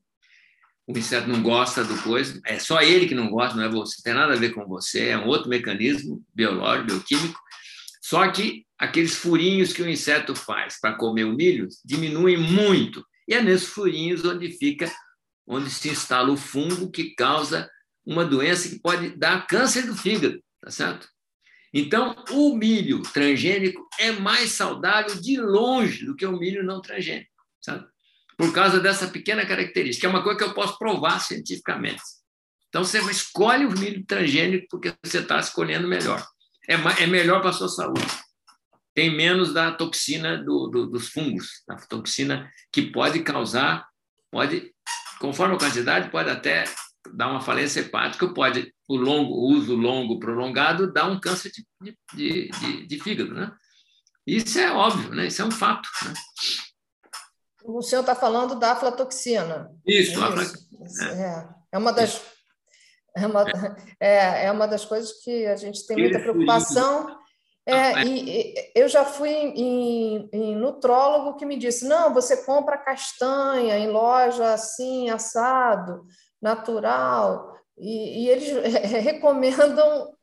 o 0.87 0.97
inseto 0.97 1.29
não 1.29 1.43
gosta 1.43 1.83
do 1.83 1.97
coisa, 2.03 2.39
é 2.45 2.59
só 2.59 2.83
ele 2.83 3.09
que 3.09 3.15
não 3.15 3.31
gosta, 3.31 3.57
não 3.57 3.65
é 3.65 3.69
você, 3.69 4.03
tem 4.03 4.13
nada 4.13 4.35
a 4.35 4.39
ver 4.39 4.51
com 4.51 4.67
você, 4.67 5.09
é 5.09 5.19
um 5.19 5.27
outro 5.27 5.49
mecanismo 5.49 6.23
biológico, 6.35 6.89
bioquímico. 6.89 7.41
Só 8.05 8.31
que 8.31 8.67
aqueles 8.79 9.15
furinhos 9.15 9.73
que 9.73 9.81
o 9.81 9.89
inseto 9.89 10.35
faz 10.35 10.79
para 10.79 10.95
comer 10.95 11.25
o 11.25 11.33
milho 11.33 11.67
diminuem 11.83 12.37
muito. 12.37 13.03
E 13.27 13.33
é 13.33 13.41
nesses 13.41 13.69
furinhos 13.69 14.23
onde 14.27 14.51
fica, 14.51 14.93
onde 15.47 15.71
se 15.71 15.89
instala 15.89 16.31
o 16.31 16.37
fungo 16.37 16.91
que 16.91 17.15
causa 17.15 17.67
uma 18.05 18.23
doença 18.23 18.69
que 18.69 18.79
pode 18.79 19.17
dar 19.17 19.47
câncer 19.47 19.87
do 19.87 19.97
fígado, 19.97 20.39
tá 20.61 20.71
certo? 20.71 21.09
Então, 21.73 22.15
o 22.31 22.55
milho 22.55 23.01
transgênico 23.01 23.89
é 23.99 24.13
mais 24.13 24.53
saudável 24.53 25.19
de 25.19 25.41
longe 25.41 26.05
do 26.05 26.15
que 26.15 26.27
o 26.27 26.39
milho 26.39 26.63
não 26.63 26.83
transgênico, 26.83 27.33
sabe? 27.59 27.87
Por 28.37 28.53
causa 28.53 28.81
dessa 28.81 29.09
pequena 29.09 29.47
característica, 29.47 30.07
é 30.07 30.11
uma 30.11 30.23
coisa 30.23 30.39
que 30.39 30.45
eu 30.45 30.53
posso 30.53 30.79
provar 30.79 31.21
cientificamente. 31.21 32.03
Então, 32.69 32.85
você 32.85 32.99
escolhe 33.11 33.65
o 33.65 33.73
milho 33.73 34.05
transgênico 34.05 34.67
porque 34.71 34.93
você 35.03 35.21
está 35.21 35.39
escolhendo 35.39 35.89
melhor. 35.89 36.23
É, 36.69 36.75
é 37.03 37.07
melhor 37.07 37.41
para 37.41 37.51
a 37.51 37.53
sua 37.53 37.69
saúde. 37.69 38.07
Tem 38.95 39.15
menos 39.15 39.53
da 39.53 39.73
toxina 39.73 40.37
do, 40.37 40.69
do, 40.69 40.87
dos 40.87 41.09
fungos, 41.09 41.63
da 41.67 41.77
toxina 41.77 42.51
que 42.73 42.93
pode 42.93 43.23
causar, 43.23 43.87
pode, 44.31 44.73
conforme 45.19 45.57
a 45.57 45.59
quantidade, 45.59 46.11
pode 46.11 46.31
até 46.31 46.65
dar 47.13 47.29
uma 47.29 47.41
falência 47.41 47.81
hepática, 47.81 48.33
pode 48.33 48.73
o 48.89 48.97
longo 48.97 49.33
o 49.35 49.53
uso 49.53 49.75
longo 49.75 50.19
prolongado 50.19 50.93
dar 50.93 51.07
um 51.07 51.19
câncer 51.19 51.51
de, 51.51 51.67
de, 52.15 52.49
de, 52.49 52.87
de, 52.87 53.01
fígado, 53.01 53.35
né? 53.35 53.53
Isso 54.27 54.59
é 54.59 54.71
óbvio, 54.73 55.11
né? 55.11 55.27
Isso 55.27 55.43
é 55.43 55.45
um 55.45 55.51
fato. 55.51 55.89
Né? 56.05 56.15
O 57.65 57.83
senhor 57.83 58.03
está 58.03 58.15
falando 58.15 58.59
da 58.59 58.73
aflatoxina. 58.73 59.71
Isso, 59.87 60.23
é, 60.23 60.43
isso. 60.43 61.05
É. 61.05 61.49
é 61.73 61.79
uma 61.79 61.93
das 61.93 62.23
é 63.17 63.27
uma, 63.27 63.45
é, 64.01 64.47
é 64.47 64.53
uma 64.53 64.67
das 64.67 64.85
coisas 64.85 65.13
que 65.23 65.47
a 65.47 65.57
gente 65.57 65.87
tem 65.87 65.97
muita 65.97 66.19
preocupação. 66.19 67.19
É, 67.67 67.73
ah, 67.73 68.03
é. 68.03 68.05
e, 68.05 68.53
e, 68.53 68.73
eu 68.75 68.89
já 68.89 69.05
fui 69.05 69.31
em, 69.31 70.29
em, 70.33 70.57
nutrólogo 70.57 71.37
que 71.37 71.47
me 71.47 71.57
disse: 71.57 71.87
não, 71.87 72.13
você 72.13 72.45
compra 72.45 72.77
castanha 72.77 73.79
em 73.79 73.89
loja 73.89 74.53
assim, 74.53 75.09
assado, 75.09 76.05
natural, 76.43 77.57
e, 77.79 78.25
e 78.25 78.29
eles 78.29 78.51
recomendam 79.03 80.15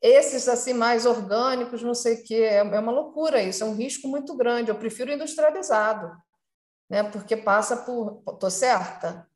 esses 0.00 0.48
assim 0.48 0.72
mais 0.72 1.04
orgânicos, 1.04 1.82
não 1.82 1.94
sei 1.94 2.14
o 2.14 2.22
que, 2.22 2.42
é, 2.42 2.56
é 2.56 2.80
uma 2.80 2.92
loucura 2.92 3.42
isso, 3.42 3.62
é 3.64 3.66
um 3.66 3.74
risco 3.74 4.06
muito 4.06 4.36
grande. 4.36 4.70
Eu 4.70 4.78
prefiro 4.78 5.12
industrializado, 5.12 6.10
né? 6.88 7.02
Porque 7.02 7.36
passa 7.36 7.76
por, 7.76 8.22
tô 8.38 8.48
certa? 8.50 9.28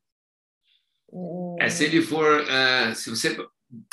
É, 1.59 1.69
se 1.69 1.85
ele 1.85 2.01
for, 2.01 2.41
uh, 2.41 2.95
se 2.95 3.09
você 3.09 3.37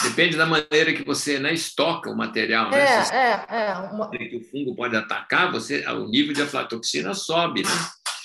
depende 0.03 0.37
da 0.37 0.47
maneira 0.47 0.93
que 0.93 1.05
você 1.05 1.39
né, 1.39 1.53
estoca 1.53 2.11
o 2.11 2.17
material, 2.17 2.71
né? 2.71 2.81
É, 2.81 3.05
se 3.05 3.15
é, 3.15 3.47
é. 3.49 3.75
Uma... 3.93 4.11
Que 4.11 4.37
o 4.37 4.51
fungo 4.51 4.77
pode 4.77 4.97
atacar, 4.97 5.51
você, 5.51 5.87
o 5.89 6.07
nível 6.09 6.35
de 6.35 6.43
aflatoxina 6.43 7.15
sobe, 7.15 7.63
né? 7.63 7.71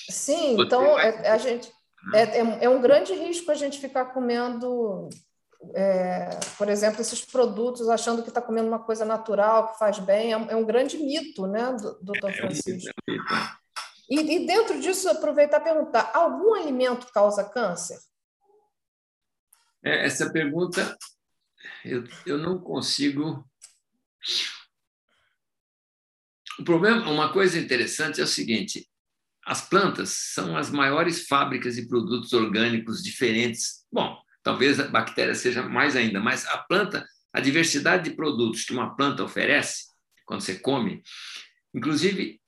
Sim, 0.10 0.56
você 0.56 0.66
então 0.66 0.94
vai... 0.94 1.08
É, 1.08 1.32
a 1.32 1.38
gente 1.38 1.70
é, 2.14 2.40
é, 2.40 2.58
é, 2.66 2.70
um 2.70 2.82
grande 2.82 3.14
risco 3.14 3.52
a 3.52 3.56
gente 3.56 3.80
ficar 3.80 4.06
comendo, 4.06 5.10
é, 5.74 6.30
por 6.58 6.70
exemplo, 6.70 7.02
esses 7.02 7.24
produtos, 7.24 7.90
achando 7.90 8.22
que 8.22 8.30
está 8.30 8.42
comendo 8.42 8.68
uma 8.68 8.80
coisa 8.80 9.04
natural, 9.04 9.72
que 9.72 9.80
faz 9.80 10.00
bem. 10.00 10.32
É 10.32 10.38
um, 10.38 10.50
é 10.50 10.56
um 10.56 10.66
grande 10.66 10.98
mito, 10.98 11.48
né, 11.48 11.76
doutor 12.02 12.32
Francisco? 12.34 12.90
É 13.10 13.14
e, 14.10 14.36
e 14.36 14.46
dentro 14.46 14.80
disso, 14.80 15.10
aproveitar 15.10 15.60
e 15.60 15.64
perguntar: 15.64 16.12
algum 16.14 16.54
alimento 16.54 17.12
causa 17.12 17.44
câncer? 17.44 17.98
Essa 19.88 20.32
pergunta 20.32 20.98
eu, 21.84 22.04
eu 22.26 22.38
não 22.38 22.60
consigo. 22.60 23.48
O 26.60 26.64
problema, 26.64 27.10
uma 27.10 27.32
coisa 27.32 27.60
interessante 27.60 28.20
é 28.20 28.24
o 28.24 28.28
seguinte: 28.28 28.88
as 29.46 29.68
plantas 29.68 30.10
são 30.10 30.58
as 30.58 30.70
maiores 30.70 31.28
fábricas 31.28 31.76
de 31.76 31.88
produtos 31.88 32.34
orgânicos 32.34 33.02
diferentes. 33.04 33.86
Bom, 33.92 34.20
talvez 34.44 34.80
a 34.80 34.88
bactéria 34.88 35.36
seja 35.36 35.64
mais 35.64 35.96
ainda, 35.96 36.20
mas 36.20 36.46
a 36.48 36.58
planta, 36.58 37.06
a 37.32 37.40
diversidade 37.40 38.10
de 38.10 38.16
produtos 38.16 38.64
que 38.64 38.74
uma 38.74 38.96
planta 38.96 39.24
oferece 39.24 39.88
quando 40.26 40.42
você 40.42 40.60
come, 40.60 41.02
inclusive 41.74 42.42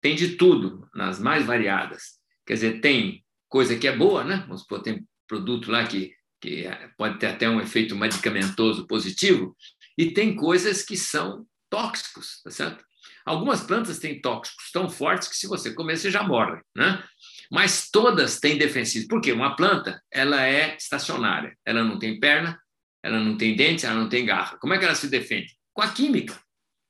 tem 0.00 0.14
de 0.14 0.36
tudo, 0.36 0.88
nas 0.94 1.18
mais 1.18 1.44
variadas. 1.44 2.20
Quer 2.46 2.54
dizer, 2.54 2.80
tem 2.80 3.24
coisa 3.48 3.76
que 3.76 3.88
é 3.88 3.96
boa, 3.96 4.22
né? 4.22 4.44
Vamos 4.46 4.60
supor, 4.60 4.80
tem 4.80 5.04
produto 5.26 5.68
lá 5.70 5.84
que, 5.84 6.14
que 6.46 6.68
pode 6.96 7.18
ter 7.18 7.26
até 7.26 7.50
um 7.50 7.60
efeito 7.60 7.96
medicamentoso 7.96 8.86
positivo, 8.86 9.56
e 9.98 10.12
tem 10.12 10.36
coisas 10.36 10.82
que 10.82 10.96
são 10.96 11.44
tóxicos, 11.68 12.40
tá 12.44 12.50
certo? 12.50 12.84
Algumas 13.24 13.62
plantas 13.62 13.98
têm 13.98 14.20
tóxicos 14.20 14.70
tão 14.72 14.88
fortes 14.88 15.26
que 15.26 15.36
se 15.36 15.48
você 15.48 15.74
comer 15.74 15.96
você 15.96 16.08
já 16.08 16.22
morre, 16.22 16.60
né? 16.76 17.02
Mas 17.50 17.90
todas 17.90 18.38
têm 18.38 18.56
defensivos. 18.56 19.08
Por 19.08 19.20
quê? 19.20 19.32
Uma 19.32 19.56
planta, 19.56 20.00
ela 20.12 20.46
é 20.46 20.76
estacionária. 20.76 21.56
Ela 21.64 21.82
não 21.82 21.98
tem 21.98 22.20
perna, 22.20 22.60
ela 23.02 23.18
não 23.18 23.36
tem 23.36 23.56
dente, 23.56 23.84
ela 23.84 23.96
não 23.96 24.08
tem 24.08 24.24
garra. 24.24 24.56
Como 24.58 24.74
é 24.74 24.78
que 24.78 24.84
ela 24.84 24.94
se 24.94 25.08
defende? 25.08 25.56
Com 25.72 25.82
a 25.82 25.90
química. 25.90 26.40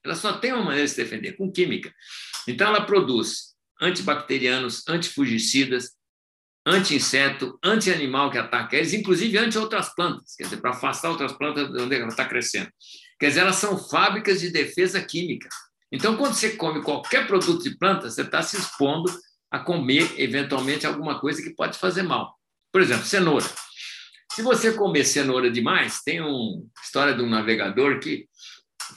Ela 0.04 0.14
só 0.14 0.34
tem 0.34 0.52
uma 0.52 0.64
maneira 0.64 0.84
de 0.86 0.90
se 0.90 1.02
defender, 1.02 1.32
com 1.32 1.50
química. 1.50 1.92
Então, 2.46 2.68
ela 2.68 2.84
produz 2.84 3.54
antibacterianos, 3.80 4.86
antifugicidas, 4.88 5.92
anti-inseto, 6.66 7.56
anti-animal 7.62 8.30
que 8.30 8.38
ataca 8.38 8.76
eles, 8.76 8.92
inclusive 8.92 9.38
anti-outras 9.38 9.94
plantas, 9.94 10.34
quer 10.36 10.44
dizer, 10.44 10.56
para 10.56 10.70
afastar 10.70 11.10
outras 11.10 11.32
plantas 11.32 11.70
de 11.70 11.80
onde 11.80 11.94
ela 11.94 12.08
está 12.08 12.24
crescendo. 12.24 12.68
Quer 13.20 13.28
dizer, 13.28 13.40
elas 13.40 13.56
são 13.56 13.78
fábricas 13.78 14.40
de 14.40 14.50
defesa 14.50 15.00
química. 15.00 15.48
Então, 15.92 16.16
quando 16.16 16.34
você 16.34 16.56
come 16.56 16.82
qualquer 16.82 17.26
produto 17.28 17.62
de 17.62 17.78
planta, 17.78 18.10
você 18.10 18.22
está 18.22 18.42
se 18.42 18.56
expondo 18.56 19.10
a 19.50 19.60
comer, 19.60 20.12
eventualmente, 20.18 20.86
alguma 20.86 21.20
coisa 21.20 21.40
que 21.40 21.54
pode 21.54 21.78
fazer 21.78 22.02
mal. 22.02 22.34
Por 22.72 22.82
exemplo, 22.82 23.06
cenoura. 23.06 23.46
Se 24.32 24.42
você 24.42 24.72
comer 24.72 25.04
cenoura 25.04 25.50
demais, 25.50 26.02
tem 26.04 26.20
uma 26.20 26.62
história 26.84 27.14
de 27.14 27.22
um 27.22 27.30
navegador 27.30 28.00
que 28.00 28.28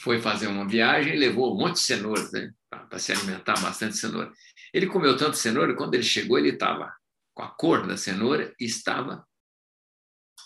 foi 0.01 0.19
fazer 0.19 0.47
uma 0.47 0.67
viagem 0.67 1.13
e 1.13 1.17
levou 1.17 1.53
um 1.53 1.57
monte 1.57 1.75
de 1.75 1.81
cenouras 1.81 2.31
né, 2.31 2.49
para 2.69 2.97
se 2.97 3.11
alimentar 3.11 3.53
bastante 3.61 3.95
cenoura. 3.95 4.31
Ele 4.73 4.87
comeu 4.87 5.15
tanto 5.15 5.37
cenoura, 5.37 5.75
quando 5.75 5.93
ele 5.93 6.03
chegou, 6.03 6.37
ele 6.37 6.49
estava 6.49 6.91
com 7.39 7.43
a 7.43 7.47
cor 7.47 7.87
da 7.87 7.95
cenoura 7.95 8.53
e 8.59 8.65
estava 8.65 9.25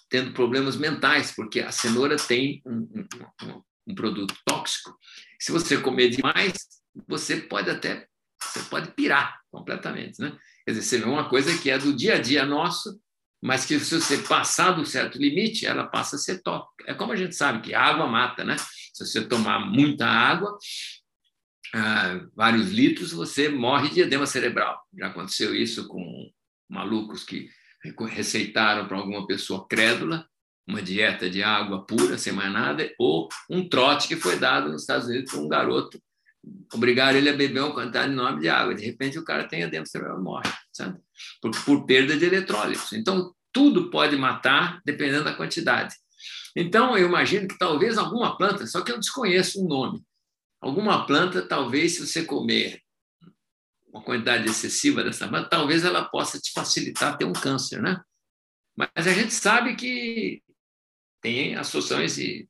tendo 0.09 0.31
problemas 0.31 0.75
mentais, 0.75 1.31
porque 1.31 1.59
a 1.59 1.71
cenoura 1.71 2.17
tem 2.17 2.61
um, 2.63 3.05
um, 3.41 3.63
um 3.87 3.95
produto 3.95 4.35
tóxico. 4.45 4.95
Se 5.39 5.51
você 5.51 5.81
comer 5.81 6.09
demais, 6.09 6.53
você 7.07 7.37
pode 7.37 7.71
até 7.71 8.07
você 8.39 8.59
pode 8.69 8.91
pirar 8.91 9.39
completamente, 9.49 10.21
né? 10.21 10.37
Quer 10.65 10.71
dizer, 10.73 10.83
você 10.83 10.97
vê 10.99 11.05
uma 11.05 11.29
coisa 11.29 11.57
que 11.57 11.71
é 11.71 11.77
do 11.79 11.95
dia 11.95 12.15
a 12.15 12.21
dia 12.21 12.45
nosso, 12.45 12.99
mas 13.41 13.65
que 13.65 13.79
se 13.79 13.99
você 13.99 14.17
passar 14.19 14.73
do 14.73 14.85
certo 14.85 15.17
limite, 15.17 15.65
ela 15.65 15.87
passa 15.87 16.17
a 16.17 16.19
ser 16.19 16.43
tóxica. 16.43 16.83
É 16.85 16.93
como 16.93 17.13
a 17.13 17.15
gente 17.15 17.33
sabe 17.33 17.61
que 17.61 17.73
a 17.73 17.81
água 17.81 18.05
mata, 18.05 18.43
né? 18.43 18.57
Se 18.93 19.05
você 19.05 19.25
tomar 19.25 19.59
muita 19.59 20.05
água, 20.05 20.55
ah, 21.73 22.19
vários 22.35 22.69
litros, 22.69 23.11
você 23.13 23.49
morre 23.49 23.89
de 23.89 24.01
edema 24.01 24.27
cerebral. 24.27 24.79
Já 24.95 25.07
aconteceu 25.07 25.55
isso 25.55 25.87
com 25.87 26.29
malucos 26.69 27.23
que 27.23 27.49
receitaram 28.09 28.87
para 28.87 28.97
alguma 28.97 29.27
pessoa 29.27 29.67
crédula 29.67 30.25
uma 30.67 30.81
dieta 30.81 31.29
de 31.29 31.43
água 31.43 31.85
pura, 31.85 32.17
sem 32.17 32.31
mais 32.31 32.51
nada, 32.51 32.89
ou 32.97 33.27
um 33.49 33.67
trote 33.67 34.07
que 34.07 34.15
foi 34.15 34.37
dado 34.37 34.71
nos 34.71 34.81
Estados 34.81 35.07
Unidos 35.07 35.31
para 35.31 35.41
um 35.41 35.47
garoto. 35.47 36.01
Obrigaram 36.73 37.17
ele 37.17 37.29
a 37.29 37.35
beber 37.35 37.61
uma 37.61 37.73
quantidade 37.73 38.11
enorme 38.11 38.41
de 38.41 38.49
água. 38.49 38.73
De 38.73 38.85
repente, 38.85 39.19
o 39.19 39.23
cara 39.23 39.47
tem 39.47 39.61
edema 39.61 39.85
cerebral 39.85 40.21
morre, 40.21 40.49
sabe? 40.71 40.99
Por, 41.41 41.51
por 41.63 41.85
perda 41.85 42.17
de 42.17 42.25
eletrólitos. 42.25 42.93
Então, 42.93 43.33
tudo 43.51 43.89
pode 43.89 44.15
matar, 44.15 44.81
dependendo 44.85 45.25
da 45.25 45.35
quantidade. 45.35 45.95
Então, 46.55 46.97
eu 46.97 47.07
imagino 47.07 47.47
que 47.47 47.57
talvez 47.57 47.97
alguma 47.97 48.37
planta, 48.37 48.65
só 48.67 48.81
que 48.81 48.91
eu 48.91 48.99
desconheço 48.99 49.59
o 49.59 49.65
um 49.65 49.67
nome, 49.67 50.03
alguma 50.61 51.05
planta, 51.05 51.41
talvez, 51.41 51.95
se 51.95 52.07
você 52.07 52.23
comer 52.23 52.81
uma 53.93 54.03
quantidade 54.03 54.49
excessiva 54.49 55.03
dessa 55.03 55.27
planta, 55.27 55.49
talvez 55.49 55.83
ela 55.83 56.03
possa 56.03 56.39
te 56.39 56.51
facilitar 56.51 57.17
ter 57.17 57.25
um 57.25 57.33
câncer, 57.33 57.81
né? 57.81 58.01
Mas 58.75 59.07
a 59.07 59.13
gente 59.13 59.33
sabe 59.33 59.75
que 59.75 60.41
tem 61.21 61.55
associações 61.55 62.17
e 62.17 62.45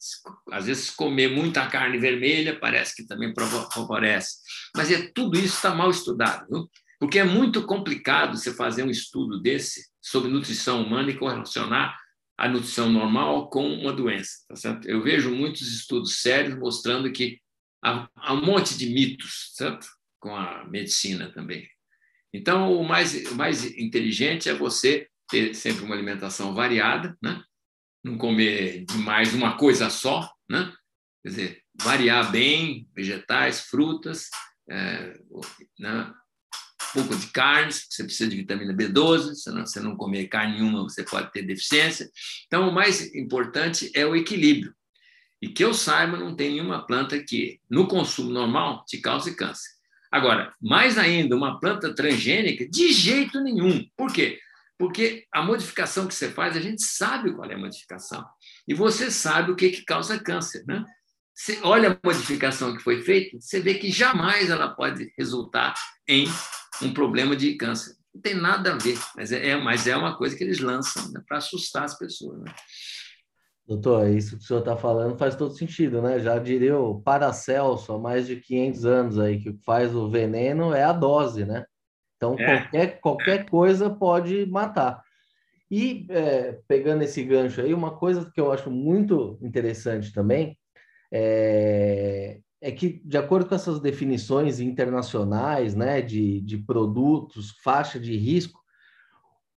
às 0.51 0.65
vezes 0.65 0.89
comer 0.89 1.29
muita 1.29 1.67
carne 1.67 1.99
vermelha 1.99 2.57
parece 2.59 2.95
que 2.95 3.05
também 3.05 3.33
favorece. 3.71 4.37
Mas 4.75 4.89
é 4.89 5.11
tudo 5.13 5.37
isso 5.37 5.55
está 5.55 5.75
mal 5.75 5.91
estudado, 5.91 6.47
viu? 6.49 6.69
porque 7.03 7.19
é 7.19 7.23
muito 7.25 7.65
complicado 7.65 8.37
você 8.37 8.53
fazer 8.53 8.83
um 8.83 8.89
estudo 8.89 9.41
desse 9.41 9.89
sobre 10.01 10.31
nutrição 10.31 10.81
humana 10.81 11.11
e 11.11 11.17
correlacionar 11.17 11.99
a 12.37 12.47
nutrição 12.47 12.89
normal 12.89 13.49
com 13.49 13.67
uma 13.67 13.91
doença. 13.91 14.37
Tá? 14.47 14.79
Eu 14.85 15.03
vejo 15.03 15.29
muitos 15.29 15.67
estudos 15.67 16.21
sérios 16.21 16.57
mostrando 16.57 17.11
que 17.11 17.41
há, 17.83 18.07
um 18.31 18.45
monte 18.45 18.77
de 18.77 18.87
mitos 18.87 19.51
certo? 19.53 19.85
Com 20.23 20.33
a 20.33 20.63
medicina 20.63 21.29
também. 21.33 21.69
Então, 22.33 22.73
o 22.79 22.87
mais, 22.87 23.29
o 23.29 23.35
mais 23.35 23.65
inteligente 23.77 24.47
é 24.47 24.53
você 24.53 25.05
ter 25.29 25.53
sempre 25.53 25.83
uma 25.83 25.93
alimentação 25.93 26.55
variada, 26.55 27.17
né? 27.21 27.43
não 28.01 28.17
comer 28.17 28.85
demais 28.85 29.33
uma 29.33 29.57
coisa 29.57 29.89
só, 29.89 30.31
né? 30.49 30.73
quer 31.21 31.29
dizer, 31.29 31.63
variar 31.75 32.31
bem 32.31 32.87
vegetais, 32.95 33.61
frutas, 33.65 34.29
é, 34.69 35.13
né? 35.77 36.13
pouco 36.93 37.15
de 37.17 37.27
carnes, 37.27 37.85
você 37.89 38.05
precisa 38.05 38.29
de 38.29 38.37
vitamina 38.37 38.73
B12, 38.73 39.33
se 39.33 39.51
você 39.51 39.81
não 39.81 39.97
comer 39.97 40.27
carne 40.27 40.53
nenhuma, 40.53 40.83
você 40.83 41.03
pode 41.03 41.33
ter 41.33 41.41
deficiência. 41.41 42.09
Então, 42.45 42.69
o 42.69 42.73
mais 42.73 43.13
importante 43.13 43.91
é 43.93 44.05
o 44.05 44.15
equilíbrio. 44.15 44.73
E 45.41 45.49
que 45.49 45.63
eu 45.63 45.73
saiba, 45.73 46.15
não 46.15 46.33
tem 46.33 46.51
nenhuma 46.51 46.85
planta 46.85 47.21
que, 47.21 47.59
no 47.69 47.85
consumo 47.85 48.29
normal, 48.29 48.85
te 48.85 49.01
cause 49.01 49.35
câncer. 49.35 49.72
Agora, 50.13 50.53
mais 50.61 50.99
ainda, 50.99 51.35
uma 51.35 51.59
planta 51.59 51.91
transgênica, 51.95 52.69
de 52.69 52.93
jeito 52.93 53.41
nenhum. 53.41 53.83
Por 53.97 54.13
quê? 54.13 54.39
Porque 54.77 55.25
a 55.33 55.41
modificação 55.41 56.05
que 56.05 56.13
você 56.13 56.29
faz, 56.29 56.55
a 56.55 56.61
gente 56.61 56.83
sabe 56.83 57.33
qual 57.33 57.49
é 57.49 57.55
a 57.55 57.57
modificação. 57.57 58.23
E 58.67 58.75
você 58.75 59.09
sabe 59.09 59.51
o 59.51 59.55
que, 59.55 59.71
que 59.71 59.83
causa 59.83 60.19
câncer. 60.19 60.63
Né? 60.67 60.85
Você 61.33 61.59
olha 61.63 61.89
a 61.89 62.07
modificação 62.07 62.77
que 62.77 62.83
foi 62.83 63.01
feita, 63.01 63.39
você 63.41 63.59
vê 63.59 63.73
que 63.73 63.89
jamais 63.89 64.51
ela 64.51 64.69
pode 64.69 65.11
resultar 65.17 65.73
em 66.07 66.27
um 66.79 66.93
problema 66.93 67.35
de 67.35 67.55
câncer. 67.55 67.95
Não 68.13 68.21
tem 68.21 68.35
nada 68.35 68.73
a 68.73 68.77
ver, 68.77 68.99
mas 69.15 69.31
é, 69.31 69.49
é 69.49 69.57
mas 69.57 69.87
é 69.87 69.97
uma 69.97 70.15
coisa 70.15 70.37
que 70.37 70.43
eles 70.43 70.59
lançam 70.59 71.11
né, 71.11 71.23
para 71.27 71.39
assustar 71.39 71.85
as 71.85 71.97
pessoas. 71.97 72.39
Né? 72.39 72.53
Doutor, 73.65 74.09
isso 74.09 74.37
que 74.37 74.43
o 74.43 74.45
senhor 74.45 74.59
está 74.59 74.75
falando 74.75 75.17
faz 75.17 75.35
todo 75.35 75.57
sentido, 75.57 76.01
né? 76.01 76.19
Já 76.19 76.37
diria 76.37 76.77
o 76.77 77.01
Paracelso 77.01 77.93
há 77.93 77.97
mais 77.97 78.27
de 78.27 78.35
500 78.35 78.85
anos 78.85 79.19
aí, 79.19 79.39
que 79.39 79.49
o 79.49 79.57
que 79.57 79.63
faz 79.63 79.95
o 79.95 80.09
veneno 80.09 80.73
é 80.73 80.83
a 80.83 80.91
dose, 80.91 81.45
né? 81.45 81.65
Então, 82.17 82.35
é. 82.37 82.45
qualquer, 82.45 82.99
qualquer 82.99 83.49
coisa 83.49 83.89
pode 83.89 84.45
matar. 84.47 85.01
E, 85.71 86.05
é, 86.09 86.59
pegando 86.67 87.03
esse 87.03 87.23
gancho 87.23 87.61
aí, 87.61 87.73
uma 87.73 87.97
coisa 87.97 88.29
que 88.33 88.39
eu 88.39 88.51
acho 88.51 88.69
muito 88.69 89.39
interessante 89.41 90.13
também 90.13 90.57
é, 91.11 92.39
é 92.61 92.71
que, 92.71 93.01
de 93.03 93.17
acordo 93.17 93.47
com 93.47 93.55
essas 93.55 93.79
definições 93.79 94.59
internacionais, 94.59 95.75
né, 95.75 96.01
de, 96.01 96.41
de 96.41 96.57
produtos, 96.57 97.51
faixa 97.63 97.99
de 97.99 98.15
risco, 98.17 98.62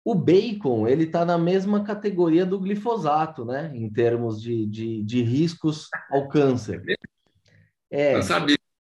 o 0.05 0.13
bacon 0.13 0.87
ele 0.87 1.05
está 1.05 1.25
na 1.25 1.35
mesma 1.35 1.83
categoria 1.83 2.45
do 2.45 2.59
glifosato, 2.59 3.43
né, 3.43 3.71
em 3.73 3.89
termos 3.91 4.39
de, 4.39 4.67
de, 4.67 5.03
de 5.03 5.23
riscos 5.23 5.89
ao 6.11 6.27
câncer. 6.27 6.83
É, 7.91 8.19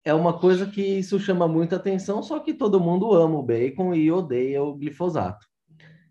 é 0.05 0.13
uma 0.13 0.39
coisa 0.39 0.65
que 0.65 0.81
isso 0.81 1.19
chama 1.19 1.49
muita 1.49 1.75
atenção, 1.75 2.23
só 2.23 2.39
que 2.39 2.53
todo 2.53 2.79
mundo 2.79 3.11
ama 3.13 3.37
o 3.37 3.43
bacon 3.43 3.93
e 3.93 4.09
odeia 4.09 4.63
o 4.63 4.73
glifosato. 4.73 5.45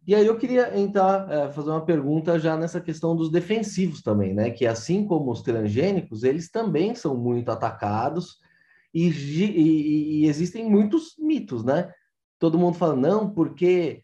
E 0.07 0.15
aí 0.15 0.27
eu 0.27 0.37
queria 0.37 0.79
entrar, 0.79 1.31
é, 1.31 1.51
fazer 1.51 1.71
uma 1.71 1.85
pergunta 1.85 2.39
já 2.39 2.57
nessa 2.57 2.81
questão 2.81 3.17
dos 3.17 3.31
defensivos 3.31 4.03
também, 4.03 4.35
né? 4.35 4.51
Que 4.51 4.67
assim 4.67 5.07
como 5.07 5.31
os 5.31 5.41
transgênicos, 5.41 6.25
eles 6.25 6.51
também 6.51 6.95
são 6.95 7.17
muito 7.17 7.51
atacados 7.51 8.39
e, 8.93 9.09
e, 9.09 10.23
e 10.23 10.27
existem 10.27 10.69
muitos 10.69 11.15
mitos, 11.19 11.65
né? 11.65 11.91
Todo 12.39 12.59
mundo 12.59 12.77
fala, 12.77 12.97
não, 12.97 13.31
porque 13.33 14.03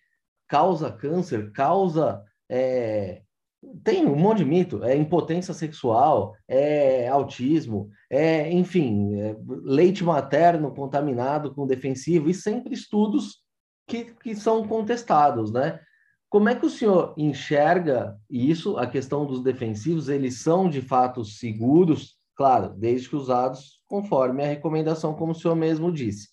causa 0.48 0.90
câncer, 0.90 1.52
causa. 1.52 2.22
É... 2.48 3.22
Tem 3.82 4.06
um 4.06 4.14
monte 4.14 4.38
de 4.38 4.44
mito, 4.44 4.84
é 4.84 4.96
impotência 4.96 5.52
sexual, 5.52 6.34
é 6.46 7.08
autismo, 7.08 7.90
é, 8.08 8.52
enfim, 8.52 9.18
é 9.18 9.36
leite 9.64 10.04
materno 10.04 10.72
contaminado 10.72 11.52
com 11.52 11.66
defensivo, 11.66 12.30
e 12.30 12.34
sempre 12.34 12.74
estudos 12.74 13.42
que, 13.88 14.04
que 14.22 14.36
são 14.36 14.66
contestados, 14.68 15.50
né? 15.50 15.80
Como 16.28 16.48
é 16.48 16.54
que 16.54 16.66
o 16.66 16.70
senhor 16.70 17.14
enxerga 17.16 18.16
isso, 18.28 18.76
a 18.76 18.86
questão 18.86 19.24
dos 19.24 19.42
defensivos? 19.42 20.08
Eles 20.08 20.40
são 20.40 20.68
de 20.68 20.82
fato 20.82 21.24
seguros, 21.24 22.16
claro, 22.36 22.74
desde 22.76 23.08
que 23.08 23.16
usados 23.16 23.80
conforme 23.86 24.44
a 24.44 24.48
recomendação, 24.48 25.14
como 25.14 25.32
o 25.32 25.34
senhor 25.34 25.54
mesmo 25.54 25.92
disse. 25.92 26.28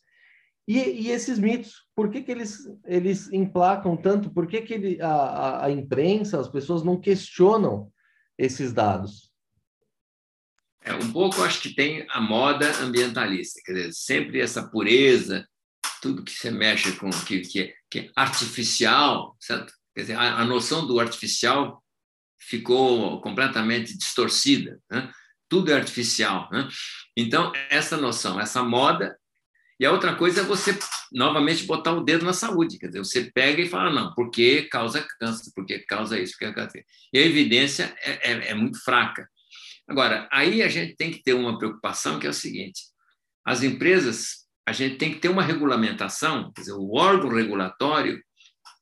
E, 0.68 0.80
e 0.80 1.12
esses 1.12 1.38
mitos, 1.40 1.86
por 1.96 2.10
que, 2.10 2.22
que 2.22 2.32
eles, 2.32 2.60
eles 2.86 3.32
emplacam 3.32 3.98
tanto? 3.98 4.32
Por 4.32 4.48
que, 4.48 4.62
que 4.62 4.74
ele, 4.74 5.02
a, 5.02 5.66
a 5.66 5.72
imprensa, 5.72 6.40
as 6.40 6.48
pessoas 6.48 6.84
não 6.84 7.00
questionam 7.00 7.92
esses 8.38 8.72
dados? 8.72 9.32
É, 10.82 10.94
um 10.94 11.12
pouco 11.12 11.42
acho 11.44 11.62
que 11.62 11.74
tem 11.74 12.06
a 12.10 12.20
moda 12.20 12.70
ambientalista, 12.82 13.62
quer 13.66 13.74
dizer, 13.74 13.94
sempre 13.94 14.42
essa 14.42 14.70
pureza, 14.70 15.48
tudo 16.02 16.24
que 16.24 16.32
você 16.32 16.52
mexe 16.52 16.92
com 16.98 17.10
que, 17.10 17.40
que, 17.42 17.62
é, 17.62 17.74
que 17.90 18.00
é 18.00 18.12
artificial, 18.16 19.36
certo? 19.40 19.74
Quer 19.96 20.02
dizer, 20.02 20.16
a, 20.16 20.42
a 20.42 20.46
noção 20.46 20.86
do 20.86 21.00
artificial 21.00 21.82
ficou 22.38 23.22
completamente 23.22 23.98
distorcida, 23.98 24.80
né? 24.92 25.12
tudo 25.48 25.72
é 25.72 25.76
artificial. 25.76 26.50
Né? 26.52 26.68
Então, 27.16 27.52
essa 27.70 27.96
noção, 27.96 28.40
essa 28.40 28.64
moda, 28.64 29.18
e 29.84 29.86
a 29.86 29.92
outra 29.92 30.16
coisa 30.16 30.40
é 30.40 30.44
você, 30.46 30.80
novamente, 31.12 31.66
botar 31.66 31.92
o 31.92 32.06
dedo 32.06 32.24
na 32.24 32.32
saúde, 32.32 32.80
quer 32.80 32.88
dizer, 32.88 33.00
você 33.00 33.30
pega 33.36 33.62
e 33.62 33.68
fala, 33.68 33.92
não, 33.92 34.14
porque 34.14 34.62
causa 34.72 35.06
câncer, 35.20 35.52
porque 35.54 35.80
causa 35.80 36.18
isso, 36.18 36.38
porque 36.40 36.54
causa 36.54 36.72
E 37.12 37.20
a 37.20 37.22
evidência 37.22 37.94
é, 38.02 38.32
é, 38.32 38.52
é 38.52 38.54
muito 38.54 38.82
fraca. 38.82 39.28
Agora, 39.86 40.26
aí 40.32 40.64
a 40.64 40.70
gente 40.70 40.96
tem 40.96 41.12
que 41.12 41.22
ter 41.22 41.34
uma 41.34 41.58
preocupação 41.58 42.18
que 42.18 42.26
é 42.26 42.30
o 42.30 42.34
seguinte: 42.34 42.82
as 43.44 43.62
empresas, 43.62 44.46
a 44.66 44.72
gente 44.72 44.96
tem 44.96 45.14
que 45.14 45.20
ter 45.20 45.28
uma 45.28 45.44
regulamentação, 45.44 46.50
quer 46.54 46.62
dizer, 46.62 46.76
o 46.76 46.94
órgão 46.94 47.28
regulatório 47.28 48.24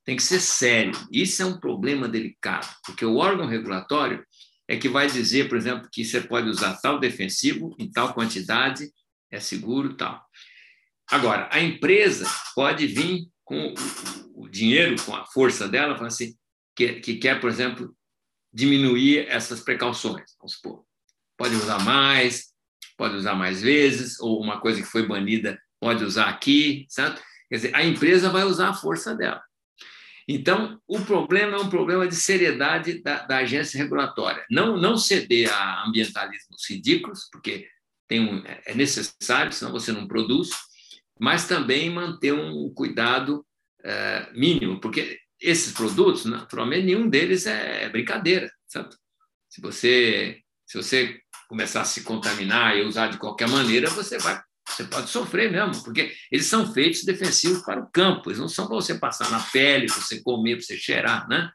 tem 0.06 0.16
que 0.16 0.22
ser 0.22 0.40
sério. 0.40 0.92
Isso 1.12 1.42
é 1.42 1.46
um 1.48 1.60
problema 1.60 2.08
delicado, 2.08 2.72
porque 2.86 3.04
o 3.04 3.16
órgão 3.16 3.48
regulatório 3.48 4.24
é 4.68 4.78
que 4.78 4.88
vai 4.88 5.08
dizer, 5.08 5.50
por 5.50 5.58
exemplo, 5.58 5.90
que 5.92 6.06
você 6.06 6.22
pode 6.22 6.48
usar 6.48 6.76
tal 6.76 7.00
defensivo 7.00 7.76
em 7.80 7.90
tal 7.90 8.14
quantidade, 8.14 8.88
é 9.32 9.40
seguro, 9.40 9.96
tal. 9.96 10.24
Agora, 11.12 11.50
a 11.52 11.60
empresa 11.60 12.26
pode 12.56 12.88
vir 12.88 13.28
com 13.44 13.74
o 14.34 14.48
dinheiro, 14.48 14.96
com 15.04 15.14
a 15.14 15.26
força 15.26 15.68
dela, 15.68 15.96
falar 15.96 16.08
assim, 16.08 16.34
que, 16.76 16.94
que 17.02 17.18
quer, 17.18 17.40
por 17.40 17.50
exemplo, 17.50 17.94
diminuir 18.54 19.28
essas 19.28 19.60
precauções. 19.60 20.32
Vamos 20.40 20.54
supor 20.54 20.86
pode 21.42 21.56
usar 21.56 21.80
mais, 21.84 22.54
pode 22.96 23.16
usar 23.16 23.34
mais 23.34 23.64
vezes, 23.64 24.20
ou 24.20 24.40
uma 24.40 24.62
coisa 24.62 24.80
que 24.80 24.88
foi 24.88 25.08
banida 25.08 25.60
pode 25.80 26.04
usar 26.04 26.30
aqui, 26.30 26.86
certo? 26.88 27.20
Quer 27.50 27.56
dizer, 27.56 27.76
a 27.76 27.84
empresa 27.84 28.30
vai 28.30 28.44
usar 28.44 28.70
a 28.70 28.74
força 28.76 29.16
dela. 29.16 29.42
Então, 30.28 30.80
o 30.88 31.00
problema 31.02 31.58
é 31.58 31.60
um 31.60 31.70
problema 31.70 32.08
de 32.08 32.16
seriedade 32.16 33.02
da, 33.02 33.24
da 33.24 33.38
agência 33.38 33.80
regulatória. 33.80 34.46
Não, 34.52 34.78
não 34.78 34.96
ceder 34.96 35.52
a 35.52 35.88
ambientalismos 35.88 36.70
ridículos, 36.70 37.28
porque 37.32 37.68
tem 38.08 38.20
um, 38.20 38.44
é 38.46 38.76
necessário, 38.76 39.52
senão 39.52 39.72
você 39.72 39.92
não 39.92 40.08
produz, 40.08 40.52
mas 41.22 41.48
também 41.48 41.88
manter 41.88 42.34
um 42.34 42.74
cuidado 42.74 43.46
é, 43.84 44.28
mínimo, 44.34 44.82
porque 44.82 45.20
esses 45.40 45.72
produtos, 45.72 46.26
naturalmente, 46.26 46.88
nenhum 46.88 47.08
deles 47.08 47.46
é 47.46 47.88
brincadeira, 47.90 48.52
certo? 48.68 48.98
Se 49.48 49.62
você, 49.62 50.40
se 50.66 50.78
você 50.82 51.20
começar 51.48 51.82
a 51.82 51.86
se 51.86 52.02
contaminar 52.02 52.76
e 52.76 52.84
usar 52.84 53.08
de 53.08 53.20
qualquer 53.20 53.48
maneira, 53.48 53.88
você 53.90 54.18
vai 54.18 54.42
você 54.68 54.86
pode 54.86 55.10
sofrer 55.10 55.52
mesmo, 55.52 55.84
porque 55.84 56.14
eles 56.32 56.46
são 56.46 56.72
feitos 56.72 57.04
defensivos 57.04 57.62
para 57.64 57.82
o 57.82 57.90
campo, 57.92 58.30
eles 58.30 58.40
não 58.40 58.48
são 58.48 58.68
para 58.68 58.76
você 58.76 58.96
passar 58.96 59.30
na 59.30 59.40
pele, 59.40 59.88
para 59.88 59.96
você 59.96 60.22
comer, 60.22 60.56
para 60.56 60.66
você 60.66 60.78
cheirar, 60.78 61.28
né? 61.28 61.52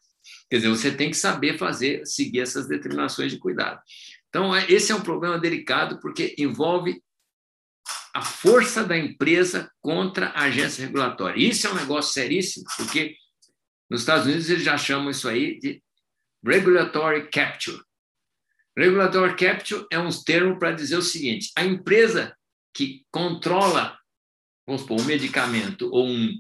Quer 0.51 0.57
dizer, 0.57 0.69
você 0.69 0.91
tem 0.91 1.11
que 1.11 1.17
saber 1.17 1.57
fazer, 1.57 2.05
seguir 2.05 2.41
essas 2.41 2.69
determinações 2.69 3.33
de 3.33 3.39
cuidado. 3.39 3.81
Então, 4.29 4.55
é, 4.55 4.71
esse 4.71 4.93
é 4.93 4.95
um 4.95 5.01
problema 5.01 5.39
delicado, 5.39 5.99
porque 6.01 6.35
envolve 6.37 7.01
a 8.15 8.23
força 8.23 8.83
da 8.83 8.97
empresa 8.97 9.71
contra 9.81 10.29
a 10.29 10.45
agência 10.45 10.85
regulatória. 10.87 11.39
Isso 11.39 11.67
é 11.67 11.71
um 11.71 11.75
negócio 11.75 12.13
seríssimo, 12.13 12.65
porque 12.77 13.17
nos 13.91 14.01
Estados 14.01 14.27
Unidos 14.27 14.49
eles 14.49 14.65
já 14.65 14.77
chamam 14.77 15.11
isso 15.11 15.29
aí 15.29 15.59
de 15.59 15.83
regulatory 16.45 17.29
capture. 17.31 17.81
Regulatory 18.77 19.37
capture 19.37 19.87
é 19.91 19.99
um 19.99 20.11
termo 20.11 20.59
para 20.59 20.73
dizer 20.73 20.97
o 20.97 21.03
seguinte: 21.03 21.51
a 21.57 21.65
empresa 21.65 22.37
que 22.75 23.05
controla, 23.11 23.99
vamos 24.67 24.83
supor, 24.83 25.01
um 25.01 25.05
medicamento 25.05 25.89
ou 25.93 26.07
um, 26.07 26.31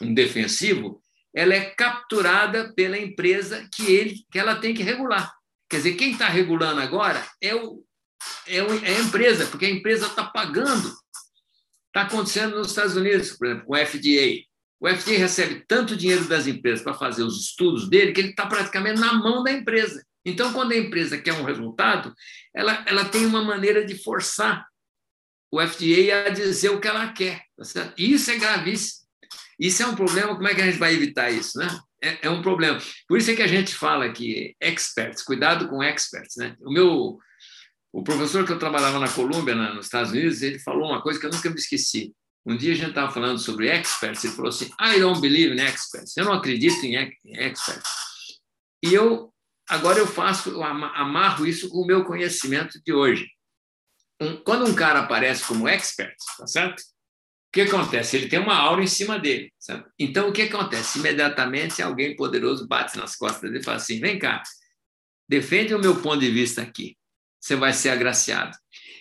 um 0.00 0.14
defensivo, 0.14 1.02
ela 1.34 1.54
é 1.54 1.70
capturada 1.70 2.72
pela 2.74 2.98
empresa 2.98 3.68
que, 3.74 3.90
ele, 3.90 4.24
que 4.30 4.38
ela 4.38 4.56
tem 4.56 4.74
que 4.74 4.82
regular. 4.82 5.32
Quer 5.68 5.78
dizer, 5.78 5.94
quem 5.94 6.12
está 6.12 6.28
regulando 6.28 6.80
agora 6.80 7.26
é, 7.40 7.54
o, 7.54 7.82
é, 8.46 8.56
é 8.56 8.96
a 8.96 9.00
empresa, 9.00 9.46
porque 9.46 9.66
a 9.66 9.70
empresa 9.70 10.06
está 10.06 10.24
pagando. 10.24 10.92
Está 11.88 12.02
acontecendo 12.02 12.56
nos 12.56 12.68
Estados 12.68 12.96
Unidos, 12.96 13.32
por 13.32 13.46
exemplo, 13.46 13.66
com 13.66 13.74
o 13.74 13.86
FDA. 13.86 14.44
O 14.80 14.88
FDA 14.88 15.18
recebe 15.18 15.64
tanto 15.68 15.96
dinheiro 15.96 16.24
das 16.24 16.46
empresas 16.46 16.82
para 16.82 16.94
fazer 16.94 17.22
os 17.22 17.40
estudos 17.40 17.88
dele 17.88 18.12
que 18.12 18.20
ele 18.20 18.30
está 18.30 18.46
praticamente 18.46 19.00
na 19.00 19.12
mão 19.12 19.42
da 19.42 19.52
empresa. 19.52 20.02
Então, 20.24 20.52
quando 20.52 20.72
a 20.72 20.76
empresa 20.76 21.18
quer 21.18 21.34
um 21.34 21.44
resultado, 21.44 22.14
ela, 22.54 22.84
ela 22.86 23.04
tem 23.04 23.26
uma 23.26 23.44
maneira 23.44 23.84
de 23.84 24.02
forçar 24.02 24.66
o 25.52 25.60
FDA 25.60 26.26
a 26.26 26.30
dizer 26.30 26.70
o 26.70 26.80
que 26.80 26.88
ela 26.88 27.12
quer. 27.12 27.42
Tá 27.74 27.92
isso 27.96 28.30
é 28.30 28.38
gravíssimo. 28.38 29.02
Isso 29.58 29.82
é 29.82 29.86
um 29.86 29.94
problema. 29.94 30.34
Como 30.34 30.48
é 30.48 30.54
que 30.54 30.62
a 30.62 30.66
gente 30.66 30.78
vai 30.78 30.94
evitar 30.94 31.30
isso? 31.30 31.58
Né? 31.58 31.68
É, 32.02 32.26
é 32.26 32.30
um 32.30 32.42
problema. 32.42 32.80
Por 33.06 33.18
isso 33.18 33.30
é 33.30 33.36
que 33.36 33.42
a 33.42 33.46
gente 33.46 33.74
fala 33.74 34.10
que 34.10 34.56
experts, 34.60 35.22
cuidado 35.22 35.68
com 35.68 35.82
experts. 35.82 36.36
Né? 36.36 36.56
O 36.60 36.72
meu 36.72 37.18
o 37.92 38.02
professor 38.02 38.44
que 38.44 38.52
eu 38.52 38.58
trabalhava 38.58 38.98
na 38.98 39.08
Colômbia, 39.08 39.54
nos 39.54 39.86
Estados 39.86 40.12
Unidos, 40.12 40.42
ele 40.42 40.58
falou 40.58 40.88
uma 40.88 41.02
coisa 41.02 41.20
que 41.20 41.26
eu 41.26 41.30
nunca 41.30 41.50
me 41.50 41.56
esqueci. 41.56 42.14
Um 42.44 42.56
dia 42.56 42.72
a 42.72 42.76
gente 42.76 42.88
estava 42.88 43.12
falando 43.12 43.38
sobre 43.38 43.68
experts, 43.68 44.24
ele 44.24 44.32
falou 44.32 44.48
assim: 44.48 44.70
I 44.80 44.98
don't 44.98 45.20
believe 45.20 45.54
in 45.54 45.60
experts. 45.60 46.16
Eu 46.16 46.24
não 46.24 46.32
acredito 46.32 46.84
em 46.84 46.96
experts. 47.36 47.90
E 48.84 48.92
eu 48.92 49.32
Agora 49.68 49.98
eu 49.98 50.06
faço, 50.06 50.50
eu 50.50 50.62
amarro 50.62 51.46
isso 51.46 51.68
com 51.68 51.78
o 51.78 51.86
meu 51.86 52.04
conhecimento 52.04 52.78
de 52.84 52.92
hoje. 52.92 53.26
Quando 54.44 54.66
um 54.68 54.74
cara 54.74 55.00
aparece 55.00 55.46
como 55.46 55.66
expert, 55.66 56.14
tá 56.36 56.46
certo? 56.46 56.80
O 56.80 57.52
que 57.52 57.62
acontece? 57.62 58.16
Ele 58.16 58.28
tem 58.28 58.38
uma 58.38 58.54
aura 58.54 58.82
em 58.82 58.86
cima 58.86 59.18
dele. 59.18 59.52
Certo? 59.58 59.90
Então, 59.98 60.28
o 60.28 60.32
que 60.32 60.42
acontece? 60.42 60.98
Imediatamente, 60.98 61.82
alguém 61.82 62.14
poderoso 62.16 62.66
bate 62.66 62.96
nas 62.98 63.16
costas 63.16 63.42
dele 63.42 63.60
e 63.60 63.64
fala 63.64 63.78
assim: 63.78 64.00
vem 64.00 64.18
cá, 64.18 64.42
defende 65.28 65.74
o 65.74 65.80
meu 65.80 66.00
ponto 66.02 66.20
de 66.20 66.30
vista 66.30 66.62
aqui. 66.62 66.96
Você 67.42 67.56
vai 67.56 67.72
ser 67.72 67.90
agraciado. 67.90 68.56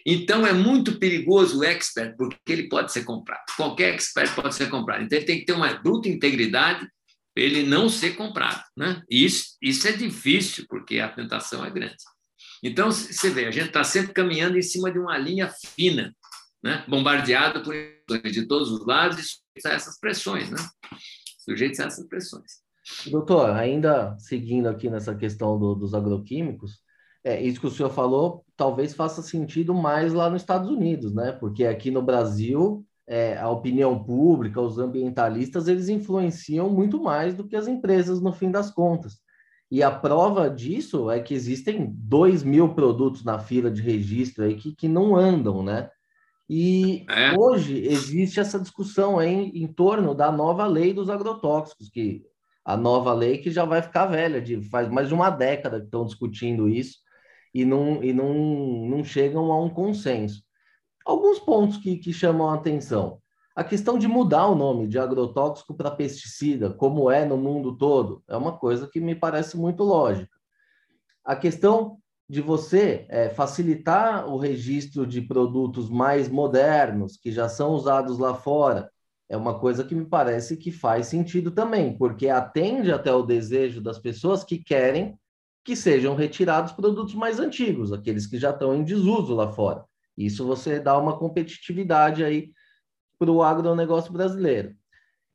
Então, 0.06 0.48
é 0.48 0.52
muito 0.52 0.98
perigoso 0.98 1.60
o 1.60 1.64
expert, 1.64 2.16
porque 2.18 2.38
ele 2.48 2.68
pode 2.68 2.92
ser 2.92 3.04
comprado. 3.04 3.44
Qualquer 3.56 3.94
expert 3.94 4.34
pode 4.34 4.56
ser 4.56 4.70
comprado. 4.70 5.04
Então, 5.04 5.18
ele 5.18 5.28
tem 5.28 5.40
que 5.40 5.46
ter 5.46 5.54
uma 5.54 5.72
bruta 5.76 6.10
integridade 6.10 6.88
ele 7.36 7.64
não 7.64 7.88
ser 7.88 8.16
comprado. 8.16 8.64
Né? 8.76 9.02
Isso, 9.10 9.56
isso 9.62 9.88
é 9.88 9.92
difícil, 9.92 10.66
porque 10.68 11.00
a 11.00 11.10
tentação 11.10 11.64
é 11.64 11.70
grande. 11.70 11.96
Então, 12.64 12.92
você 12.92 13.30
vê, 13.30 13.46
a 13.46 13.52
gente 13.52 13.68
está 13.68 13.84
sempre 13.84 14.14
caminhando 14.14 14.58
em 14.58 14.62
cima 14.62 14.92
de 14.92 15.00
uma 15.00 15.18
linha 15.18 15.50
fina, 15.76 16.14
né? 16.64 16.84
bombardeado 16.88 17.64
por 17.64 17.74
de 18.30 18.46
todos 18.46 18.72
os 18.72 18.86
lados 18.86 19.20
e 19.20 19.24
sujeitos 19.24 19.66
a 19.66 19.72
essas 19.72 20.00
pressões. 20.00 20.50
Né? 20.50 20.58
Sujeitos 21.40 21.80
a 21.80 21.86
essas 21.86 22.08
pressões. 22.08 22.62
Doutor, 23.08 23.52
ainda 23.52 24.18
seguindo 24.20 24.68
aqui 24.68 24.90
nessa 24.90 25.16
questão 25.16 25.58
do, 25.58 25.76
dos 25.76 25.94
agroquímicos, 25.94 26.80
é, 27.24 27.42
isso 27.42 27.60
que 27.60 27.68
o 27.68 27.72
senhor 27.72 27.90
falou 27.90 28.44
talvez 28.58 28.94
faça 28.94 29.22
sentido 29.22 29.74
mais 29.74 30.14
lá 30.14 30.30
nos 30.30 30.42
Estados 30.42 30.70
Unidos, 30.70 31.14
né? 31.14 31.32
Porque 31.32 31.66
aqui 31.66 31.90
no 31.90 32.02
Brasil 32.02 32.86
é, 33.08 33.38
a 33.38 33.50
opinião 33.50 34.04
pública, 34.04 34.62
os 34.62 34.78
ambientalistas, 34.78 35.68
eles 35.68 35.90
influenciam 35.90 36.70
muito 36.70 37.02
mais 37.02 37.34
do 37.34 37.48
que 37.48 37.56
as 37.56 37.68
empresas 37.68 38.22
no 38.22 38.32
fim 38.32 38.52
das 38.52 38.72
contas. 38.72 39.20
E 39.70 39.82
a 39.82 39.90
prova 39.90 40.50
disso 40.50 41.10
é 41.10 41.20
que 41.20 41.34
existem 41.34 41.92
2 41.92 42.44
mil 42.44 42.74
produtos 42.74 43.24
na 43.24 43.40
fila 43.40 43.72
de 43.72 43.82
registro 43.82 44.44
aí 44.44 44.56
que, 44.56 44.76
que 44.76 44.88
não 44.88 45.16
andam, 45.16 45.64
né? 45.64 45.90
E 46.50 47.06
é. 47.10 47.34
hoje 47.38 47.82
existe 47.86 48.40
essa 48.40 48.60
discussão 48.60 49.22
em, 49.22 49.50
em 49.56 49.68
torno 49.68 50.14
da 50.14 50.32
nova 50.32 50.68
lei 50.68 50.94
dos 50.94 51.10
agrotóxicos, 51.10 51.90
que 51.90 52.24
a 52.64 52.78
nova 52.78 53.14
lei 53.14 53.38
que 53.38 53.50
já 53.50 53.66
vai 53.66 53.82
ficar 53.82 54.06
velha, 54.06 54.42
de, 54.42 54.62
faz 54.70 54.90
mais 54.90 55.08
de 55.08 55.14
uma 55.14 55.30
década 55.30 55.80
que 55.80 55.86
estão 55.86 56.06
discutindo 56.06 56.68
isso 56.68 57.00
e 57.54 57.66
não, 57.66 58.04
e 58.04 58.14
não, 58.14 58.34
não 58.34 59.04
chegam 59.04 59.52
a 59.52 59.62
um 59.62 59.70
consenso 59.70 60.44
alguns 61.06 61.40
pontos 61.40 61.78
que, 61.78 61.98
que 61.98 62.14
chamam 62.14 62.50
a 62.50 62.56
atenção. 62.56 63.20
A 63.56 63.64
questão 63.64 63.98
de 63.98 64.08
mudar 64.08 64.48
o 64.48 64.56
nome 64.56 64.88
de 64.88 64.98
agrotóxico 64.98 65.74
para 65.74 65.92
pesticida, 65.92 66.70
como 66.74 67.12
é 67.12 67.26
no 67.26 67.38
mundo 67.38 67.76
todo, 67.76 68.24
é 68.30 68.36
uma 68.36 68.58
coisa 68.58 68.88
que 68.88 69.00
me 69.00 69.14
parece 69.14 69.58
muito 69.58 69.84
lógica. 69.84 70.32
A 71.24 71.36
questão 71.36 71.98
de 72.30 72.40
você 72.40 73.06
é, 73.10 73.30
facilitar 73.30 74.26
o 74.26 74.38
registro 74.38 75.06
de 75.06 75.22
produtos 75.22 75.90
mais 75.90 76.30
modernos, 76.30 77.18
que 77.18 77.30
já 77.30 77.50
são 77.50 77.72
usados 77.72 78.18
lá 78.18 78.34
fora, 78.34 78.90
é 79.28 79.36
uma 79.36 79.60
coisa 79.60 79.84
que 79.84 79.94
me 79.94 80.06
parece 80.06 80.56
que 80.56 80.72
faz 80.72 81.08
sentido 81.08 81.52
também, 81.52 81.98
porque 81.98 82.30
atende 82.30 82.92
até 82.92 83.14
o 83.14 83.24
desejo 83.24 83.82
das 83.82 84.00
pessoas 84.00 84.46
que 84.46 84.58
querem 84.58 85.18
que 85.64 85.76
sejam 85.76 86.16
retirados 86.16 86.72
produtos 86.72 87.14
mais 87.14 87.40
antigos, 87.40 87.94
aqueles 87.94 88.26
que 88.26 88.38
já 88.38 88.50
estão 88.50 88.76
em 88.76 88.84
desuso 88.84 89.34
lá 89.36 89.52
fora. 89.52 89.86
Isso 90.18 90.46
você 90.46 90.80
dá 90.80 90.98
uma 90.98 91.18
competitividade 91.18 92.24
aí 92.24 92.52
para 93.18 93.32
o 93.32 93.44
agronegócio 93.44 94.12
brasileiro. 94.12 94.76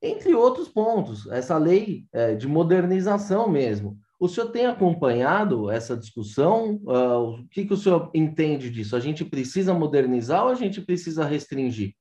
Entre 0.03 0.35
outros 0.35 0.69
pontos, 0.69 1.27
essa 1.29 1.57
lei 1.57 2.07
é, 2.13 2.35
de 2.35 2.47
modernização 2.47 3.49
mesmo. 3.49 3.99
O 4.19 4.29
senhor 4.29 4.51
tem 4.51 4.67
acompanhado 4.67 5.71
essa 5.71 5.97
discussão? 5.97 6.77
Uh, 6.85 7.41
o 7.41 7.49
que, 7.49 7.67
que 7.67 7.75
o 7.75 7.77
senhor 7.77 8.11
entende 8.15 8.71
disso? 8.71 8.97
A 8.97 9.01
gente 9.01 9.25
precisa 9.25 9.75
modernizar 9.75 10.45
ou 10.45 10.51
a 10.51 10.55
gente 10.55 10.81
precisa 10.81 11.25
restringir? 11.25 11.95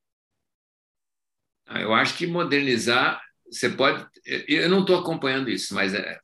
Ah, 1.68 1.82
eu 1.82 1.94
acho 1.94 2.18
que 2.18 2.26
modernizar, 2.26 3.22
você 3.50 3.70
pode. 3.70 4.06
Eu 4.48 4.70
não 4.70 4.82
estou 4.82 4.98
acompanhando 4.98 5.50
isso, 5.50 5.74
mas 5.74 5.94
é, 5.94 6.20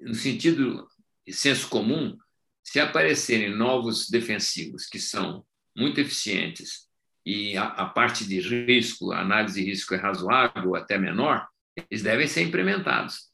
no 0.00 0.14
sentido 0.14 0.86
de 1.26 1.32
senso 1.32 1.68
comum, 1.68 2.16
se 2.62 2.80
aparecerem 2.80 3.54
novos 3.54 4.08
defensivos 4.08 4.86
que 4.86 4.98
são 4.98 5.44
muito 5.76 6.00
eficientes 6.00 6.88
e 7.24 7.56
a, 7.56 7.64
a 7.64 7.86
parte 7.86 8.26
de 8.26 8.40
risco, 8.40 9.12
a 9.12 9.20
análise 9.20 9.62
de 9.62 9.70
risco 9.70 9.94
é 9.94 9.98
razoável 9.98 10.70
ou 10.70 10.76
até 10.76 10.98
menor, 10.98 11.46
eles 11.90 12.02
devem 12.02 12.26
ser 12.26 12.42
implementados. 12.42 13.32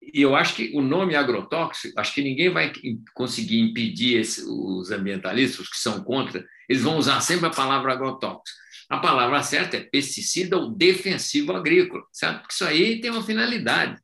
E 0.00 0.22
eu 0.22 0.36
acho 0.36 0.54
que 0.54 0.72
o 0.74 0.80
nome 0.80 1.14
agrotóxico, 1.14 1.98
acho 1.98 2.14
que 2.14 2.22
ninguém 2.22 2.50
vai 2.50 2.72
conseguir 3.14 3.60
impedir 3.60 4.20
esse, 4.20 4.44
os 4.46 4.90
ambientalistas, 4.90 5.68
que 5.68 5.78
são 5.78 6.02
contra, 6.02 6.46
eles 6.68 6.82
vão 6.82 6.96
usar 6.96 7.20
sempre 7.20 7.46
a 7.46 7.50
palavra 7.50 7.92
agrotóxico. 7.92 8.58
A 8.88 8.98
palavra 8.98 9.42
certa 9.42 9.76
é 9.76 9.80
pesticida 9.80 10.56
ou 10.56 10.70
defensivo 10.70 11.52
agrícola, 11.52 12.04
certo? 12.12 12.40
Porque 12.40 12.54
isso 12.54 12.64
aí 12.64 13.00
tem 13.00 13.10
uma 13.10 13.22
finalidade. 13.22 14.00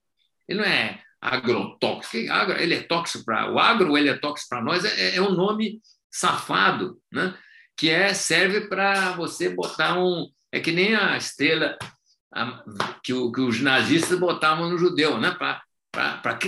Ele 0.48 0.58
não 0.58 0.66
é 0.66 1.00
agrotóxico. 1.22 2.16
Ele 2.58 2.74
é 2.74 2.82
tóxico 2.82 3.24
para 3.24 3.52
o 3.52 3.58
agro, 3.58 3.96
ele 3.96 4.10
é 4.10 4.18
tóxico 4.18 4.48
para 4.50 4.62
nós. 4.62 4.84
É, 4.84 5.16
é 5.16 5.22
um 5.22 5.30
nome 5.30 5.80
safado, 6.10 7.00
né? 7.10 7.38
que 7.76 7.88
é 7.88 8.12
serve 8.12 8.68
para 8.68 9.12
você 9.12 9.48
botar 9.48 9.98
um. 9.98 10.28
É 10.50 10.60
que 10.60 10.72
nem 10.72 10.94
a 10.94 11.16
estrela 11.16 11.78
que, 13.02 13.14
o, 13.14 13.30
que 13.32 13.40
os 13.40 13.60
nazistas 13.60 14.18
botavam 14.18 14.68
no 14.68 14.76
judeu, 14.76 15.18
né? 15.18 15.30
para 15.30 16.38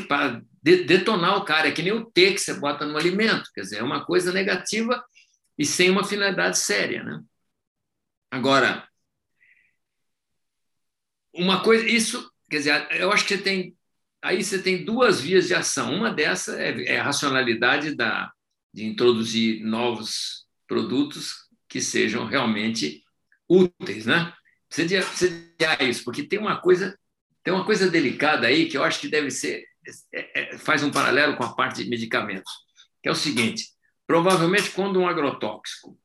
detonar 0.62 1.38
o 1.38 1.44
cara. 1.44 1.68
É 1.68 1.72
que 1.72 1.82
nem 1.82 1.92
o 1.92 2.04
T 2.04 2.32
que 2.32 2.38
você 2.38 2.54
bota 2.54 2.84
no 2.84 2.98
alimento. 2.98 3.50
Quer 3.54 3.62
dizer, 3.62 3.78
é 3.78 3.82
uma 3.82 4.04
coisa 4.04 4.32
negativa 4.32 5.02
e 5.56 5.64
sem 5.64 5.88
uma 5.90 6.04
finalidade 6.04 6.58
séria. 6.58 7.02
Né? 7.02 7.22
Agora, 8.30 8.86
uma 11.32 11.62
coisa, 11.62 11.86
isso, 11.86 12.30
quer 12.50 12.58
dizer, 12.58 12.88
eu 12.92 13.12
acho 13.12 13.24
que 13.24 13.36
você 13.36 13.42
tem. 13.42 13.76
Aí 14.24 14.42
você 14.42 14.58
tem 14.58 14.86
duas 14.86 15.20
vias 15.20 15.46
de 15.46 15.54
ação. 15.54 15.94
Uma 15.94 16.10
dessa 16.10 16.58
é, 16.58 16.94
é 16.94 16.98
a 16.98 17.04
racionalidade 17.04 17.94
da, 17.94 18.32
de 18.72 18.86
introduzir 18.86 19.62
novos 19.62 20.46
produtos 20.66 21.34
que 21.68 21.78
sejam 21.78 22.24
realmente 22.24 23.02
úteis, 23.46 24.06
né? 24.06 24.32
Precisa 24.66 24.88
de, 24.88 25.06
precisa 25.06 25.30
de 25.58 25.90
isso, 25.90 26.04
porque 26.04 26.22
tem 26.22 26.38
uma 26.38 26.58
coisa 26.58 26.98
tem 27.42 27.52
uma 27.52 27.66
coisa 27.66 27.90
delicada 27.90 28.46
aí 28.46 28.66
que 28.66 28.78
eu 28.78 28.82
acho 28.82 28.98
que 28.98 29.08
deve 29.08 29.30
ser 29.30 29.62
é, 30.10 30.54
é, 30.54 30.58
faz 30.58 30.82
um 30.82 30.90
paralelo 30.90 31.36
com 31.36 31.44
a 31.44 31.54
parte 31.54 31.84
de 31.84 31.90
medicamentos, 31.90 32.50
que 33.02 33.10
é 33.10 33.12
o 33.12 33.14
seguinte: 33.14 33.66
provavelmente 34.06 34.70
quando 34.70 34.98
um 34.98 35.06
agrotóxico 35.06 35.98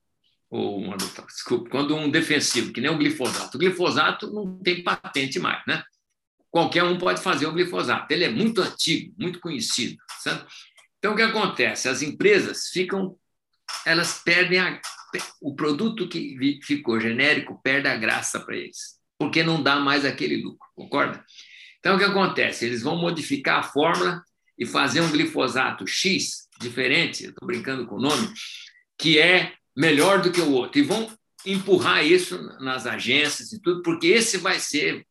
ou 0.50 0.82
um 0.82 0.92
agrotóxico, 0.92 1.70
quando 1.70 1.96
um 1.96 2.12
defensivo, 2.12 2.74
que 2.74 2.82
nem 2.82 2.92
o 2.92 2.98
glifosato, 2.98 3.56
o 3.56 3.60
glifosato 3.60 4.30
não 4.34 4.60
tem 4.62 4.84
patente 4.84 5.40
mais, 5.40 5.64
né? 5.66 5.82
Qualquer 6.52 6.84
um 6.84 6.98
pode 6.98 7.22
fazer 7.22 7.46
o 7.46 7.54
glifosato. 7.54 8.12
Ele 8.12 8.24
é 8.24 8.30
muito 8.30 8.62
antigo, 8.62 9.14
muito 9.18 9.40
conhecido? 9.40 9.98
Então, 10.98 11.14
o 11.14 11.16
que 11.16 11.22
acontece? 11.22 11.88
As 11.88 12.02
empresas 12.02 12.68
ficam, 12.70 13.16
elas 13.86 14.22
perdem 14.24 14.60
a, 14.60 14.82
o 15.42 15.56
produto 15.56 16.08
que 16.08 16.60
ficou 16.64 17.00
genérico 17.00 17.60
perde 17.64 17.88
a 17.88 17.96
graça 17.96 18.40
para 18.40 18.58
eles, 18.58 19.00
porque 19.18 19.44
não 19.44 19.62
dá 19.62 19.80
mais 19.80 20.06
aquele 20.06 20.42
lucro, 20.42 20.68
concorda? 20.76 21.24
Então, 21.80 21.96
o 21.96 22.00
que 22.00 22.06
acontece? 22.06 22.66
Eles 22.66 22.82
vão 22.82 22.98
modificar 22.98 23.60
a 23.60 23.64
fórmula 23.64 24.22
e 24.58 24.66
fazer 24.66 25.02
um 25.02 25.12
glifosato 25.12 25.88
X 25.88 26.48
diferente, 26.60 27.28
estou 27.28 27.48
brincando 27.48 27.88
com 27.88 27.96
o 27.96 28.02
nome, 28.02 28.30
que 28.98 29.18
é 29.18 29.54
melhor 29.76 30.22
do 30.22 30.32
que 30.32 30.42
o 30.42 30.52
outro, 30.52 30.80
e 30.80 30.84
vão 30.84 31.10
empurrar 31.46 32.06
isso 32.06 32.38
nas 32.60 32.86
agências 32.86 33.54
e 33.54 33.62
tudo, 33.62 33.82
porque 33.82 34.08
esse 34.08 34.38
vai 34.38 34.60
ser, 34.60 35.08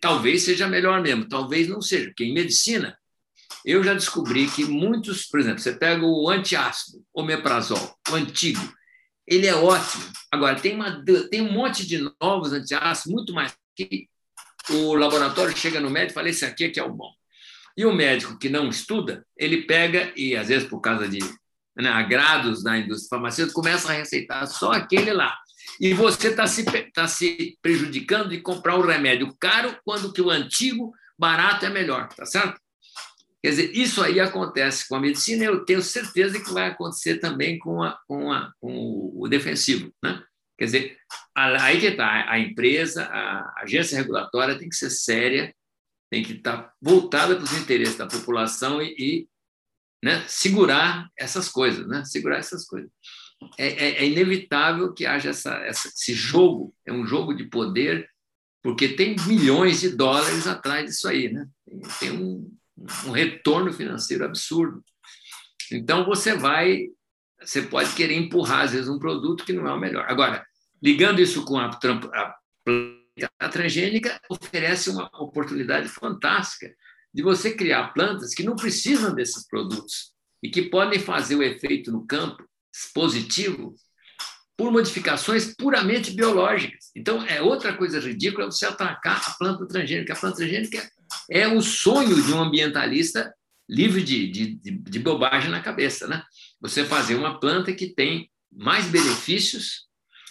talvez 0.00 0.42
seja 0.42 0.68
melhor 0.68 1.00
mesmo, 1.00 1.28
talvez 1.28 1.68
não 1.68 1.80
seja, 1.80 2.06
porque 2.06 2.24
em 2.24 2.34
medicina 2.34 2.96
eu 3.64 3.82
já 3.82 3.94
descobri 3.94 4.48
que 4.48 4.64
muitos, 4.64 5.26
por 5.26 5.38
exemplo, 5.38 5.60
você 5.60 5.72
pega 5.72 6.04
o 6.04 6.28
antiácido, 6.28 7.04
omeprazol, 7.14 7.96
o 8.10 8.14
antigo, 8.14 8.60
ele 9.26 9.46
é 9.46 9.54
ótimo. 9.54 10.04
Agora, 10.30 10.58
tem, 10.58 10.74
uma, 10.74 11.02
tem 11.30 11.40
um 11.40 11.52
monte 11.52 11.86
de 11.86 11.98
novos 12.20 12.52
antiácidos, 12.52 13.12
muito 13.12 13.32
mais 13.32 13.54
que 13.76 14.08
o 14.70 14.94
laboratório 14.94 15.56
chega 15.56 15.80
no 15.80 15.90
médico 15.90 16.12
e 16.12 16.14
fala: 16.14 16.28
esse 16.28 16.44
aqui 16.44 16.64
é 16.64 16.70
que 16.70 16.80
é 16.80 16.82
o 16.82 16.92
bom. 16.92 17.10
E 17.76 17.86
o 17.86 17.92
médico 17.92 18.38
que 18.38 18.48
não 18.48 18.68
estuda, 18.68 19.24
ele 19.36 19.62
pega, 19.62 20.12
e 20.16 20.36
às 20.36 20.48
vezes 20.48 20.68
por 20.68 20.80
causa 20.80 21.08
de 21.08 21.20
né, 21.76 21.88
agrados 21.88 22.62
da 22.62 22.76
indústria 22.76 23.10
farmacêutica, 23.10 23.54
começa 23.54 23.90
a 23.90 23.96
receitar 23.96 24.46
só 24.46 24.72
aquele 24.72 25.12
lá. 25.12 25.34
E 25.80 25.94
você 25.94 26.28
está 26.28 26.46
se, 26.46 26.64
tá 26.92 27.06
se 27.06 27.58
prejudicando 27.62 28.30
de 28.30 28.40
comprar 28.40 28.78
um 28.78 28.86
remédio 28.86 29.34
caro, 29.38 29.76
quando 29.84 30.12
que 30.12 30.20
o 30.20 30.30
antigo, 30.30 30.92
barato, 31.18 31.66
é 31.66 31.70
melhor, 31.70 32.08
tá 32.08 32.24
certo? 32.24 32.60
Quer 33.42 33.50
dizer, 33.50 33.76
isso 33.76 34.00
aí 34.00 34.20
acontece 34.20 34.88
com 34.88 34.94
a 34.94 35.00
medicina, 35.00 35.44
eu 35.44 35.64
tenho 35.64 35.82
certeza 35.82 36.40
que 36.40 36.52
vai 36.52 36.68
acontecer 36.68 37.18
também 37.18 37.58
com, 37.58 37.82
a, 37.82 37.98
com, 38.06 38.30
a, 38.30 38.52
com 38.60 39.12
o 39.16 39.28
defensivo. 39.28 39.92
Né? 40.02 40.22
Quer 40.56 40.64
dizer, 40.66 40.96
aí 41.34 41.80
que 41.80 41.86
está, 41.86 42.30
a 42.30 42.38
empresa, 42.38 43.04
a 43.04 43.62
agência 43.62 43.98
regulatória 43.98 44.56
tem 44.56 44.68
que 44.68 44.76
ser 44.76 44.90
séria, 44.90 45.52
tem 46.08 46.22
que 46.22 46.34
estar 46.34 46.56
tá 46.56 46.72
voltada 46.80 47.34
para 47.34 47.44
os 47.44 47.52
interesses 47.54 47.96
da 47.96 48.06
população 48.06 48.80
e, 48.80 48.94
e 48.96 49.28
né, 50.04 50.24
segurar 50.28 51.08
essas 51.18 51.48
coisas, 51.48 51.84
né? 51.88 52.04
segurar 52.04 52.38
essas 52.38 52.64
coisas. 52.64 52.90
É, 53.58 53.66
é, 53.66 53.90
é 53.98 54.06
inevitável 54.06 54.92
que 54.92 55.06
haja 55.06 55.30
essa, 55.30 55.54
essa, 55.64 55.88
esse 55.88 56.14
jogo, 56.14 56.74
é 56.86 56.92
um 56.92 57.06
jogo 57.06 57.34
de 57.34 57.44
poder, 57.44 58.08
porque 58.62 58.88
tem 58.88 59.16
milhões 59.26 59.80
de 59.80 59.90
dólares 59.90 60.46
atrás 60.46 60.86
disso 60.86 61.08
aí, 61.08 61.32
né? 61.32 61.48
tem, 61.98 62.10
um, 62.12 62.50
um 63.06 63.10
retorno 63.10 63.72
financeiro 63.72 64.24
absurdo. 64.24 64.84
Então 65.70 66.04
você 66.04 66.36
vai, 66.36 66.88
você 67.40 67.62
pode 67.62 67.94
querer 67.94 68.14
empurrar 68.14 68.62
às 68.62 68.72
vezes 68.72 68.88
um 68.88 68.98
produto 68.98 69.44
que 69.44 69.52
não 69.52 69.66
é 69.66 69.72
o 69.72 69.80
melhor. 69.80 70.04
Agora, 70.08 70.44
ligando 70.82 71.20
isso 71.20 71.44
com 71.44 71.58
a, 71.58 71.68
a, 71.68 72.36
a 73.38 73.48
transgênica, 73.48 74.20
oferece 74.28 74.90
uma 74.90 75.10
oportunidade 75.14 75.88
fantástica 75.88 76.74
de 77.12 77.22
você 77.22 77.54
criar 77.54 77.92
plantas 77.92 78.34
que 78.34 78.42
não 78.42 78.56
precisam 78.56 79.14
desses 79.14 79.46
produtos 79.46 80.12
e 80.42 80.50
que 80.50 80.62
podem 80.62 80.98
fazer 80.98 81.36
o 81.36 81.42
efeito 81.42 81.92
no 81.92 82.06
campo 82.06 82.44
positivo 82.94 83.74
por 84.56 84.70
modificações 84.70 85.54
puramente 85.54 86.12
biológicas. 86.12 86.90
Então, 86.94 87.22
é 87.24 87.40
outra 87.40 87.76
coisa 87.76 88.00
ridícula 88.00 88.46
você 88.46 88.66
atacar 88.66 89.22
a 89.26 89.30
planta 89.32 89.66
transgênica. 89.66 90.12
A 90.12 90.16
planta 90.16 90.36
transgênica 90.36 90.88
é 91.30 91.48
o 91.48 91.60
sonho 91.60 92.22
de 92.22 92.32
um 92.32 92.40
ambientalista 92.40 93.32
livre 93.68 94.02
de, 94.02 94.30
de, 94.30 94.54
de, 94.56 94.70
de 94.78 94.98
bobagem 94.98 95.50
na 95.50 95.60
cabeça. 95.60 96.06
Né? 96.06 96.22
Você 96.60 96.84
fazer 96.84 97.14
uma 97.14 97.40
planta 97.40 97.72
que 97.72 97.88
tem 97.88 98.30
mais 98.50 98.86
benefícios 98.86 99.86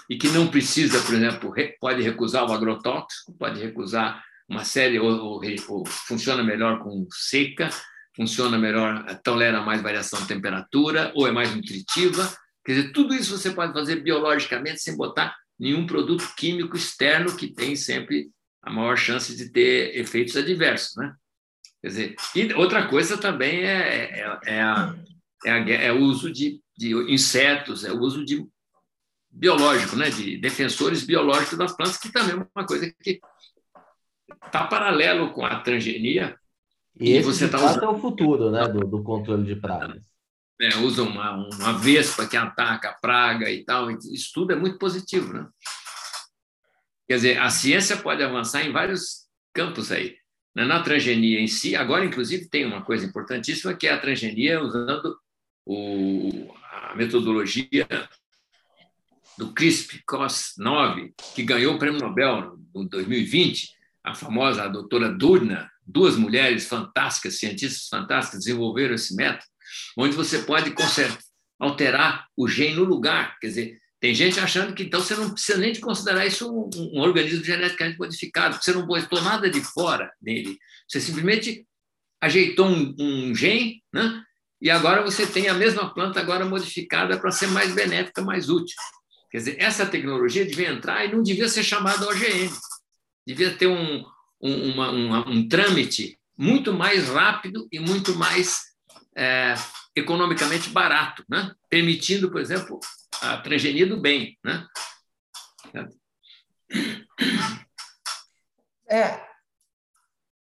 e 0.09 0.17
que 0.17 0.27
não 0.29 0.47
precisa, 0.47 0.99
por 1.01 1.15
exemplo, 1.15 1.53
pode 1.79 2.01
recusar 2.01 2.47
o 2.47 2.53
agrotóxico, 2.53 3.33
pode 3.37 3.59
recusar 3.59 4.23
uma 4.47 4.65
série, 4.65 4.99
ou, 4.99 5.09
ou, 5.09 5.41
ou, 5.69 5.85
funciona 5.85 6.43
melhor 6.43 6.79
com 6.79 7.07
seca, 7.11 7.69
funciona 8.15 8.57
melhor, 8.57 9.05
tolera 9.23 9.61
mais 9.61 9.81
variação 9.81 10.19
de 10.21 10.27
temperatura, 10.27 11.11
ou 11.15 11.27
é 11.27 11.31
mais 11.31 11.53
nutritiva. 11.55 12.31
Quer 12.65 12.73
dizer, 12.73 12.91
tudo 12.91 13.13
isso 13.13 13.37
você 13.37 13.51
pode 13.51 13.73
fazer 13.73 13.97
biologicamente 13.97 14.81
sem 14.81 14.95
botar 14.95 15.35
nenhum 15.59 15.85
produto 15.85 16.33
químico 16.35 16.75
externo 16.75 17.35
que 17.35 17.53
tem 17.53 17.75
sempre 17.75 18.29
a 18.61 18.71
maior 18.71 18.97
chance 18.97 19.35
de 19.35 19.49
ter 19.49 19.97
efeitos 19.97 20.35
adversos, 20.35 20.95
né? 20.95 21.13
Quer 21.81 21.87
dizer, 21.87 22.15
e 22.35 22.53
outra 22.53 22.87
coisa 22.87 23.17
também 23.17 23.63
é, 23.63 24.19
é, 24.19 24.39
é, 24.45 24.61
a, 24.61 24.95
é, 25.45 25.51
a, 25.51 25.69
é 25.69 25.91
o 25.91 25.99
uso 25.99 26.31
de, 26.31 26.61
de 26.77 26.93
insetos, 27.11 27.83
é 27.83 27.91
o 27.91 27.99
uso 27.99 28.23
de 28.23 28.45
biológico, 29.31 29.95
né? 29.95 30.09
De 30.09 30.37
defensores 30.37 31.03
biológicos 31.03 31.57
das 31.57 31.75
plantas, 31.75 31.97
que 31.97 32.11
também 32.11 32.35
é 32.35 32.47
uma 32.55 32.65
coisa 32.67 32.93
que 33.01 33.19
está 34.45 34.67
paralelo 34.67 35.31
com 35.31 35.45
a 35.45 35.59
transgenia. 35.59 36.37
E, 36.99 37.13
e 37.13 37.21
você 37.21 37.45
está 37.45 37.57
usando... 37.57 37.83
é 37.83 37.89
o 37.89 37.99
futuro, 37.99 38.51
né? 38.51 38.67
Do, 38.67 38.81
do 38.81 39.03
controle 39.03 39.45
de 39.45 39.59
pragas. 39.59 40.03
É, 40.61 40.77
usa 40.77 41.03
uma, 41.03 41.47
uma 41.47 41.73
vespa 41.73 42.27
que 42.27 42.37
ataca 42.37 42.89
a 42.89 42.93
praga 42.93 43.49
e 43.49 43.63
tal. 43.63 43.89
Isso 43.91 44.31
tudo 44.33 44.53
é 44.53 44.55
muito 44.55 44.77
positivo, 44.77 45.33
né? 45.33 45.47
Quer 47.07 47.15
dizer, 47.15 47.39
a 47.39 47.49
ciência 47.49 47.97
pode 47.97 48.23
avançar 48.23 48.65
em 48.65 48.71
vários 48.71 49.27
campos 49.53 49.91
aí. 49.91 50.15
Na 50.53 50.83
transgenia 50.83 51.39
em 51.39 51.47
si, 51.47 51.75
agora, 51.75 52.05
inclusive, 52.05 52.49
tem 52.49 52.65
uma 52.65 52.81
coisa 52.81 53.05
importantíssima, 53.05 53.73
que 53.73 53.87
é 53.87 53.93
a 53.93 53.99
transgenia 53.99 54.61
usando 54.61 55.17
o, 55.65 56.53
a 56.89 56.93
metodologia 56.95 57.87
do 59.37 59.53
CRISP-Cas9, 59.53 61.13
que 61.33 61.43
ganhou 61.43 61.75
o 61.75 61.79
prêmio 61.79 62.01
Nobel 62.01 62.59
em 62.75 62.85
2020, 62.85 63.73
a 64.03 64.13
famosa 64.13 64.67
doutora 64.67 65.09
Durna, 65.09 65.70
duas 65.91 66.15
mulheres 66.15 66.67
fantásticas, 66.67 67.37
cientistas 67.37 67.87
fantásticas, 67.87 68.39
desenvolveram 68.39 68.95
esse 68.95 69.15
método, 69.15 69.45
onde 69.97 70.15
você 70.15 70.39
pode 70.39 70.73
alterar 71.59 72.27
o 72.35 72.47
gene 72.47 72.75
no 72.75 72.83
lugar. 72.83 73.37
Quer 73.39 73.47
dizer, 73.47 73.81
tem 73.99 74.15
gente 74.15 74.39
achando 74.39 74.73
que 74.73 74.83
então 74.83 74.99
você 74.99 75.15
não 75.15 75.29
precisa 75.29 75.57
nem 75.57 75.71
de 75.71 75.79
considerar 75.79 76.25
isso 76.25 76.51
um, 76.51 76.69
um 76.95 77.01
organismo 77.01 77.43
geneticamente 77.43 77.99
modificado, 77.99 78.61
você 78.61 78.73
não 78.73 78.85
botou 78.85 79.21
nada 79.21 79.49
de 79.49 79.61
fora 79.61 80.11
nele. 80.21 80.57
Você 80.87 80.99
simplesmente 80.99 81.65
ajeitou 82.19 82.67
um, 82.67 82.95
um 82.99 83.35
gene, 83.35 83.83
né? 83.93 84.23
e 84.59 84.69
agora 84.69 85.03
você 85.03 85.25
tem 85.25 85.49
a 85.49 85.53
mesma 85.53 85.93
planta 85.93 86.19
agora 86.19 86.45
modificada 86.45 87.19
para 87.19 87.31
ser 87.31 87.47
mais 87.47 87.73
benéfica, 87.73 88.21
mais 88.21 88.49
útil. 88.49 88.75
Quer 89.29 89.37
dizer, 89.37 89.55
essa 89.59 89.85
tecnologia 89.85 90.45
devia 90.45 90.69
entrar 90.69 91.05
e 91.05 91.11
não 91.11 91.23
devia 91.23 91.47
ser 91.47 91.63
chamada 91.63 92.07
OGM. 92.07 92.51
Devia 93.25 93.55
ter 93.55 93.67
um, 93.67 94.03
um, 94.41 94.71
uma, 94.71 94.89
uma, 94.91 95.29
um 95.29 95.47
trâmite 95.47 96.19
muito 96.37 96.73
mais 96.73 97.07
rápido 97.07 97.67
e 97.71 97.79
muito 97.79 98.15
mais 98.15 98.61
é, 99.15 99.53
economicamente 99.95 100.69
barato, 100.69 101.23
né? 101.29 101.53
permitindo, 101.69 102.31
por 102.31 102.41
exemplo, 102.41 102.79
a 103.21 103.37
transgenia 103.37 103.85
do 103.85 103.99
bem. 103.99 104.37
Né? 104.43 104.67
É, 108.89 109.23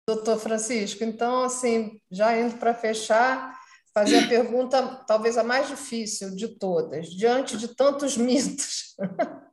doutor 0.09 0.38
Francisco, 0.38 1.05
então, 1.05 1.45
assim, 1.45 2.01
já 2.11 2.36
indo 2.38 2.57
para 2.59 2.74
fechar, 2.74 3.57
fazer 3.95 4.18
a 4.18 4.28
pergunta 4.28 5.05
talvez 5.07 5.36
a 5.36 5.45
mais 5.45 5.68
difícil 5.68 6.34
de 6.34 6.49
todas, 6.59 7.09
diante 7.09 7.57
de 7.57 7.68
tantos 7.68 8.16
mitos, 8.18 8.97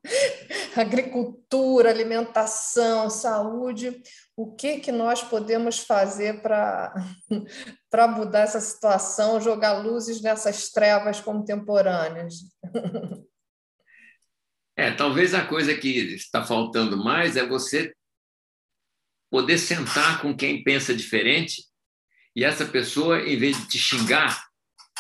agricultura, 0.75 1.89
alimentação, 1.89 3.09
saúde, 3.09 4.01
o 4.35 4.55
que 4.55 4.79
que 4.79 4.91
nós 4.91 5.21
podemos 5.21 5.79
fazer 5.79 6.41
para 6.41 6.93
mudar 8.15 8.41
essa 8.41 8.59
situação, 8.59 9.41
jogar 9.41 9.79
luzes 9.79 10.21
nessas 10.21 10.69
trevas 10.69 11.19
contemporâneas? 11.19 12.35
É, 14.77 14.91
talvez 14.91 15.33
a 15.33 15.45
coisa 15.45 15.75
que 15.75 15.89
está 15.89 16.45
faltando 16.45 16.95
mais 16.95 17.35
é 17.35 17.45
você 17.45 17.93
poder 19.29 19.57
sentar 19.57 20.21
com 20.21 20.33
quem 20.33 20.63
pensa 20.63 20.95
diferente 20.95 21.65
e 22.33 22.45
essa 22.45 22.65
pessoa, 22.65 23.19
em 23.19 23.37
vez 23.37 23.57
de 23.57 23.67
te 23.67 23.77
xingar, 23.77 24.41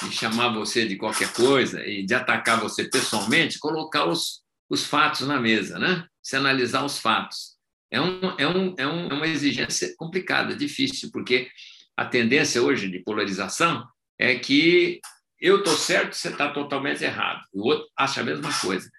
de 0.03 0.11
chamar 0.11 0.53
você 0.53 0.85
de 0.85 0.97
qualquer 0.97 1.31
coisa 1.31 1.85
e 1.85 2.05
de 2.05 2.13
atacar 2.13 2.59
você 2.59 2.89
pessoalmente, 2.89 3.57
colocar 3.57 4.05
os, 4.05 4.43
os 4.69 4.85
fatos 4.85 5.27
na 5.27 5.39
mesa, 5.39 5.79
né? 5.79 6.05
Se 6.21 6.35
analisar 6.35 6.83
os 6.85 6.99
fatos. 6.99 7.57
É, 7.91 7.99
um, 7.99 8.35
é, 8.37 8.47
um, 8.47 8.75
é, 8.77 8.87
um, 8.87 9.07
é 9.07 9.13
uma 9.13 9.27
exigência 9.27 9.93
complicada, 9.97 10.55
difícil, 10.55 11.09
porque 11.11 11.49
a 11.97 12.05
tendência 12.05 12.61
hoje 12.61 12.87
de 12.87 12.99
polarização 12.99 13.87
é 14.17 14.35
que 14.35 15.01
eu 15.39 15.59
estou 15.59 15.75
certo, 15.75 16.13
você 16.13 16.29
está 16.29 16.51
totalmente 16.51 17.03
errado. 17.03 17.41
O 17.53 17.67
outro 17.67 17.87
acha 17.97 18.21
a 18.21 18.23
mesma 18.23 18.51
coisa. 18.59 18.89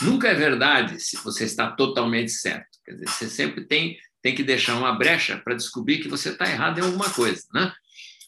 Nunca 0.00 0.28
é 0.28 0.34
verdade 0.34 1.00
se 1.00 1.16
você 1.16 1.44
está 1.44 1.72
totalmente 1.72 2.30
certo. 2.30 2.78
Quer 2.84 2.92
dizer, 2.92 3.08
você 3.08 3.28
sempre 3.28 3.66
tem 3.66 3.98
tem 4.26 4.34
que 4.34 4.42
deixar 4.42 4.76
uma 4.76 4.92
brecha 4.92 5.36
para 5.36 5.54
descobrir 5.54 5.98
que 5.98 6.08
você 6.08 6.30
está 6.30 6.50
errado 6.50 6.78
em 6.78 6.82
alguma 6.82 7.08
coisa, 7.08 7.44
né? 7.54 7.72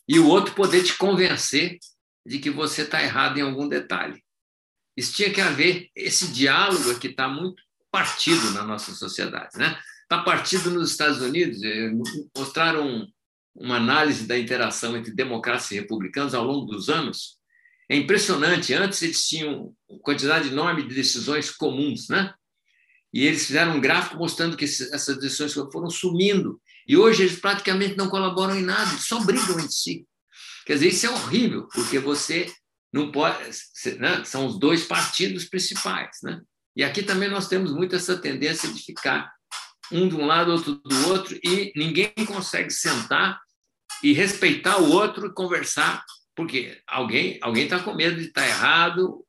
E 0.07 0.17
o 0.21 0.29
outro 0.29 0.55
poder 0.55 0.85
te 0.85 0.97
convencer 0.97 1.77
de 2.25 2.39
que 2.39 2.51
você 2.51 2.83
está 2.83 3.03
errado 3.03 3.39
em 3.39 3.43
algum 3.43 3.69
detalhe. 3.69 4.23
Isso 4.99 5.13
tinha 5.13 5.33
que 5.33 5.41
haver 5.41 5.89
esse 5.95 6.27
diálogo 6.33 6.99
que 6.99 7.07
está 7.07 7.29
muito 7.29 7.63
partido 7.89 8.51
na 8.51 8.65
nossa 8.65 8.93
sociedade, 8.93 9.57
né? 9.57 9.79
Está 10.03 10.25
partido 10.25 10.73
nos 10.73 10.91
Estados 10.91 11.21
Unidos. 11.23 11.63
Eh, 11.63 11.93
mostraram 12.37 13.07
uma 13.55 13.77
análise 13.77 14.27
da 14.27 14.37
interação 14.37 14.97
entre 14.97 15.15
democratas 15.15 15.71
e 15.71 15.77
republicanos 15.77 16.35
ao 16.35 16.45
longo 16.45 16.67
dos 16.67 16.89
anos. 16.89 17.39
É 17.89 17.95
impressionante. 17.95 18.75
Antes 18.75 19.01
eles 19.01 19.29
tinham 19.29 19.73
uma 19.89 20.01
quantidade 20.01 20.49
enorme 20.49 20.83
de 20.83 20.97
decisões 20.97 21.49
comuns, 21.49 22.09
né? 22.09 22.35
E 23.15 23.25
eles 23.25 23.47
fizeram 23.47 23.77
um 23.77 23.81
gráfico 23.81 24.17
mostrando 24.17 24.57
que 24.57 24.65
essas 24.65 25.17
decisões 25.21 25.53
foram 25.53 25.91
sumindo. 25.91 26.61
E 26.89 26.97
hoje 26.97 27.23
eles 27.23 27.39
praticamente 27.39 27.97
não 27.97 28.09
colaboram 28.09 28.59
em 28.59 28.65
nada, 28.65 28.91
só 28.99 29.21
brigam 29.21 29.61
entre 29.61 29.73
si. 29.73 30.05
Quer 30.67 30.75
dizer, 30.75 30.89
isso 30.89 31.07
é 31.07 31.11
horrível, 31.11 31.69
porque 31.73 32.01
você 32.01 32.53
não 32.93 33.13
pode. 33.13 33.39
Né? 33.99 34.25
São 34.25 34.47
os 34.47 34.59
dois 34.59 34.85
partidos 34.85 35.45
principais. 35.45 36.19
Né? 36.23 36.41
E 36.77 36.85
aqui 36.85 37.03
também 37.03 37.29
nós 37.29 37.49
temos 37.49 37.73
muito 37.73 37.97
essa 37.97 38.17
tendência 38.17 38.73
de 38.73 38.81
ficar 38.83 39.33
um 39.91 40.09
de 40.09 40.17
um 40.17 40.27
lado, 40.27 40.53
outro 40.53 40.75
do 40.75 41.09
outro, 41.09 41.39
e 41.43 41.73
ninguém 41.75 42.13
consegue 42.27 42.71
sentar 42.71 43.41
e 44.03 44.13
respeitar 44.13 44.79
o 44.79 44.91
outro 44.91 45.27
e 45.27 45.35
conversar, 45.35 46.05
porque 46.37 46.81
alguém 46.87 47.39
alguém 47.43 47.65
está 47.65 47.81
com 47.81 47.95
medo 47.95 48.17
de 48.17 48.27
estar 48.27 48.43
tá 48.43 48.47
errado, 48.47 49.25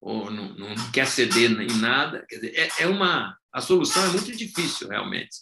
ou 0.00 0.30
não, 0.30 0.54
não 0.54 0.74
quer 0.90 1.06
ceder 1.06 1.50
em 1.52 1.78
nada. 1.78 2.26
Quer 2.28 2.36
dizer, 2.36 2.58
é, 2.58 2.82
é, 2.82 2.86
uma, 2.88 3.38
a 3.52 3.60
solução 3.60 4.04
é 4.04 4.08
muito 4.08 4.32
difícil, 4.36 4.88
realmente. 4.88 5.36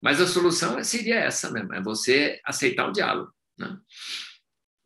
Mas 0.00 0.20
a 0.20 0.26
solução 0.26 0.82
seria 0.84 1.16
essa 1.16 1.50
mesmo, 1.50 1.74
é 1.74 1.82
você 1.82 2.38
aceitar 2.44 2.88
o 2.88 2.92
diálogo. 2.92 3.32
Né? 3.58 3.76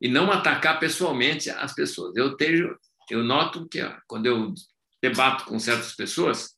E 0.03 0.09
não 0.09 0.33
atacar 0.33 0.81
pessoalmente 0.81 1.49
as 1.49 1.73
pessoas. 1.73 2.17
Eu, 2.17 2.37
tenho, 2.37 2.77
eu 3.09 3.23
noto 3.23 3.69
que 3.69 3.79
quando 4.09 4.27
eu 4.27 4.53
debato 5.01 5.45
com 5.45 5.61
certas 5.61 5.95
pessoas, 5.95 6.57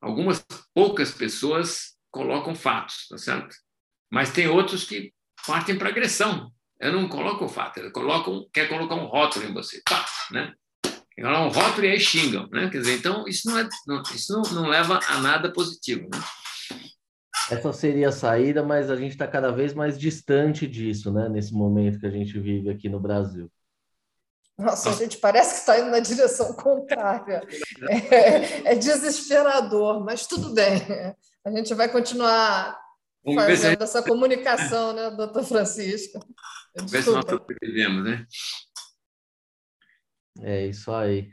algumas 0.00 0.46
poucas 0.72 1.10
pessoas 1.10 1.96
colocam 2.12 2.54
fatos, 2.54 3.08
tá 3.08 3.18
certo? 3.18 3.56
Mas 4.08 4.30
tem 4.30 4.46
outros 4.46 4.84
que 4.84 5.12
partem 5.44 5.76
para 5.76 5.88
agressão. 5.88 6.52
Eu 6.80 6.92
não 6.92 7.08
coloco 7.08 7.46
o 7.46 7.48
fato, 7.48 7.80
eu 7.80 7.90
coloco, 7.90 8.48
quer 8.52 8.68
colocar 8.68 8.94
um 8.94 9.06
rótulo 9.06 9.46
em 9.46 9.52
você, 9.52 9.82
pá, 9.84 10.06
né? 10.30 10.54
Ela 11.18 11.44
um 11.44 11.48
rótulo 11.48 11.86
e 11.86 11.90
aí 11.90 11.98
xingam, 11.98 12.46
né? 12.52 12.70
Quer 12.70 12.78
dizer, 12.78 12.98
então 12.98 13.26
isso 13.26 13.50
não, 13.50 13.58
é, 13.58 13.68
não, 13.88 14.02
isso 14.02 14.32
não, 14.32 14.42
não 14.52 14.68
leva 14.68 15.00
a 15.08 15.20
nada 15.20 15.52
positivo, 15.52 16.08
né? 16.12 16.20
Essa 17.50 17.72
seria 17.72 18.08
a 18.08 18.12
saída, 18.12 18.62
mas 18.62 18.90
a 18.90 18.96
gente 18.96 19.12
está 19.12 19.26
cada 19.26 19.52
vez 19.52 19.72
mais 19.72 19.98
distante 19.98 20.66
disso, 20.66 21.12
né? 21.12 21.28
Nesse 21.28 21.54
momento 21.54 22.00
que 22.00 22.06
a 22.06 22.10
gente 22.10 22.38
vive 22.40 22.68
aqui 22.68 22.88
no 22.88 22.98
Brasil. 22.98 23.50
Nossa, 24.58 24.90
a 24.90 24.92
gente 24.94 25.18
parece 25.18 25.54
que 25.54 25.60
está 25.60 25.78
indo 25.78 25.90
na 25.90 26.00
direção 26.00 26.52
contrária. 26.54 27.42
É, 28.10 28.72
é, 28.72 28.74
desesperador, 28.74 30.02
mas 30.02 30.26
tudo 30.26 30.54
bem. 30.54 30.80
A 31.44 31.50
gente 31.50 31.74
vai 31.74 31.88
continuar 31.88 32.76
Vamos 33.24 33.42
fazendo 33.42 33.70
gente... 33.70 33.82
essa 33.82 34.02
comunicação, 34.02 34.92
né, 34.92 35.10
doutor 35.10 35.44
Francisco? 35.44 36.18
Vamos 36.74 36.90
ver 36.90 37.02
se 37.02 37.10
nós 37.10 37.24
sobrevivemos, 37.28 38.04
né? 38.04 38.26
É 40.40 40.66
isso 40.66 40.90
aí. 40.92 41.30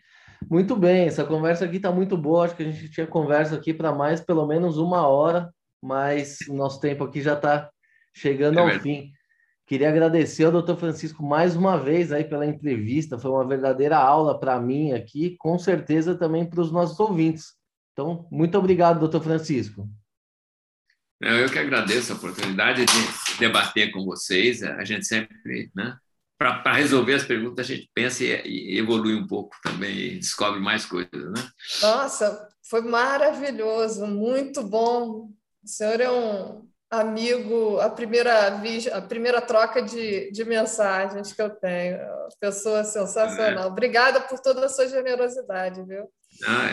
Muito 0.50 0.76
bem, 0.76 1.08
essa 1.08 1.24
conversa 1.24 1.66
aqui 1.66 1.78
está 1.78 1.92
muito 1.92 2.18
boa. 2.18 2.46
Acho 2.46 2.56
que 2.56 2.64
a 2.64 2.72
gente 2.72 2.90
tinha 2.90 3.08
conversa 3.08 3.56
aqui 3.56 3.74
para 3.74 3.94
mais 3.94 4.22
pelo 4.22 4.46
menos 4.46 4.78
uma 4.78 5.08
hora, 5.08 5.54
mas 5.84 6.40
o 6.48 6.54
nosso 6.54 6.80
tempo 6.80 7.04
aqui 7.04 7.22
já 7.22 7.34
está 7.34 7.70
chegando 8.16 8.60
é 8.60 8.62
ao 8.62 8.80
fim. 8.80 9.12
Queria 9.66 9.90
agradecer 9.90 10.46
ao 10.46 10.52
doutor 10.52 10.78
Francisco 10.78 11.24
mais 11.24 11.56
uma 11.56 11.78
vez 11.78 12.12
aí 12.12 12.24
pela 12.24 12.46
entrevista. 12.46 13.20
Foi 13.20 13.32
uma 13.32 13.48
verdadeira 13.48 13.98
aula 13.98 14.40
para 14.40 14.60
mim 14.60 14.94
aqui, 14.94 15.36
com 15.38 15.60
certeza 15.60 16.16
também 16.16 16.46
para 16.50 16.62
os 16.62 16.72
nossos 16.72 17.00
ouvintes. 17.00 17.54
Então, 17.92 18.28
muito 18.32 18.58
obrigado, 18.58 19.00
doutor 19.00 19.22
Francisco. 19.22 19.88
Eu 21.22 21.50
que 21.50 21.60
agradeço 21.60 22.12
a 22.12 22.16
oportunidade 22.16 22.86
de 22.86 23.40
debater 23.40 23.92
com 23.92 24.04
vocês. 24.04 24.64
A 24.64 24.84
gente 24.84 25.06
sempre 25.06 25.72
né, 25.76 25.98
para 26.38 26.74
resolver 26.74 27.14
as 27.14 27.24
perguntas, 27.24 27.66
a 27.66 27.74
gente 27.74 27.90
pensa 27.94 28.24
e, 28.24 28.32
e, 28.46 28.78
evolui 28.78 29.16
um 29.16 29.28
pouco 29.28 29.56
também, 29.64 29.98
e 29.98 30.20
descobre 30.20 30.60
mais 30.60 30.86
coisas. 30.86 31.12
Né? 31.14 31.50
Nossa, 31.82 32.50
foi 32.70 32.82
maravilhoso, 32.82 34.06
muito 34.06 34.62
bom. 34.62 35.30
O 35.64 35.68
senhor 35.68 36.02
é 36.02 36.12
um 36.12 36.68
amigo, 36.92 37.80
a 37.80 37.90
primeira, 37.90 38.60
a 38.94 39.02
primeira 39.02 39.42
troca 39.42 39.82
de, 39.82 40.32
de 40.32 40.46
mensagens 40.46 41.34
que 41.34 41.42
eu 41.42 41.50
tenho. 41.50 41.98
Pessoa 42.40 42.84
sensacional. 42.84 43.64
É. 43.64 43.68
Obrigada 43.68 44.22
por 44.22 44.40
toda 44.40 44.66
a 44.66 44.70
sua 44.70 44.88
generosidade, 44.88 45.84
viu? 45.84 46.08
Ah, 46.46 46.70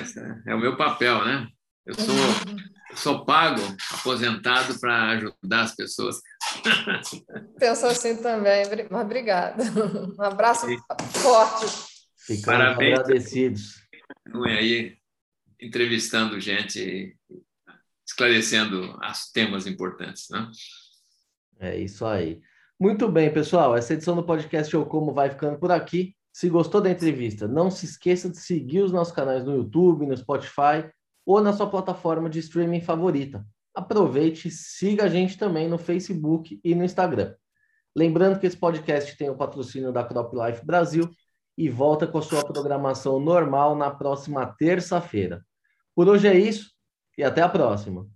é, 0.47 0.53
é 0.53 0.55
o 0.55 0.61
meu 0.61 0.77
papel, 0.77 1.25
né? 1.25 1.47
Eu 1.87 1.95
sou, 1.95 2.15
eu 2.91 2.97
sou 2.97 3.25
pago, 3.25 3.61
aposentado 3.93 4.79
para 4.79 5.11
ajudar 5.11 5.63
as 5.63 5.75
pessoas. 5.75 6.21
Penso 7.59 7.87
assim 7.87 8.17
também, 8.17 8.65
mas 8.91 9.01
obrigada. 9.03 9.63
Um 10.19 10.23
abraço 10.23 10.67
forte. 11.15 11.67
Ficamos 12.19 12.45
Parabéns. 12.45 12.99
agradecidos. 12.99 13.63
Continue 14.25 14.59
aí 14.59 14.97
entrevistando 15.61 16.41
gente, 16.41 17.17
esclarecendo 18.21 18.99
os 19.01 19.33
temas 19.33 19.67
importantes. 19.67 20.29
Né? 20.29 20.51
É 21.59 21.79
isso 21.79 22.05
aí. 22.05 22.41
Muito 22.79 23.09
bem, 23.09 23.33
pessoal. 23.33 23.75
Essa 23.75 23.95
edição 23.95 24.15
do 24.15 24.23
podcast 24.23 24.73
Eu 24.73 24.85
Como 24.85 25.15
vai 25.15 25.31
ficando 25.31 25.59
por 25.59 25.73
aqui. 25.73 26.15
Se 26.33 26.49
gostou 26.49 26.81
da 26.81 26.91
entrevista, 26.91 27.49
não 27.49 27.71
se 27.71 27.87
esqueça 27.87 28.29
de 28.29 28.37
seguir 28.37 28.83
os 28.83 28.93
nossos 28.93 29.13
canais 29.13 29.45
no 29.45 29.57
YouTube, 29.57 30.07
no 30.07 30.17
Spotify 30.17 30.89
ou 31.27 31.41
na 31.41 31.53
sua 31.53 31.69
plataforma 31.69 32.31
de 32.31 32.39
streaming 32.39 32.81
favorita. 32.81 33.45
Aproveite 33.75 34.49
e 34.49 34.51
siga 34.51 35.05
a 35.05 35.09
gente 35.09 35.37
também 35.37 35.69
no 35.69 35.79
Facebook 35.79 36.61
e 36.63 36.75
no 36.75 36.85
Instagram. 36.85 37.35
Lembrando 37.97 38.39
que 38.39 38.47
esse 38.47 38.57
podcast 38.57 39.17
tem 39.17 39.29
o 39.29 39.37
patrocínio 39.37 39.93
da 39.93 40.05
Crop 40.05 40.33
Life 40.35 40.65
Brasil 40.65 41.11
e 41.59 41.69
volta 41.69 42.07
com 42.07 42.19
a 42.19 42.23
sua 42.23 42.45
programação 42.45 43.19
normal 43.19 43.77
na 43.77 43.91
próxima 43.91 44.47
terça-feira. 44.47 45.45
Por 45.95 46.09
hoje 46.09 46.29
é 46.29 46.39
isso 46.39 46.71
e 47.17 47.23
até 47.23 47.43
a 47.43 47.49
próxima. 47.49 48.07